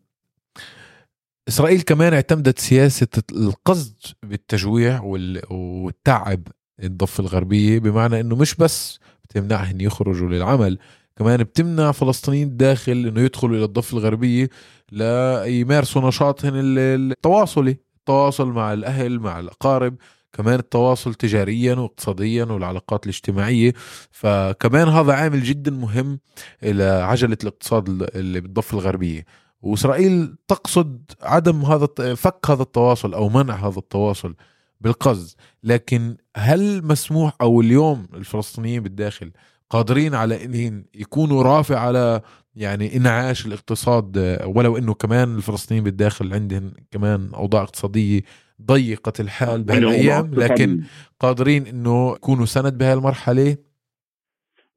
إسرائيل 1.47 1.81
كمان 1.81 2.13
اعتمدت 2.13 2.59
سياسة 2.59 3.07
القصد 3.31 3.95
بالتجويع 4.23 5.01
والتعب 5.49 6.47
الضفة 6.83 7.21
الغربية 7.21 7.79
بمعنى 7.79 8.19
أنه 8.19 8.35
مش 8.35 8.55
بس 8.55 8.99
بتمنعهم 9.23 9.81
يخرجوا 9.81 10.29
للعمل 10.29 10.77
كمان 11.15 11.43
بتمنع 11.43 11.91
فلسطينيين 11.91 12.47
الداخل 12.47 12.91
إنه 12.91 13.21
يدخلوا 13.21 13.55
إلى 13.57 13.65
الضفة 13.65 13.97
الغربية 13.97 14.49
ليمارسوا 14.91 16.07
نشاطهم 16.07 16.53
التواصلي 16.55 17.77
التواصل 17.97 18.47
مع 18.47 18.73
الأهل 18.73 19.19
مع 19.19 19.39
الأقارب. 19.39 19.95
كمان 20.37 20.59
التواصل 20.59 21.13
تجاريا 21.13 21.75
واقتصاديا 21.75 22.43
والعلاقات 22.45 23.03
الاجتماعية. 23.03 23.73
فكمان 24.11 24.87
هذا 24.87 25.13
عامل 25.13 25.43
جدا 25.43 25.71
مهم 25.71 26.19
إلى 26.63 26.83
عجلة 26.83 27.37
الاقتصاد 27.43 28.09
اللي 28.15 28.41
بالضفة 28.41 28.77
الغربية. 28.77 29.25
وإسرائيل 29.61 30.35
تقصد 30.47 31.11
عدم 31.21 31.61
هذا 31.61 32.15
فك 32.15 32.49
هذا 32.49 32.61
التواصل 32.61 33.13
أو 33.13 33.29
منع 33.29 33.55
هذا 33.55 33.79
التواصل 33.79 34.35
بالقصد. 34.81 35.35
لكن 35.63 36.17
هل 36.37 36.85
مسموح 36.85 37.33
أو 37.41 37.61
اليوم 37.61 38.07
الفلسطينيين 38.13 38.83
بالداخل 38.83 39.31
قادرين 39.69 40.15
على 40.15 40.45
إنهم 40.45 40.85
يكونوا 40.95 41.43
رافع 41.43 41.79
على 41.79 42.21
يعني 42.55 42.97
إنعاش 42.97 43.45
الاقتصاد 43.45 44.17
ولو 44.45 44.77
إنه 44.77 44.93
كمان 44.93 45.35
الفلسطينيين 45.35 45.83
بالداخل 45.83 46.33
عندهم 46.33 46.73
كمان 46.91 47.33
أوضاع 47.33 47.63
اقتصادية 47.63 48.21
ضيقة 48.61 49.13
الحال 49.19 49.63
بهالأيام 49.63 50.31
لكن 50.33 50.83
قادرين 51.19 51.67
إنه 51.67 52.13
يكونوا 52.15 52.45
سند 52.45 52.77
بهاي 52.77 52.93
المرحله 52.93 53.57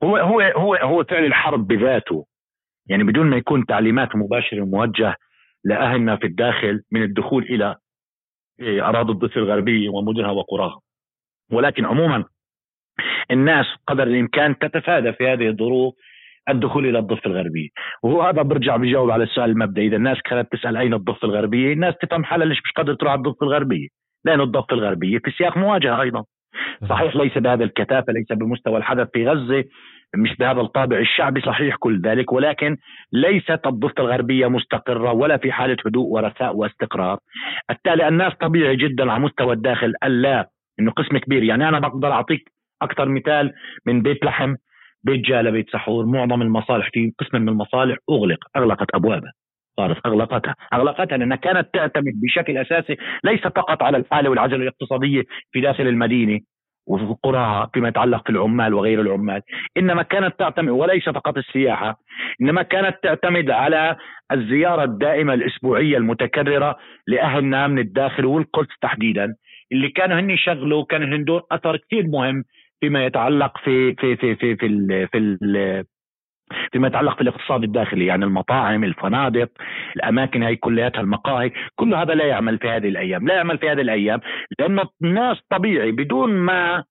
هو 0.04 0.16
هو 0.16 0.40
هو 0.40 0.74
هو 0.74 1.04
فعل 1.04 1.24
الحرب 1.24 1.66
بذاته. 1.66 2.26
يعني 2.86 3.04
بدون 3.04 3.26
ما 3.26 3.36
يكون 3.36 3.66
تعليمات 3.66 4.16
مباشرة 4.16 4.64
موجه 4.64 5.16
لأهلنا 5.64 6.16
في 6.16 6.26
الداخل 6.26 6.82
من 6.90 7.02
الدخول 7.02 7.42
إلى 7.42 7.76
إيه، 8.60 8.88
أراضي 8.88 9.12
الضفة 9.12 9.40
الغربية 9.40 9.88
ومدنها 9.88 10.30
وقراها 10.30 10.80
ولكن 11.52 11.84
عموما 11.84 12.24
الناس 13.30 13.66
قدر 13.86 14.02
الإمكان 14.02 14.58
تتفادى 14.58 15.12
في 15.12 15.28
هذه 15.28 15.48
الظروف 15.48 15.94
الدخول 16.48 16.86
إلى 16.86 16.98
الضفة 16.98 17.30
الغربية. 17.30 17.68
وهو 18.02 18.22
هذا 18.22 18.42
برجع 18.42 18.76
بجاوب 18.76 19.10
على 19.10 19.24
السؤال 19.24 19.50
المبدئي. 19.50 19.86
إذا 19.86 19.96
الناس 19.96 20.18
كانت 20.24 20.52
تسأل 20.52 20.76
أين 20.76 20.94
الضفة 20.94 21.24
الغربية 21.24 21.72
الناس 21.72 21.94
تفهم 22.02 22.24
حالها 22.24 22.46
ليش 22.46 22.58
مش 22.64 22.72
قادره 22.72 22.94
تروح 22.94 23.12
على 23.12 23.18
الضفة 23.18 23.46
الغربية. 23.46 23.88
لأن 24.24 24.40
الضفة 24.40 24.74
الغربية 24.74 25.18
في 25.18 25.30
سياق 25.30 25.56
مواجهة 25.56 26.02
أيضا. 26.02 26.24
صحيح 26.88 27.16
ليس 27.16 27.38
بهذا 27.38 27.64
الكثافه 27.64 28.12
ليس 28.12 28.26
بمستوى 28.32 28.76
الحدث 28.76 29.08
في 29.12 29.28
غزة 29.28 29.64
مش 30.16 30.36
بهذا 30.36 30.60
الطابع. 30.60 30.98
الشعبي 30.98 31.40
صحيح 31.40 31.76
كل 31.76 32.00
ذلك 32.00 32.32
ولكن 32.32 32.76
ليست 33.12 33.60
الضفة 33.66 33.94
الغربية 33.98 34.46
مستقرة 34.46 35.12
ولا 35.12 35.36
في 35.36 35.52
حالة 35.52 35.76
هدوء 35.86 36.06
ورثاء 36.06 36.56
واستقرار. 36.56 37.18
التالي 37.70 38.08
الناس 38.08 38.32
طبيعي 38.40 38.76
جدا 38.76 39.12
على 39.12 39.22
مستوى 39.22 39.52
الداخل 39.52 39.94
ألا 40.04 40.48
إنه 40.80 40.90
قسم 40.90 41.18
كبير. 41.18 41.42
يعني 41.42 41.68
أنا 41.68 41.78
بقدر 41.78 42.12
أعطيك 42.12 42.52
أكثر 42.82 43.08
مثال 43.08 43.52
من 43.86 44.02
بيت 44.02 44.24
لحم. 44.24 44.54
بيت 45.04 45.20
جالة 45.20 45.50
بيت 45.50 45.70
سحور 45.70 46.06
معظم 46.06 46.42
المصالح 46.42 46.90
في 46.92 47.12
قسم 47.18 47.42
من 47.42 47.48
المصالح 47.48 47.96
أغلق 48.10 48.38
أغلقت 48.56 48.94
ابوابها 48.94 49.32
صارت 49.76 50.06
أغلقتها 50.06 50.54
أغلقتها 50.72 51.16
لأنها 51.16 51.36
كانت 51.36 51.68
تعتمد 51.74 52.12
بشكل 52.22 52.58
أساسي 52.58 52.96
ليس 53.24 53.40
فقط 53.40 53.82
على 53.82 53.96
الحاله 53.96 54.30
والعجله 54.30 54.62
الاقتصادية 54.62 55.22
في 55.52 55.60
داخل 55.60 55.86
المدينة 55.86 56.40
وفي 56.86 57.14
قراها 57.22 57.70
فيما 57.74 57.88
يتعلق 57.88 58.22
في 58.24 58.30
العمال 58.30 58.74
وغير 58.74 59.00
العمال 59.00 59.42
إنما 59.76 60.02
كانت 60.02 60.38
تعتمد 60.38 60.68
وليس 60.68 61.08
فقط 61.08 61.36
السياحة 61.38 62.00
إنما 62.40 62.62
كانت 62.62 62.96
تعتمد 63.02 63.50
على 63.50 63.96
الزيارة 64.32 64.84
الدائمة 64.84 65.34
الأسبوعية 65.34 65.96
المتكررة 65.96 66.76
لاهلنا 67.06 67.66
من 67.66 67.78
الداخل 67.78 68.24
والقدس 68.24 68.78
تحديدا 68.82 69.34
اللي 69.72 69.88
كانوا 69.88 70.20
هن 70.20 70.30
يشغلوا 70.30 70.84
كانوا 70.84 71.16
هن 71.16 71.24
دور 71.24 71.42
أثر 71.52 71.76
كثير 71.76 72.06
مهم 72.06 72.44
فيما 72.80 73.06
يتعلق 73.06 73.58
في 73.58 73.94
في 73.94 74.16
في 74.16 74.34
في 74.36 74.56
في 74.56 74.66
ال 74.66 75.08
في 75.08 75.18
ال 75.18 75.84
فيما 76.72 76.88
يتعلق 76.88 77.14
في 77.14 77.20
الاقتصاد 77.20 77.62
الداخلي 77.62 78.06
يعني 78.06 78.24
المطاعم 78.24 78.84
الفنادق 78.84 79.50
الأماكن 79.96 80.42
هي 80.42 80.56
كلياتها 80.56 81.00
المقاهي 81.00 81.50
كل 81.76 81.94
هذا 81.94 82.14
لا 82.14 82.24
يعمل 82.24 82.58
في 82.58 82.68
هذه 82.68 82.88
الأيام 82.88 83.26
لا 83.26 83.34
يعمل 83.34 83.58
في 83.58 83.70
هذه 83.70 83.80
الأيام 83.80 84.20
لأنه 84.58 84.82
الناس 85.04 85.36
طبيعي 85.50 85.92
بدون 85.92 86.30
ما 86.30 86.84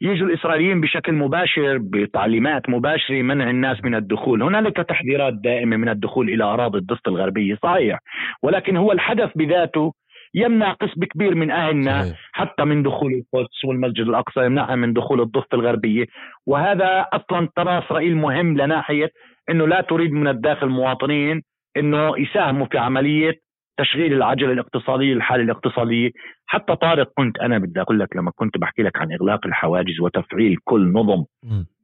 يجوا 0.00 0.28
الإسرائيليين 0.28 0.80
بشكل 0.80 1.12
مباشر 1.12 1.78
بتعليمات 1.78 2.68
مباشرة 2.68 3.22
منع 3.22 3.50
الناس 3.50 3.84
من 3.84 3.94
الدخول، 3.94 4.42
هنالك 4.42 4.76
تحذيرات 4.76 5.34
دائمة 5.34 5.76
من 5.76 5.88
الدخول 5.88 6.28
إلى 6.30 6.44
أراضي 6.44 6.78
الضفة 6.78 7.00
الغربية، 7.08 7.58
صحيح، 7.62 7.98
ولكن 8.42 8.76
هو 8.76 8.92
الحدث 8.92 9.30
بذاته 9.36 9.92
يمنع 10.38 10.72
قسم 10.72 11.04
كبير 11.04 11.34
من 11.34 11.50
اهلنا 11.50 12.02
صحيح. 12.02 12.30
حتى 12.32 12.64
من 12.64 12.82
دخول 12.82 13.12
القدس 13.12 13.64
والمسجد 13.64 14.08
الأقصى 14.08 14.44
يمنعها 14.44 14.76
من 14.76 14.92
دخول 14.92 15.20
الضفة 15.20 15.48
الغربية. 15.52 16.06
وهذا 16.46 17.06
أصلا 17.12 17.48
ترى 17.56 17.78
إسرائيل 17.78 18.16
مهم 18.16 18.56
لناحية 18.56 19.10
إنه 19.50 19.66
لا 19.66 19.80
تريد 19.80 20.12
من 20.12 20.28
الداخل 20.28 20.68
مواطنين 20.68 21.42
إنه 21.76 22.18
يساهموا 22.18 22.66
في 22.66 22.78
عملية 22.78 23.34
تشغيل 23.78 24.12
العجلة 24.12 24.52
الاقتصادية 24.52 25.12
الحاله 25.12 25.42
الاقتصادية. 25.42 26.10
حتى 26.46 26.76
طارق 26.76 27.12
كنت 27.16 27.38
أنا 27.38 27.58
بدي 27.58 27.80
أقول 27.80 27.98
لك 28.00 28.16
لما 28.16 28.30
كنت 28.34 28.58
بحكي 28.58 28.82
لك 28.82 28.96
عن 28.96 29.12
إغلاق 29.12 29.46
الحواجز 29.46 30.00
وتفعيل 30.00 30.56
كل 30.64 30.92
نظم 30.92 31.24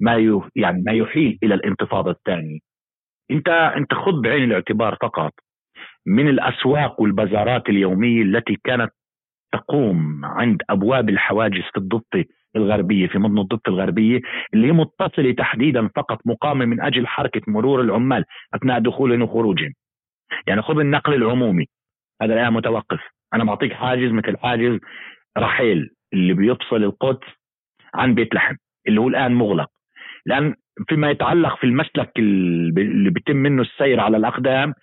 ما 0.01 0.43
يعني 0.57 0.83
ما 0.87 0.93
يحيل 0.93 1.39
إلى 1.43 1.55
الانتفاضة 1.55 2.11
الثانية. 2.11 2.59
انت 3.31 3.49
أنت 3.49 3.95
خذ 3.95 4.21
بعين 4.23 4.45
الاعتبار 4.45 4.97
فقط. 5.03 5.33
من 6.07 6.29
الأسواق 6.29 7.01
والبازارات 7.01 7.69
اليومية 7.69 8.23
التي 8.23 8.57
كانت 8.65 8.91
تقوم 9.53 10.25
عند 10.25 10.63
أبواب 10.71 11.09
الحواجز 11.09 11.63
في 11.73 11.77
الضفة 11.77 12.25
الغربية 12.57 13.07
في 13.07 13.19
مدن 13.19 13.39
الضفة 13.39 13.63
الغربية 13.69 14.21
اللي 14.55 14.67
هي 14.67 14.73
متصلة 14.73 15.33
تحديدا 15.33 15.89
فقط 15.97 16.19
مقامه 16.25 16.65
من 16.65 16.81
أجل 16.81 17.07
حركة 17.07 17.41
مرور 17.49 17.81
العمال 17.81 18.25
أثناء 18.55 18.79
دخولهم 18.81 19.23
وخروجهم. 19.23 19.73
يعني 20.47 20.63
خذ 20.63 20.79
النقل 20.79 21.15
العمومي 21.15 21.67
هذا 22.23 22.35
الآن 22.35 22.53
متوقف، 22.53 23.01
أنا 23.35 23.45
بعطيك 23.45 23.73
حاجز 23.73 24.11
مثل 24.11 24.37
حاجز 24.39 24.79
رحيل 25.39 25.91
اللي 26.13 26.35
بيفصل 26.35 26.77
القدس 26.77 27.27
عن 27.95 28.15
بيت 28.15 28.35
لحم 28.35 28.55
اللي 28.89 29.01
هو 29.01 29.09
الآن 29.09 29.35
مغلق. 29.35 29.71
لأن 30.27 30.55
فيما 30.89 31.11
يتعلق 31.11 31.57
في 31.57 31.65
المسلك 31.65 32.13
اللي 32.19 33.11
بيتم 33.11 33.37
منه 33.37 33.63
السير 33.63 34.01
على 34.01 34.17
الأقدام 34.17 34.75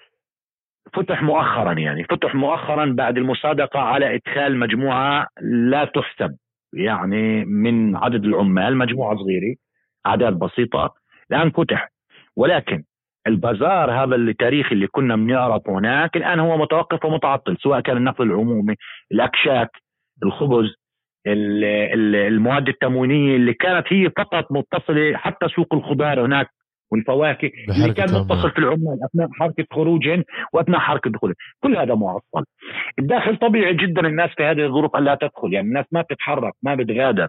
فتح 0.94 1.24
مؤخرا 1.24 1.74
يعني. 1.74 2.04
فتح 2.04 2.36
مؤخرا 2.36 2.86
بعد 2.86 3.18
المصادقة 3.18 3.80
على 3.80 4.16
إدخال 4.16 4.58
مجموعة 4.58 5.28
لا 5.42 5.86
تحسب 5.86 6.38
يعني 6.74 7.46
من 7.46 7.96
عدد 7.96 8.26
العمال 8.26 8.78
مجموعة 8.78 9.16
صغيرة 9.16 9.56
أعداد 10.08 10.40
بسيطة 10.40 10.94
الآن 11.32 11.52
فتح. 11.52 11.90
ولكن 12.36 12.84
البازار 13.28 13.92
هذا 13.92 14.16
اللي 14.16 14.34
تاريخي 14.34 14.76
اللي 14.76 14.88
كنا 14.88 15.16
بنعرفه 15.16 15.80
هناك 15.80 16.18
الآن 16.18 16.40
هو 16.40 16.58
متوقف 16.58 17.06
ومتعطل 17.06 17.58
سواء 17.58 17.80
كان 17.80 17.98
النقل 17.98 18.26
العمومي 18.26 18.76
الأكشاك 19.12 19.70
الخبز 20.24 20.76
المواد 21.28 22.68
التموينية 22.68 23.36
اللي 23.36 23.54
كانت 23.54 23.94
هي 23.94 24.10
فقط 24.18 24.52
متصلة 24.52 25.18
حتى 25.18 25.48
سوق 25.48 25.74
الخضار 25.74 26.26
هناك 26.26 26.48
والفواكه 26.92 27.52
اللي 27.70 27.94
كان 27.94 28.06
متصل 28.06 28.52
في 28.52 28.60
العمال 28.60 29.00
أثناء 29.06 29.30
حركة 29.32 29.66
خروجهم 29.74 30.24
وأثناء 30.54 30.80
حركة 30.80 31.10
دخولهم، 31.10 31.36
كل 31.64 31.78
هذا 31.78 31.96
معطل. 31.96 32.46
الداخل 33.00 33.38
طبيعي 33.38 33.74
جدا 33.74 34.08
الناس 34.08 34.30
في 34.30 34.44
هذه 34.44 34.66
الظروف 34.66 34.96
الا 34.96 35.16
تدخل، 35.16 35.54
يعني 35.54 35.68
الناس 35.68 35.86
ما 35.92 36.02
بتتحرك، 36.02 36.54
ما 36.64 36.76
بتغادر. 36.76 37.28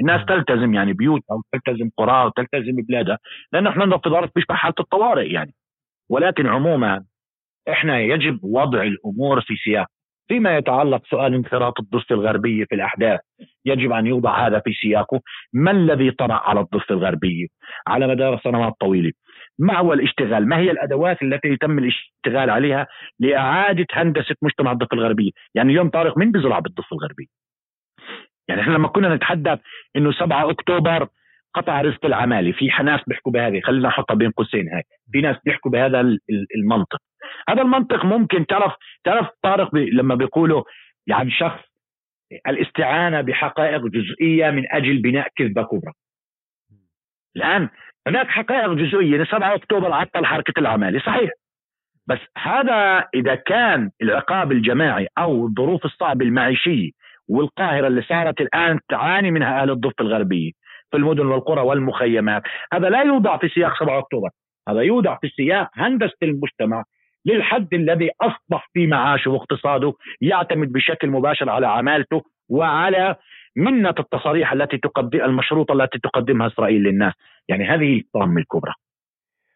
الناس 0.00 0.26
تلتزم 0.26 0.74
يعني 0.74 0.92
بيوتها 0.92 1.34
وتلتزم 1.34 1.90
قراها 1.96 2.24
وتلتزم 2.24 2.76
بلادها، 2.88 3.18
لأنه 3.52 3.70
إحنا 3.70 3.98
في 3.98 4.10
ظرف 4.10 4.30
بيشبه 4.34 4.54
حاله 4.54 4.74
الطوارئ 4.80 5.32
يعني. 5.32 5.54
ولكن 6.10 6.46
عموما 6.46 7.04
إحنا 7.68 8.00
يجب 8.00 8.38
وضع 8.42 8.82
الأمور 8.82 9.40
في 9.40 9.54
سياق 9.56 9.86
فيما 10.28 10.56
يتعلق 10.56 11.06
سؤال 11.06 11.34
انخراط 11.34 11.80
الضفة 11.80 12.14
الغربية 12.14 12.64
في 12.64 12.74
الأحداث. 12.74 13.20
يجب 13.64 13.92
أن 13.92 14.06
يوضع 14.06 14.46
هذا 14.46 14.58
في 14.58 14.72
سياقه. 14.72 15.20
ما 15.52 15.70
الذي 15.70 16.10
طرأ 16.10 16.34
على 16.34 16.60
الضفة 16.60 16.94
الغربية؟ 16.94 17.46
على 17.86 18.06
مدار 18.06 18.40
سنوات 18.44 18.72
طويلة. 18.80 19.12
ما 19.58 19.78
هو 19.78 19.92
الاشتغال؟ 19.92 20.48
ما 20.48 20.58
هي 20.58 20.70
الأدوات 20.70 21.22
التي 21.22 21.48
يتم 21.48 21.78
الاشتغال 21.78 22.50
عليها 22.50 22.86
لإعادة 23.20 23.86
هندسة 23.92 24.34
مجتمع 24.42 24.72
الضفة 24.72 24.94
الغربية؟ 24.94 25.30
يعني 25.54 25.72
اليوم 25.72 25.88
طارق 25.90 26.18
من 26.18 26.32
بيزرع 26.32 26.58
بالضفة 26.58 26.96
الغربية؟ 26.96 27.26
يعني 28.48 28.60
إحنا 28.60 28.72
لما 28.72 28.88
كنا 28.88 29.14
نتحدث 29.14 29.60
إنه 29.96 30.12
7 30.12 30.50
أكتوبر 30.50 31.08
قطع 31.54 31.80
رزق 31.80 32.06
العمالي 32.06 32.52
في 32.52 32.66
ناس 32.82 33.00
بيحكوا 33.06 33.32
بهذه. 33.32 33.60
خلينا 33.60 33.88
نحطها 33.88 34.14
بين 34.14 34.30
قوسين 34.30 34.68
هاي 34.68 34.82
في 35.12 35.20
ناس 35.20 35.36
بيحكوا 35.44 35.70
بهذا 35.70 36.00
المنطق. 36.56 36.98
هذا 37.48 37.62
المنطق 37.62 38.04
ممكن 38.04 38.46
تعرف 38.46 38.72
تعرف 39.04 39.28
طارق 39.42 39.72
بي 39.74 39.90
لما 39.90 40.14
بيقولوا 40.14 40.62
يعني 41.06 41.30
شخص 41.30 41.60
الاستعانة 42.46 43.20
بحقائق 43.20 43.86
جزئية 43.86 44.50
من 44.50 44.72
أجل 44.72 44.98
بناء 44.98 45.28
كذبة 45.36 45.62
كبرى. 45.62 45.92
الآن 47.36 47.68
هناك 48.06 48.28
حقائق 48.28 48.72
جزئية. 48.72 49.24
7 49.24 49.54
أكتوبر 49.54 49.92
عطل 49.92 50.26
حركة 50.26 50.60
العمالي 50.60 51.00
صحيح. 51.00 51.30
بس 52.06 52.18
هذا 52.38 53.06
إذا 53.14 53.34
كان 53.34 53.90
العقاب 54.02 54.52
الجماعي 54.52 55.06
أو 55.18 55.46
الظروف 55.46 55.84
الصعبة 55.84 56.24
المعيشية 56.24 56.90
والقاهرة 57.28 57.86
اللي 57.86 58.02
صارت 58.02 58.40
الآن 58.40 58.78
تعاني 58.88 59.30
منها 59.30 59.62
أهل 59.62 59.70
الضفه 59.70 59.94
الغربية 60.00 60.52
في 60.94 60.98
المدن 60.98 61.26
والقرى 61.26 61.60
والمخيمات. 61.60 62.42
هذا 62.72 62.88
لا 62.88 63.02
يوضع 63.02 63.36
في 63.36 63.48
سياق 63.48 63.78
7 63.78 63.98
أكتوبر. 63.98 64.28
هذا 64.68 64.80
يوضع 64.80 65.18
في 65.20 65.28
سياق 65.28 65.68
هندسة 65.74 66.16
المجتمع 66.22 66.84
للحد 67.26 67.74
الذي 67.74 68.10
أصبح 68.20 68.70
في 68.72 68.86
معاشه 68.86 69.30
واقتصاده 69.30 69.92
يعتمد 70.20 70.72
بشكل 70.72 71.10
مباشر 71.10 71.50
على 71.50 71.66
عمالته 71.66 72.22
وعلى 72.48 73.16
منة 73.56 73.94
التصاريح 73.98 74.52
التي 74.52 74.78
تقدم 74.78 75.20
المشروطة 75.20 75.72
التي 75.72 75.98
تقدمها 75.98 76.46
إسرائيل 76.46 76.82
للناس. 76.82 77.12
يعني 77.48 77.64
هذه 77.64 78.00
الطامة 78.00 78.40
الكبرى. 78.40 78.72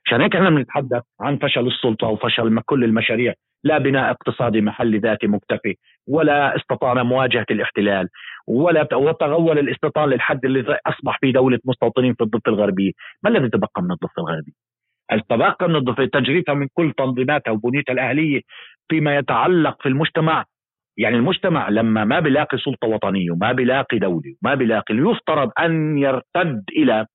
عشان 0.09 0.21
هيك 0.21 0.37
إحنا 0.37 0.51
بنتحدث 0.51 1.03
عن 1.21 1.37
فشل 1.39 1.67
السلطة 1.67 2.07
وفشل 2.07 2.61
كل 2.67 2.85
المشاريع. 2.85 3.35
لا 3.65 3.79
بناء 3.79 4.11
اقتصادي 4.11 4.61
محلي 4.61 4.99
ذاتي 4.99 5.27
مكتفي 5.27 5.77
ولا 6.09 6.57
استطعنا 6.57 7.03
مواجهة 7.03 7.47
الاحتلال 7.51 8.09
ولا 8.47 8.89
وتغول 8.95 9.59
الاستيطان 9.59 10.09
للحد 10.09 10.45
الذي 10.45 10.77
أصبح 10.87 11.19
في 11.21 11.33
دولة 11.33 11.59
مستوطنين 11.65 12.15
في 12.15 12.25
الضفة 12.25 12.43
الغربية. 12.49 12.93
ما 13.23 13.31
الذي 13.31 13.49
تبقى 13.49 13.83
من 13.83 13.91
الضفة 13.91 14.13
الغربية؟ 14.19 14.53
التبقى 15.13 15.69
من 15.69 15.77
الضفة 15.77 16.05
تجريتها 16.05 16.55
من 16.55 16.69
كل 16.75 16.93
تنظيماتها 16.99 17.51
وبنيتها 17.51 17.93
الأهلية 17.93 18.41
فيما 18.89 19.17
يتعلق 19.17 19.83
في 19.83 19.89
المجتمع 19.89 20.45
يعني 20.99 21.17
المجتمع 21.17 21.69
لما 21.69 22.05
ما 22.05 22.21
بيلاقي 22.21 22.59
سلطة 22.59 22.89
وطنية 22.89 23.31
وما 23.31 23.53
بيلاقي 23.53 23.99
دولة 23.99 24.35
وما 24.45 24.55
بيلاقي 24.55 24.95
يفترض 24.95 25.51
أن 25.59 25.99
يرتد 25.99 26.65
إلى 26.77 27.07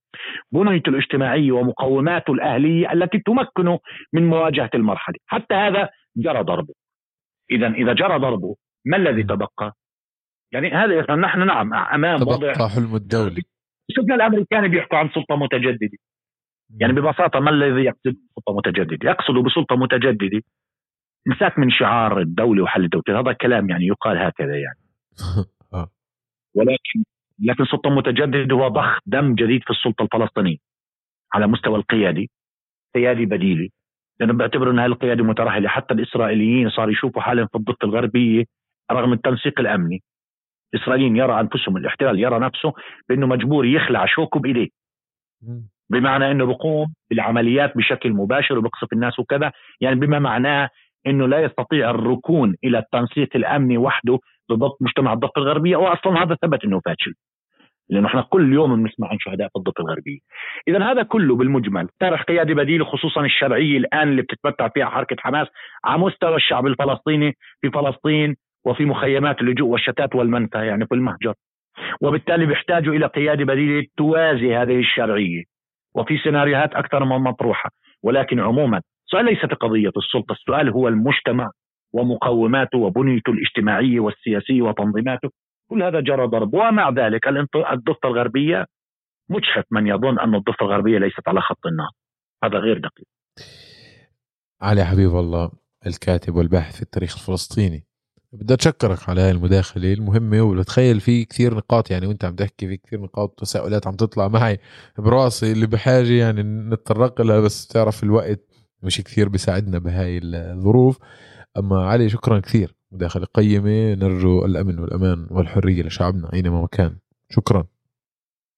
بنيته 0.51 0.89
الاجتماعية 0.89 1.51
ومقوماته 1.51 2.33
الأهلية 2.33 2.93
التي 2.93 3.19
تمكنه 3.19 3.79
من 4.13 4.27
مواجهة 4.27 4.69
المرحلة. 4.75 5.15
حتى 5.27 5.55
هذا 5.55 5.89
جرى 6.17 6.43
ضربه. 6.43 6.73
إذا 7.51 7.67
إذا 7.67 7.93
جرى 7.93 8.19
ضربه 8.19 8.55
ما 8.85 8.97
الذي 8.97 9.23
تبقى؟ 9.23 9.73
يعني 10.51 10.71
هذا 10.71 11.15
نحن 11.15 11.45
نعم 11.45 11.73
أمام 11.73 12.19
تبقى 12.19 12.35
وضع 12.35 12.53
حلم 12.53 12.95
الدولة. 12.95 13.41
شفنا 13.91 14.15
الأمريكان 14.15 14.67
بيحكوا 14.67 14.97
عن 14.97 15.09
سلطة 15.09 15.35
متجددة. 15.35 15.97
يعني 16.79 16.93
ببساطة 16.93 17.39
ما 17.39 17.49
الذي 17.49 17.83
يقصد 17.83 18.15
سلطة 18.35 18.57
متجددة؟ 18.57 19.09
يقصد 19.09 19.33
بسلطة 19.33 19.75
متجددة 19.75 20.41
مساك 21.27 21.59
من 21.59 21.69
شعار 21.69 22.19
الدولة 22.19 22.63
وحل 22.63 22.83
الدولة. 22.83 23.19
هذا 23.19 23.33
كلام 23.33 23.69
يعني 23.69 23.87
يقال 23.87 24.17
هكذا 24.17 24.55
يعني. 24.55 24.79
آه. 25.73 25.89
ولكن 26.55 27.03
لكن 27.39 27.65
سلطة 27.65 27.89
متجددة 27.89 28.55
هو 28.55 28.67
ضخ 28.67 28.99
دم 29.05 29.35
جديد 29.35 29.63
في 29.63 29.69
السلطة 29.69 30.03
الفلسطينية 30.03 30.57
على 31.33 31.47
مستوى 31.47 31.75
القيادي. 31.75 32.29
قيادي 32.95 33.25
بديلي. 33.25 33.71
لأنه 34.19 34.33
بيعتبروا 34.33 34.73
أن 34.73 34.79
هذه 34.79 34.85
القيادة 34.85 35.23
مترهلة. 35.23 35.69
حتى 35.69 35.93
الإسرائيليين 35.93 36.69
صار 36.69 36.89
يشوفوا 36.89 37.21
حالهم 37.21 37.47
في 37.47 37.55
الضفة 37.55 37.77
الغربية 37.83 38.43
رغم 38.91 39.13
التنسيق 39.13 39.59
الأمني. 39.59 40.03
الإسرائيليين 40.73 41.15
يرى 41.15 41.39
أنفسهم 41.39 41.77
الاحتلال 41.77 42.19
يرى 42.19 42.39
نفسه 42.39 42.73
بأنه 43.09 43.27
مجبور 43.27 43.65
يخلع 43.65 44.05
شوكه 44.05 44.39
بإيديه 44.39 44.69
بمعنى 45.89 46.31
إنه 46.31 46.45
بقوم 46.45 46.93
بالعمليات 47.09 47.77
بشكل 47.77 48.13
مباشر 48.13 48.57
وبقصف 48.57 48.93
الناس 48.93 49.19
وكذا. 49.19 49.51
يعني 49.81 49.95
بما 49.95 50.19
معناه 50.19 50.69
إنه 51.07 51.27
لا 51.27 51.39
يستطيع 51.39 51.89
الركون 51.89 52.55
إلى 52.63 52.77
التنسيق 52.77 53.29
الامني 53.35 53.77
وحده 53.77 54.19
ضبط 54.51 54.77
مجتمع 54.81 55.13
الضفه 55.13 55.33
الغربيه 55.37 55.75
واصلا 55.77 56.23
هذا 56.23 56.35
ثبت 56.41 56.63
إنه 56.63 56.81
فاشل 56.85 57.13
لأنه 57.89 58.07
إحنا 58.07 58.21
كل 58.21 58.53
يوم 58.53 58.83
بنسمع 58.83 59.07
عن 59.07 59.17
شهداء 59.19 59.47
في 59.47 59.55
الضفه 59.55 59.83
الغربيه. 59.83 60.19
اذا 60.67 60.91
هذا 60.91 61.03
كله 61.03 61.35
بالمجمل 61.35 61.87
طرح 61.99 62.23
قياده 62.23 62.53
بديله 62.53 62.85
خصوصا 62.85 63.21
الشرعيه 63.25 63.77
الآن 63.77 64.09
اللي 64.09 64.21
بتتمتع 64.21 64.67
فيها 64.67 64.85
حركة 64.85 65.15
حماس 65.19 65.47
على 65.85 66.01
مستوى 66.01 66.35
الشعب 66.35 66.67
الفلسطيني 66.67 67.33
في 67.61 67.69
فلسطين 67.69 68.35
وفي 68.65 68.85
مخيمات 68.85 69.41
اللجوء 69.41 69.69
والشتات 69.69 70.15
والمنفى 70.15 70.65
يعني 70.65 70.85
في 70.85 70.95
المهجر. 70.95 71.33
وبالتالي 72.01 72.45
بيحتاجوا 72.45 72.93
إلى 72.93 73.05
قياده 73.05 73.45
بديله 73.45 73.85
توازي 73.97 74.55
هذه 74.55 74.79
الشرعية 74.79 75.43
وفي 75.95 76.17
سيناريوهات 76.17 76.73
أكثر 76.73 77.05
من 77.05 77.17
مطروحة 77.17 77.69
ولكن 78.03 78.39
عموما 78.39 78.81
السؤال 79.13 79.25
ليست 79.25 79.53
قضية 79.53 79.91
السلطة، 79.97 80.33
السؤال 80.33 80.69
هو 80.69 80.87
المجتمع 80.87 81.51
ومقوماته 81.93 82.77
وبنيته 82.77 83.31
الاجتماعيه 83.31 83.99
والسياسيه 83.99 84.61
وتنظيماته. 84.61 85.29
كل 85.69 85.83
هذا 85.83 85.99
جرى 85.99 86.27
ضرب. 86.27 86.53
ومع 86.53 86.89
ذلك 86.89 87.27
الضفة 87.73 88.09
الغربية 88.09 88.65
مجحف 89.29 89.63
من 89.71 89.87
يظن 89.87 90.19
أن 90.19 90.35
الضفة 90.35 90.65
الغربية 90.65 90.97
ليست 90.97 91.27
على 91.27 91.41
خط 91.41 91.65
النار 91.65 91.89
هذا 92.43 92.57
غير 92.57 92.77
دقيق. 92.77 93.07
علي 94.61 94.85
حبيب 94.85 95.09
الله 95.09 95.51
الكاتب 95.87 96.35
والباحث 96.35 96.75
في 96.75 96.81
التاريخ 96.81 97.13
الفلسطيني. 97.17 97.83
بدي 98.33 98.53
أتشكرك 98.53 99.09
على 99.09 99.21
هاي 99.21 99.31
المداخلة 99.31 99.93
المهمة 99.93 100.41
وبتخيل 100.41 100.99
في 100.99 101.25
كثير 101.25 101.53
نقاط 101.55 101.91
يعني 101.91 102.07
وأنت 102.07 102.25
عم 102.25 102.35
تحكي 102.35 102.67
في 102.67 102.77
كثير 102.77 103.01
نقاط 103.01 103.31
وتساؤلات 103.31 103.87
عم 103.87 103.95
تطلع 103.95 104.27
معي 104.27 104.59
براسي 104.97 105.51
اللي 105.51 105.67
بحاجة 105.67 106.13
يعني 106.13 106.43
نتطرق 106.43 107.21
لها 107.21 107.39
بس 107.39 107.67
تعرف 107.67 108.03
الوقت 108.03 108.52
مش 108.83 109.01
كثير 109.01 109.29
بيساعدنا 109.29 109.79
بهاي 109.79 110.19
الظروف. 110.23 110.99
أما 111.57 111.85
علي 111.85 112.09
شكرا 112.09 112.39
كثير. 112.39 112.73
مداخلة 112.91 113.25
قيمة 113.33 113.93
نرجو 113.93 114.45
الأمن 114.45 114.79
والأمان 114.79 115.27
والحرية 115.31 115.83
لشعبنا 115.83 116.33
أينما 116.33 116.67
كان. 116.71 116.97
شكرا. 117.29 117.63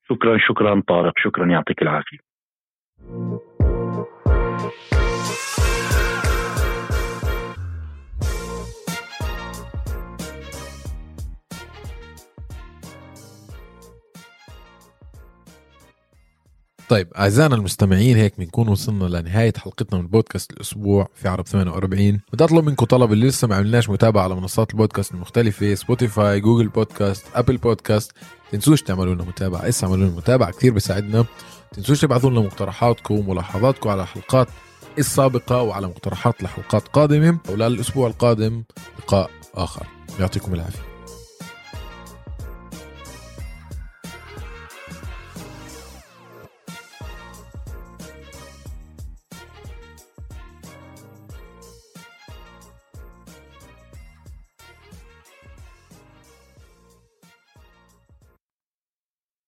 شكرا 0.10 0.38
شكرا 0.38 0.84
طارق. 0.88 1.14
شكرا 1.18 1.52
يعطيك 1.52 1.82
العافية. 1.82 2.18
طيب 16.90 17.08
أعزائنا 17.18 17.56
المستمعين 17.56 18.18
هيك 18.18 18.34
بنكون 18.38 18.68
وصلنا 18.68 19.06
لنهاية 19.06 19.54
حلقتنا 19.58 20.00
من 20.00 20.08
بودكاست 20.08 20.52
الأسبوع 20.54 21.08
في 21.16 21.28
عرب 21.28 21.48
48 21.48 22.20
بدي 22.34 22.44
أطلب 22.44 22.66
منكم 22.66 22.86
طلب 22.86 23.14
اللي 23.14 23.28
لسه 23.28 23.48
ما 23.48 23.56
عملناش 23.56 23.90
متابعة 23.90 24.24
على 24.24 24.36
منصات 24.36 24.72
البودكاست 24.72 25.12
المختلفة 25.14 25.76
Spotify 25.76 26.40
Google 26.40 26.68
Podcasts 26.68 27.26
Apple 27.36 27.58
Podcasts 27.58 28.12
تنسوش 28.52 28.82
تعملوا 28.82 29.16
لنا 29.16 29.24
متابعة. 29.24 29.70
اسا 29.70 29.88
اعملوا 29.88 30.08
لنا 30.08 30.16
متابعة 30.16 30.52
كثير 30.52 30.74
بيساعدنا 30.74 31.26
تنسوش 31.74 32.02
تبعثوا 32.02 32.30
لنا 32.30 32.40
مقترحاتكم 32.40 33.16
وملاحظاتكم 33.16 33.90
على 33.90 34.02
الحلقات 34.02 34.48
السابقه 35.00 35.62
وعلى 35.62 35.88
مقترحات 35.88 36.44
لحلقات 36.44 36.88
قادمة. 36.88 37.38
وللاسبوع 37.50 38.08
القادم 38.08 38.64
لقاء 39.00 39.30
آخر. 39.56 39.88
يعطيكم 40.20 40.54
العافية. 40.54 40.95